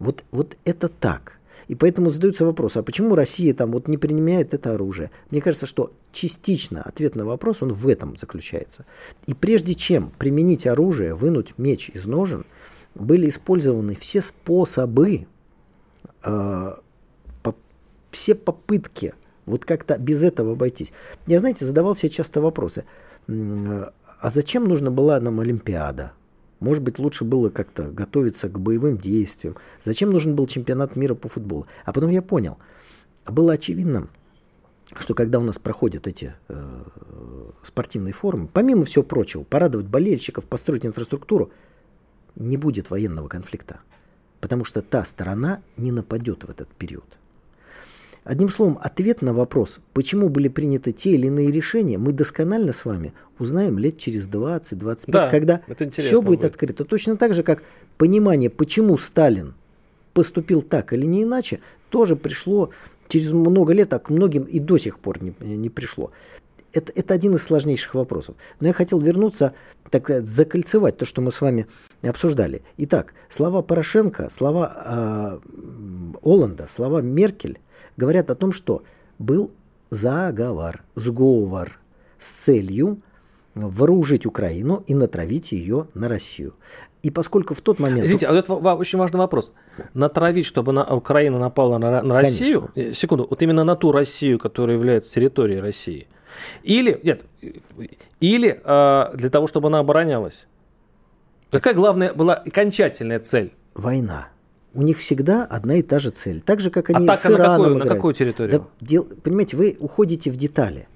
Вот, 0.00 0.24
вот 0.32 0.56
это 0.64 0.88
так. 0.88 1.38
И 1.70 1.76
поэтому 1.76 2.10
задается 2.10 2.44
вопрос, 2.44 2.76
а 2.76 2.82
почему 2.82 3.14
Россия 3.14 3.54
там 3.54 3.70
вот 3.70 3.86
не 3.86 3.96
принимает 3.96 4.54
это 4.54 4.74
оружие? 4.74 5.12
Мне 5.30 5.40
кажется, 5.40 5.66
что 5.66 5.92
частично 6.10 6.82
ответ 6.82 7.14
на 7.14 7.24
вопрос, 7.24 7.62
он 7.62 7.72
в 7.72 7.86
этом 7.86 8.16
заключается. 8.16 8.86
И 9.28 9.34
прежде 9.34 9.76
чем 9.76 10.10
применить 10.18 10.66
оружие, 10.66 11.14
вынуть 11.14 11.56
меч 11.58 11.88
из 11.94 12.06
ножен, 12.06 12.44
были 12.96 13.28
использованы 13.28 13.94
все 13.94 14.20
способы, 14.20 15.28
э, 16.24 16.74
по, 17.44 17.54
все 18.10 18.34
попытки 18.34 19.14
вот 19.46 19.64
как-то 19.64 19.96
без 19.96 20.24
этого 20.24 20.54
обойтись. 20.54 20.92
Я, 21.28 21.38
знаете, 21.38 21.64
задавал 21.64 21.94
себе 21.94 22.10
часто 22.10 22.40
вопросы. 22.40 22.84
А 23.28 23.92
зачем 24.28 24.64
нужна 24.64 24.90
была 24.90 25.20
нам 25.20 25.38
Олимпиада? 25.38 26.14
Может 26.60 26.82
быть, 26.82 26.98
лучше 26.98 27.24
было 27.24 27.48
как-то 27.48 27.84
готовиться 27.84 28.48
к 28.48 28.60
боевым 28.60 28.98
действиям. 28.98 29.56
Зачем 29.82 30.10
нужен 30.10 30.36
был 30.36 30.46
чемпионат 30.46 30.94
мира 30.94 31.14
по 31.14 31.28
футболу? 31.28 31.66
А 31.84 31.92
потом 31.92 32.10
я 32.10 32.20
понял, 32.20 32.58
было 33.26 33.54
очевидно, 33.54 34.08
что 34.98 35.14
когда 35.14 35.38
у 35.38 35.42
нас 35.42 35.58
проходят 35.58 36.06
эти 36.06 36.34
э, 36.48 36.84
спортивные 37.62 38.12
форумы, 38.12 38.48
помимо 38.52 38.84
всего 38.84 39.04
прочего, 39.04 39.42
порадовать 39.42 39.86
болельщиков, 39.86 40.44
построить 40.44 40.84
инфраструктуру, 40.84 41.50
не 42.36 42.56
будет 42.56 42.90
военного 42.90 43.28
конфликта. 43.28 43.80
Потому 44.40 44.64
что 44.64 44.82
та 44.82 45.04
сторона 45.04 45.62
не 45.76 45.92
нападет 45.92 46.44
в 46.44 46.50
этот 46.50 46.68
период. 46.68 47.18
Одним 48.30 48.48
словом, 48.48 48.78
ответ 48.80 49.22
на 49.22 49.34
вопрос, 49.34 49.80
почему 49.92 50.28
были 50.28 50.46
приняты 50.46 50.92
те 50.92 51.10
или 51.10 51.26
иные 51.26 51.50
решения, 51.50 51.98
мы 51.98 52.12
досконально 52.12 52.72
с 52.72 52.84
вами 52.84 53.12
узнаем 53.40 53.76
лет 53.76 53.98
через 53.98 54.28
20-25, 54.28 55.04
да, 55.08 55.28
когда 55.28 55.60
все 55.90 56.18
будет, 56.18 56.24
будет 56.24 56.44
открыто. 56.44 56.84
Точно 56.84 57.16
так 57.16 57.34
же, 57.34 57.42
как 57.42 57.64
понимание, 57.98 58.48
почему 58.48 58.96
Сталин 58.98 59.54
поступил 60.12 60.62
так 60.62 60.92
или 60.92 61.06
не 61.06 61.24
иначе, 61.24 61.58
тоже 61.88 62.14
пришло 62.14 62.70
через 63.08 63.32
много 63.32 63.72
лет, 63.72 63.92
а 63.94 63.98
к 63.98 64.10
многим 64.10 64.44
и 64.44 64.60
до 64.60 64.78
сих 64.78 65.00
пор 65.00 65.20
не, 65.20 65.34
не 65.40 65.68
пришло. 65.68 66.12
Это, 66.72 66.92
это 66.94 67.12
один 67.14 67.34
из 67.34 67.42
сложнейших 67.42 67.96
вопросов. 67.96 68.36
Но 68.60 68.68
я 68.68 68.72
хотел 68.72 69.00
вернуться, 69.00 69.54
так 69.90 70.04
сказать, 70.04 70.28
закольцевать 70.28 70.96
то, 70.98 71.04
что 71.04 71.20
мы 71.20 71.32
с 71.32 71.40
вами 71.40 71.66
обсуждали. 72.00 72.62
Итак, 72.76 73.12
слова 73.28 73.60
Порошенко, 73.60 74.30
слова 74.30 75.40
э, 75.42 76.18
Оланда, 76.22 76.68
слова 76.68 77.02
Меркель 77.02 77.58
говорят 78.00 78.30
о 78.30 78.34
том, 78.34 78.52
что 78.52 78.82
был 79.18 79.50
заговор, 79.90 80.82
сговор 80.94 81.78
с 82.18 82.30
целью 82.30 83.02
вооружить 83.54 84.26
Украину 84.26 84.82
и 84.86 84.94
натравить 84.94 85.52
ее 85.52 85.88
на 85.94 86.08
Россию. 86.08 86.54
И 87.02 87.10
поскольку 87.10 87.54
в 87.54 87.60
тот 87.60 87.78
момент... 87.78 88.04
Извините, 88.04 88.26
а 88.26 88.34
это 88.34 88.54
очень 88.54 88.98
важный 88.98 89.18
вопрос. 89.18 89.52
Натравить, 89.94 90.46
чтобы 90.46 90.72
на, 90.72 90.84
Украина 90.84 91.38
напала 91.38 91.78
на, 91.78 92.02
на 92.02 92.14
Россию? 92.14 92.70
Конечно. 92.74 92.90
Э, 92.90 92.94
секунду, 92.94 93.26
вот 93.28 93.42
именно 93.42 93.64
на 93.64 93.76
ту 93.76 93.92
Россию, 93.92 94.38
которая 94.38 94.76
является 94.76 95.14
территорией 95.14 95.60
России. 95.60 96.08
Или, 96.62 97.00
нет, 97.02 97.24
или 98.20 98.60
э, 98.64 99.16
для 99.16 99.30
того, 99.30 99.46
чтобы 99.46 99.68
она 99.68 99.80
оборонялась. 99.80 100.46
Какая 101.50 101.74
главная 101.74 102.14
была 102.14 102.34
окончательная 102.34 103.18
цель? 103.18 103.52
Война 103.74 104.28
у 104.74 104.82
них 104.82 104.98
всегда 104.98 105.44
одна 105.44 105.76
и 105.76 105.82
та 105.82 105.98
же 105.98 106.10
цель. 106.10 106.40
Так 106.40 106.60
же, 106.60 106.70
как 106.70 106.90
они 106.90 107.04
Атака 107.04 107.20
с 107.20 107.26
Ираном 107.26 107.38
на 107.38 107.48
какую, 107.48 107.74
играют. 107.74 107.88
на 107.88 107.94
какую 107.94 108.14
территорию? 108.14 108.58
Да, 108.60 108.66
дел, 108.80 109.04
понимаете, 109.04 109.56
вы 109.56 109.76
уходите 109.80 110.30
в 110.30 110.36
детали. 110.36 110.88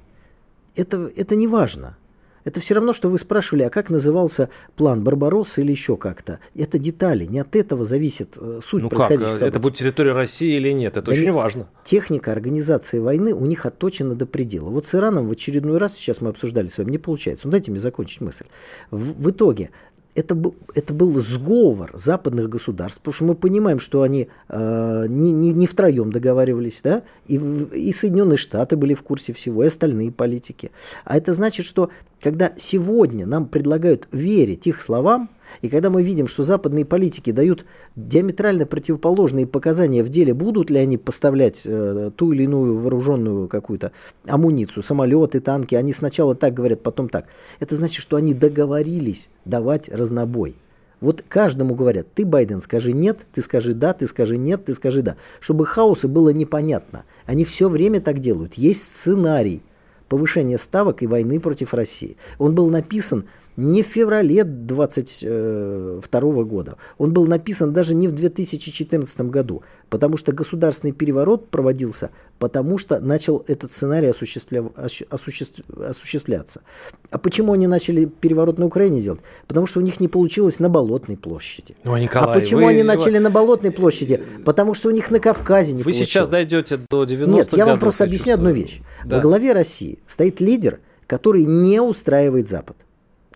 Это, 0.76 1.10
это 1.16 1.36
не 1.36 1.46
важно. 1.46 1.96
Это 2.44 2.60
все 2.60 2.74
равно, 2.74 2.92
что 2.92 3.08
вы 3.08 3.18
спрашивали, 3.18 3.62
а 3.62 3.70
как 3.70 3.88
назывался 3.88 4.50
план 4.76 5.02
Барбаросса 5.02 5.62
или 5.62 5.70
еще 5.70 5.96
как-то. 5.96 6.40
Это 6.54 6.78
детали, 6.78 7.24
не 7.24 7.38
от 7.38 7.56
этого 7.56 7.86
зависит 7.86 8.36
э, 8.38 8.60
суть 8.62 8.82
ну 8.82 8.90
происходящих 8.90 9.24
как? 9.24 9.38
событий. 9.38 9.48
Это 9.48 9.60
будет 9.60 9.74
территория 9.76 10.12
России 10.12 10.54
или 10.54 10.70
нет, 10.70 10.96
это 10.98 11.06
да 11.06 11.12
очень 11.12 11.24
не, 11.24 11.32
важно. 11.32 11.68
Техника 11.84 12.32
организации 12.32 12.98
войны 12.98 13.32
у 13.32 13.46
них 13.46 13.64
отточена 13.64 14.14
до 14.14 14.26
предела. 14.26 14.68
Вот 14.68 14.84
с 14.86 14.94
Ираном 14.94 15.26
в 15.26 15.32
очередной 15.32 15.78
раз, 15.78 15.94
сейчас 15.94 16.20
мы 16.20 16.28
обсуждали 16.28 16.68
с 16.68 16.76
вами, 16.76 16.90
не 16.90 16.98
получается. 16.98 17.46
Ну 17.46 17.50
дайте 17.50 17.70
мне 17.70 17.80
закончить 17.80 18.20
мысль. 18.20 18.44
В, 18.90 19.22
в 19.22 19.30
итоге 19.30 19.70
это 20.14 20.34
был, 20.34 20.54
это 20.74 20.94
был 20.94 21.20
сговор 21.20 21.90
западных 21.94 22.48
государств, 22.48 23.00
потому 23.00 23.14
что 23.14 23.24
мы 23.24 23.34
понимаем, 23.34 23.80
что 23.80 24.02
они 24.02 24.28
э, 24.48 25.06
не, 25.08 25.32
не, 25.32 25.52
не 25.52 25.66
втроем 25.66 26.12
договаривались, 26.12 26.80
да, 26.82 27.02
и, 27.26 27.36
и 27.36 27.92
Соединенные 27.92 28.36
Штаты 28.36 28.76
были 28.76 28.94
в 28.94 29.02
курсе 29.02 29.32
всего, 29.32 29.64
и 29.64 29.66
остальные 29.66 30.12
политики. 30.12 30.70
А 31.04 31.16
это 31.16 31.34
значит, 31.34 31.66
что 31.66 31.90
когда 32.24 32.52
сегодня 32.56 33.26
нам 33.26 33.46
предлагают 33.46 34.08
верить 34.10 34.66
их 34.66 34.80
словам, 34.80 35.28
и 35.60 35.68
когда 35.68 35.90
мы 35.90 36.02
видим, 36.02 36.26
что 36.26 36.42
западные 36.42 36.86
политики 36.86 37.32
дают 37.32 37.66
диаметрально 37.96 38.64
противоположные 38.64 39.46
показания 39.46 40.02
в 40.02 40.08
деле, 40.08 40.32
будут 40.32 40.70
ли 40.70 40.78
они 40.78 40.96
поставлять 40.96 41.64
э, 41.66 42.10
ту 42.16 42.32
или 42.32 42.44
иную 42.44 42.78
вооруженную 42.78 43.46
какую-то 43.46 43.92
амуницию, 44.26 44.82
самолеты, 44.82 45.40
танки, 45.40 45.74
они 45.74 45.92
сначала 45.92 46.34
так 46.34 46.54
говорят, 46.54 46.82
потом 46.82 47.10
так. 47.10 47.26
Это 47.60 47.74
значит, 47.74 48.00
что 48.00 48.16
они 48.16 48.32
договорились 48.32 49.28
давать 49.44 49.90
разнобой. 49.90 50.56
Вот 51.02 51.22
каждому 51.28 51.74
говорят, 51.74 52.06
ты, 52.14 52.24
Байден, 52.24 52.62
скажи 52.62 52.94
нет, 52.94 53.26
ты 53.34 53.42
скажи 53.42 53.74
да, 53.74 53.92
ты 53.92 54.06
скажи 54.06 54.38
нет, 54.38 54.64
ты 54.64 54.72
скажи 54.72 55.02
да. 55.02 55.16
Чтобы 55.40 55.66
хаоса 55.66 56.08
было 56.08 56.30
непонятно. 56.30 57.04
Они 57.26 57.44
все 57.44 57.68
время 57.68 58.00
так 58.00 58.20
делают. 58.20 58.54
Есть 58.54 58.82
сценарий 58.84 59.60
повышения 60.08 60.58
ставок 60.58 61.02
и 61.02 61.06
войны 61.06 61.40
против 61.40 61.74
России. 61.74 62.16
Он 62.38 62.54
был 62.54 62.68
написан 62.70 63.24
не 63.56 63.82
в 63.82 63.86
феврале 63.86 64.44
22 64.44 66.20
года. 66.44 66.76
Он 66.98 67.12
был 67.12 67.26
написан 67.26 67.72
даже 67.72 67.94
не 67.94 68.08
в 68.08 68.12
2014 68.12 69.20
году, 69.22 69.62
потому 69.88 70.16
что 70.16 70.32
государственный 70.32 70.92
переворот 70.92 71.48
проводился, 71.48 72.10
потому 72.38 72.78
что 72.78 72.98
начал 73.00 73.44
этот 73.46 73.70
сценарий 73.70 74.08
осуществля... 74.08 74.64
осуществ... 75.10 75.60
осуществляться. 75.68 76.62
А 77.10 77.18
почему 77.18 77.52
они 77.52 77.66
начали 77.66 78.06
переворот 78.06 78.58
на 78.58 78.66
Украине 78.66 79.00
делать? 79.00 79.20
Потому 79.46 79.66
что 79.66 79.80
у 79.80 79.82
них 79.82 80.00
не 80.00 80.08
получилось 80.08 80.58
на 80.58 80.68
Болотной 80.68 81.16
площади. 81.16 81.76
Ну, 81.84 81.96
Николай, 81.96 82.30
а 82.30 82.34
почему 82.34 82.66
вы... 82.66 82.70
они 82.70 82.82
начали 82.82 83.18
на 83.18 83.30
Болотной 83.30 83.70
площади? 83.70 84.20
Потому 84.44 84.74
что 84.74 84.88
у 84.88 84.92
них 84.92 85.10
на 85.10 85.20
Кавказе 85.20 85.72
не 85.72 85.78
Вы 85.78 85.84
получилось. 85.84 86.08
сейчас 86.08 86.28
дойдете 86.28 86.78
до 86.90 87.04
90-х 87.04 87.30
Нет, 87.30 87.52
я 87.52 87.66
вам 87.66 87.78
просто 87.78 88.04
объясню 88.04 88.34
одну 88.34 88.50
вещь. 88.50 88.80
Да. 89.04 89.16
Во 89.16 89.22
главе 89.22 89.52
России 89.52 89.98
стоит 90.06 90.40
лидер, 90.40 90.80
который 91.06 91.44
не 91.44 91.80
устраивает 91.80 92.48
Запад. 92.48 92.83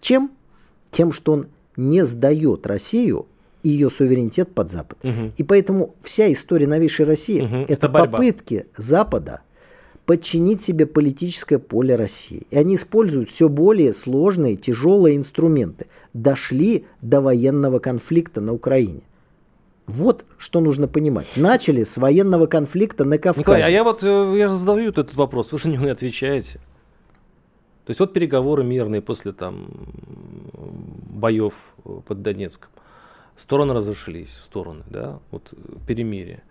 Чем? 0.00 0.30
Тем, 0.90 1.12
что 1.12 1.32
он 1.32 1.46
не 1.76 2.04
сдает 2.04 2.66
Россию 2.66 3.26
и 3.62 3.70
ее 3.70 3.90
суверенитет 3.90 4.54
под 4.54 4.70
Запад. 4.70 4.98
Угу. 5.02 5.32
И 5.36 5.42
поэтому 5.42 5.94
вся 6.02 6.30
история 6.32 6.66
новейшей 6.66 7.06
России 7.06 7.42
угу. 7.42 7.56
это, 7.56 7.74
это 7.74 7.88
попытки 7.88 8.66
Запада 8.76 9.42
подчинить 10.06 10.62
себе 10.62 10.86
политическое 10.86 11.58
поле 11.58 11.94
России. 11.94 12.46
И 12.50 12.56
они 12.56 12.76
используют 12.76 13.28
все 13.28 13.50
более 13.50 13.92
сложные, 13.92 14.56
тяжелые 14.56 15.16
инструменты. 15.16 15.86
Дошли 16.14 16.86
до 17.02 17.20
военного 17.20 17.78
конфликта 17.78 18.40
на 18.40 18.54
Украине. 18.54 19.02
Вот 19.86 20.24
что 20.38 20.60
нужно 20.60 20.88
понимать. 20.88 21.26
Начали 21.36 21.84
с 21.84 21.96
военного 21.96 22.46
конфликта 22.46 23.04
на 23.04 23.18
Кавказе. 23.18 23.40
Николай, 23.40 23.62
а 23.62 23.68
я 23.68 23.84
вот 23.84 24.02
э, 24.02 24.34
я 24.38 24.48
задаю 24.48 24.90
этот 24.90 25.14
вопрос, 25.14 25.52
вы 25.52 25.58
же 25.58 25.68
не 25.68 25.76
отвечаете. 25.88 26.60
То 27.88 27.92
есть 27.92 28.00
вот 28.00 28.12
переговоры 28.12 28.64
мирные 28.64 29.00
после 29.00 29.32
там 29.32 29.66
боев 30.52 31.72
под 32.06 32.20
Донецком. 32.20 32.70
Стороны 33.34 33.72
разошлись, 33.72 34.28
стороны, 34.44 34.84
да, 34.90 35.20
вот 35.30 35.54
перемирие. 35.86 36.42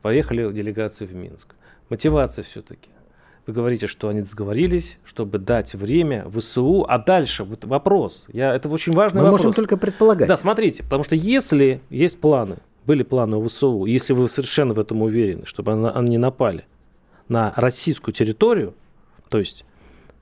Поехали 0.00 0.50
делегации 0.50 1.04
в 1.04 1.14
Минск. 1.14 1.54
Мотивация 1.90 2.44
все-таки. 2.44 2.88
Вы 3.46 3.52
говорите, 3.52 3.88
что 3.88 4.08
они 4.08 4.22
сговорились, 4.22 4.98
чтобы 5.04 5.36
дать 5.36 5.74
время 5.74 6.26
ВСУ, 6.30 6.86
а 6.88 6.96
дальше 6.96 7.44
вот 7.44 7.66
вопрос. 7.66 8.24
Я, 8.32 8.54
это 8.54 8.70
очень 8.70 8.94
важный 8.94 9.18
Мы 9.18 9.24
вопрос. 9.24 9.42
можем 9.42 9.52
только 9.52 9.76
предполагать. 9.76 10.28
Да, 10.28 10.38
смотрите, 10.38 10.82
потому 10.82 11.04
что 11.04 11.14
если 11.14 11.82
есть 11.90 12.18
планы, 12.18 12.56
были 12.86 13.02
планы 13.02 13.36
у 13.36 13.46
ВСУ, 13.46 13.84
если 13.84 14.14
вы 14.14 14.28
совершенно 14.28 14.72
в 14.72 14.80
этом 14.80 15.02
уверены, 15.02 15.44
чтобы 15.44 15.90
они 15.90 16.16
напали 16.16 16.64
на 17.28 17.52
российскую 17.54 18.14
территорию, 18.14 18.72
то 19.28 19.38
есть 19.38 19.66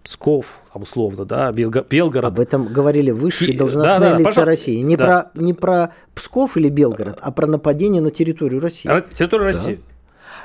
Псков, 0.08 0.62
условно, 0.72 1.26
да, 1.26 1.52
Белгород. 1.52 2.24
Об 2.24 2.40
этом 2.40 2.66
говорили 2.72 3.10
высшие 3.10 3.52
Ки... 3.52 3.58
должностные 3.58 4.00
да, 4.00 4.10
да, 4.12 4.12
лица 4.12 4.24
пожалуйста. 4.30 4.44
России. 4.46 4.80
Не, 4.80 4.96
да. 4.96 5.30
про, 5.34 5.42
не 5.42 5.52
про 5.52 5.92
Псков 6.14 6.56
или 6.56 6.70
Белгород, 6.70 7.18
а 7.20 7.30
про 7.30 7.46
нападение 7.46 8.00
на 8.00 8.10
территорию 8.10 8.62
России. 8.62 8.88
На 8.88 9.02
территорию 9.02 9.52
да. 9.52 9.58
России. 9.58 9.80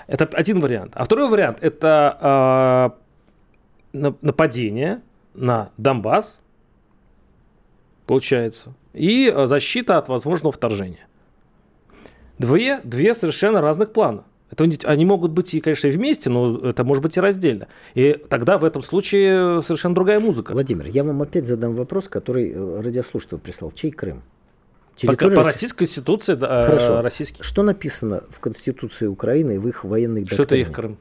Это 0.07 0.25
один 0.33 0.59
вариант. 0.59 0.91
А 0.95 1.05
второй 1.05 1.29
вариант– 1.29 1.59
это 1.61 2.91
э, 3.93 4.09
нападение 4.21 5.01
на 5.33 5.69
Донбасс, 5.77 6.41
получается, 8.05 8.73
и 8.91 9.33
защита 9.45 9.97
от 9.97 10.09
возможного 10.09 10.51
вторжения. 10.51 11.07
Две, 12.37 12.81
две 12.83 13.13
совершенно 13.13 13.61
разных 13.61 13.93
плана. 13.93 14.25
Это, 14.55 14.87
они 14.87 15.05
могут 15.05 15.31
быть, 15.31 15.53
и, 15.53 15.61
конечно, 15.61 15.89
вместе, 15.89 16.29
но 16.29 16.57
это 16.59 16.83
может 16.83 17.01
быть 17.01 17.17
и 17.17 17.19
раздельно. 17.19 17.67
И 17.95 18.17
тогда 18.29 18.57
в 18.57 18.63
этом 18.63 18.83
случае 18.83 19.61
совершенно 19.61 19.95
другая 19.95 20.19
музыка. 20.19 20.53
Владимир, 20.53 20.85
я 20.87 21.03
вам 21.03 21.21
опять 21.21 21.45
задам 21.45 21.75
вопрос, 21.75 22.07
который 22.07 22.51
э, 22.51 22.81
радиослушатель 22.81 23.39
прислал. 23.39 23.71
Чей 23.71 23.91
Крым? 23.91 24.21
Территория... 24.95 25.35
По, 25.35 25.41
по 25.41 25.47
российской 25.47 25.79
конституции, 25.79 26.35
да, 26.35 26.65
Хорошо. 26.65 27.01
российский. 27.01 27.41
Что 27.41 27.63
написано 27.63 28.23
в 28.29 28.39
Конституции 28.39 29.07
Украины 29.07 29.55
и 29.55 29.57
в 29.57 29.67
их 29.67 29.83
военной 29.83 30.21
доктрине? 30.21 30.35
Что 30.35 30.43
это 30.43 30.55
их 30.55 30.71
Крым? 30.71 30.97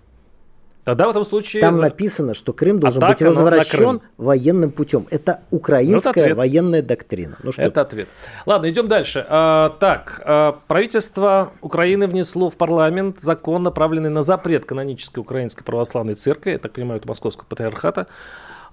Тогда 0.85 1.07
в 1.07 1.11
этом 1.11 1.25
случае... 1.25 1.61
Там 1.61 1.79
написано, 1.79 2.35
что 2.35 2.53
Крым 2.53 2.81
должен 2.81 3.01
быть 3.07 3.23
возвращен 3.23 4.01
военным 4.17 4.73
путем. 4.73 5.07
Это 5.11 5.43
украинская 5.51 6.31
ну, 6.31 6.35
военная 6.35 6.83
доктрина. 6.83 7.37
Ну, 7.43 7.53
что? 7.53 7.63
Это 7.63 7.83
ответ. 7.83 8.09
Ладно, 8.47 8.69
идем 8.69 8.89
дальше. 8.89 9.25
А, 9.29 9.71
так, 9.79 10.21
а, 10.25 10.59
правительство 10.67 11.53
Украины 11.61 12.09
внесло 12.09 12.51
в 12.51 12.57
парламент 12.57 13.21
закон, 13.21 13.63
направленный 13.63 14.11
на 14.11 14.23
запрет 14.23 14.65
канонической 14.65 15.21
украинской 15.21 15.63
православной 15.63 16.15
церкви, 16.15 16.51
я 16.51 16.59
так 16.59 16.73
понимаю, 16.73 16.99
это 16.99 17.07
Московского 17.07 17.47
патриархата. 17.47 18.09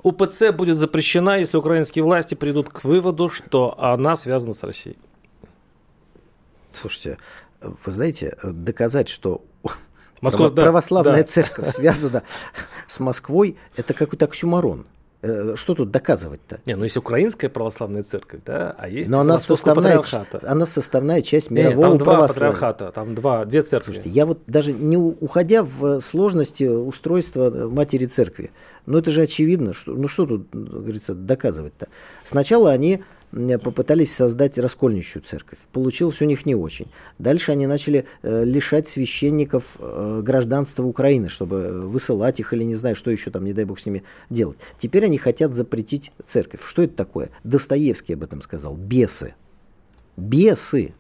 УПЦ 0.01 0.51
будет 0.51 0.77
запрещена, 0.77 1.37
если 1.37 1.57
украинские 1.57 2.03
власти 2.03 2.33
придут 2.33 2.69
к 2.69 2.83
выводу, 2.85 3.29
что 3.29 3.75
она 3.77 4.15
связана 4.15 4.53
с 4.53 4.63
Россией. 4.63 4.97
Слушайте, 6.71 7.17
вы 7.61 7.91
знаете, 7.91 8.35
доказать, 8.43 9.09
что 9.09 9.43
Москва, 10.21 10.49
да, 10.49 10.61
православная 10.61 11.21
да. 11.21 11.23
церковь 11.23 11.75
связана 11.75 12.23
с 12.87 12.99
Москвой, 12.99 13.57
это 13.75 13.93
какой-то 13.93 14.25
оксюмарон. 14.25 14.85
Э, 15.21 15.55
что 15.55 15.75
тут 15.75 15.91
доказывать-то? 15.91 16.61
Не, 16.65 16.75
ну 16.75 16.85
есть 16.85 16.95
украинская 16.95 17.49
православная 17.49 18.03
церковь, 18.03 18.39
да, 18.45 18.73
а 18.77 18.87
есть 18.87 19.11
Но 19.11 19.19
она 19.19 19.37
составная, 19.37 20.01
она 20.43 20.65
составная 20.65 21.21
часть 21.21 21.51
мирового 21.51 21.85
не, 21.85 21.91
там 21.91 21.97
два 21.97 22.27
патриархата, 22.27 22.91
там 22.93 23.15
два, 23.15 23.43
две 23.43 23.61
церкви. 23.61 23.91
Слушайте, 23.91 24.09
я 24.11 24.25
вот 24.25 24.39
даже 24.47 24.71
не 24.71 24.95
уходя 24.95 25.63
в 25.63 25.99
сложности 25.99 26.63
устройства 26.63 27.67
матери 27.69 28.05
церкви, 28.05 28.51
ну 28.85 28.97
это 28.97 29.11
же 29.11 29.23
очевидно, 29.23 29.73
что, 29.73 29.91
ну 29.91 30.07
что 30.07 30.25
тут, 30.25 30.47
говорится, 30.53 31.13
доказывать-то? 31.13 31.89
Сначала 32.23 32.71
они 32.71 33.03
попытались 33.31 34.13
создать 34.13 34.57
раскольничью 34.57 35.21
церковь. 35.21 35.59
Получилось 35.71 36.21
у 36.21 36.25
них 36.25 36.45
не 36.45 36.55
очень. 36.55 36.87
Дальше 37.19 37.51
они 37.51 37.67
начали 37.67 38.05
э, 38.21 38.43
лишать 38.43 38.87
священников 38.87 39.75
э, 39.79 40.21
гражданства 40.23 40.83
Украины, 40.83 41.29
чтобы 41.29 41.87
высылать 41.87 42.39
их 42.39 42.53
или 42.53 42.63
не 42.63 42.75
знаю, 42.75 42.95
что 42.95 43.11
еще 43.11 43.29
там, 43.31 43.45
не 43.45 43.53
дай 43.53 43.65
бог, 43.65 43.79
с 43.79 43.85
ними 43.85 44.03
делать. 44.29 44.57
Теперь 44.77 45.05
они 45.05 45.17
хотят 45.17 45.53
запретить 45.53 46.11
церковь. 46.25 46.61
Что 46.63 46.83
это 46.83 46.95
такое? 46.95 47.29
Достоевский 47.43 48.13
об 48.13 48.23
этом 48.23 48.41
сказал. 48.41 48.75
Бесы. 48.75 49.35
Бесы. 50.17 50.93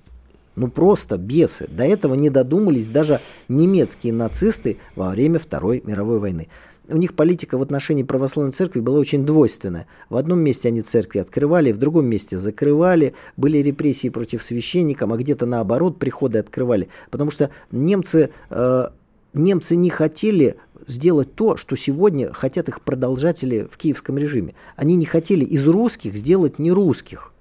Ну 0.55 0.67
просто 0.67 1.17
бесы. 1.17 1.67
До 1.69 1.83
этого 1.83 2.15
не 2.15 2.29
додумались 2.29 2.89
даже 2.89 3.21
немецкие 3.47 4.13
нацисты 4.13 4.77
во 4.95 5.09
время 5.11 5.39
Второй 5.39 5.81
мировой 5.85 6.19
войны 6.19 6.47
у 6.91 6.97
них 6.97 7.15
политика 7.15 7.57
в 7.57 7.61
отношении 7.61 8.03
православной 8.03 8.51
церкви 8.51 8.79
была 8.79 8.99
очень 8.99 9.25
двойственная. 9.25 9.87
В 10.09 10.15
одном 10.15 10.39
месте 10.39 10.69
они 10.69 10.81
церкви 10.81 11.19
открывали, 11.19 11.71
в 11.71 11.77
другом 11.77 12.05
месте 12.05 12.37
закрывали, 12.37 13.13
были 13.37 13.59
репрессии 13.59 14.09
против 14.09 14.43
священников, 14.43 15.11
а 15.11 15.17
где-то 15.17 15.45
наоборот 15.45 15.99
приходы 15.99 16.39
открывали. 16.39 16.89
Потому 17.11 17.31
что 17.31 17.49
немцы, 17.71 18.31
э, 18.49 18.87
немцы 19.33 19.75
не 19.75 19.89
хотели 19.89 20.57
сделать 20.87 21.35
то, 21.35 21.57
что 21.57 21.75
сегодня 21.75 22.31
хотят 22.33 22.69
их 22.69 22.81
продолжатели 22.81 23.67
в 23.69 23.77
киевском 23.77 24.17
режиме. 24.17 24.55
Они 24.75 24.95
не 24.95 25.05
хотели 25.05 25.45
из 25.45 25.67
русских 25.67 26.15
сделать 26.15 26.59
не 26.59 26.71
русских. 26.71 27.33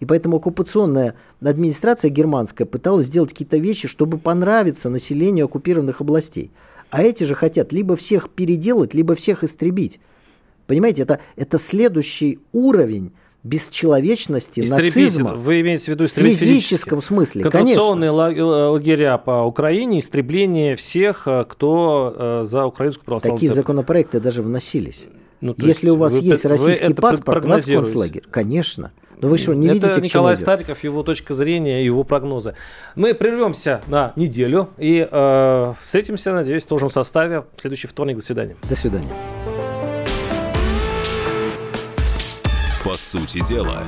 И 0.00 0.04
поэтому 0.04 0.38
оккупационная 0.38 1.14
администрация 1.40 2.08
германская 2.08 2.66
пыталась 2.66 3.06
сделать 3.06 3.30
какие-то 3.30 3.58
вещи, 3.58 3.86
чтобы 3.86 4.18
понравиться 4.18 4.90
населению 4.90 5.46
оккупированных 5.46 6.00
областей. 6.00 6.50
А 6.92 7.02
эти 7.02 7.24
же 7.24 7.34
хотят 7.34 7.72
либо 7.72 7.96
всех 7.96 8.28
переделать, 8.28 8.92
либо 8.92 9.14
всех 9.14 9.42
истребить. 9.44 9.98
Понимаете, 10.66 11.02
это, 11.02 11.20
это 11.36 11.58
следующий 11.58 12.38
уровень 12.52 13.12
бесчеловечности, 13.42 14.60
нацизма. 14.60 15.34
Вы 15.34 15.62
имеете 15.62 15.86
в 15.86 15.88
виду 15.88 16.06
В 16.06 16.10
физическом 16.10 17.00
смысле, 17.00 17.44
Концентрационные 17.44 18.10
конечно. 18.10 18.70
лагеря 18.70 19.16
по 19.16 19.42
Украине, 19.42 20.00
истребление 20.00 20.76
всех, 20.76 21.26
э, 21.26 21.46
кто 21.48 22.14
э, 22.14 22.44
за 22.44 22.66
украинскую 22.66 23.06
православную 23.06 23.38
Такие 23.38 23.48
церковь. 23.48 23.62
законопроекты 23.64 24.20
даже 24.20 24.42
вносились. 24.42 25.06
Ну, 25.42 25.56
Если 25.58 25.90
у 25.90 25.96
вас 25.96 26.12
вы, 26.12 26.20
есть 26.20 26.44
российский 26.44 26.94
паспорт, 26.94 27.44
вас 27.44 27.66
в 27.66 27.74
концлагерь. 27.74 28.22
Конечно. 28.30 28.92
Но 29.20 29.26
вы 29.26 29.38
что, 29.38 29.54
не 29.54 29.66
Это 29.66 29.74
видите, 29.74 30.00
Николай 30.00 30.36
Стариков, 30.36 30.82
его 30.84 31.02
точка 31.02 31.34
зрения, 31.34 31.84
его 31.84 32.04
прогнозы. 32.04 32.54
Мы 32.94 33.12
прервемся 33.12 33.82
на 33.88 34.12
неделю 34.14 34.70
и 34.78 35.06
э, 35.10 35.72
встретимся, 35.82 36.32
надеюсь, 36.32 36.62
в 36.62 36.66
том 36.66 36.78
же 36.78 36.88
составе 36.88 37.44
в 37.56 37.60
следующий 37.60 37.88
вторник. 37.88 38.16
До 38.16 38.22
свидания. 38.22 38.56
До 38.68 38.76
свидания. 38.76 39.12
По 42.84 42.94
сути 42.94 43.44
дела, 43.48 43.82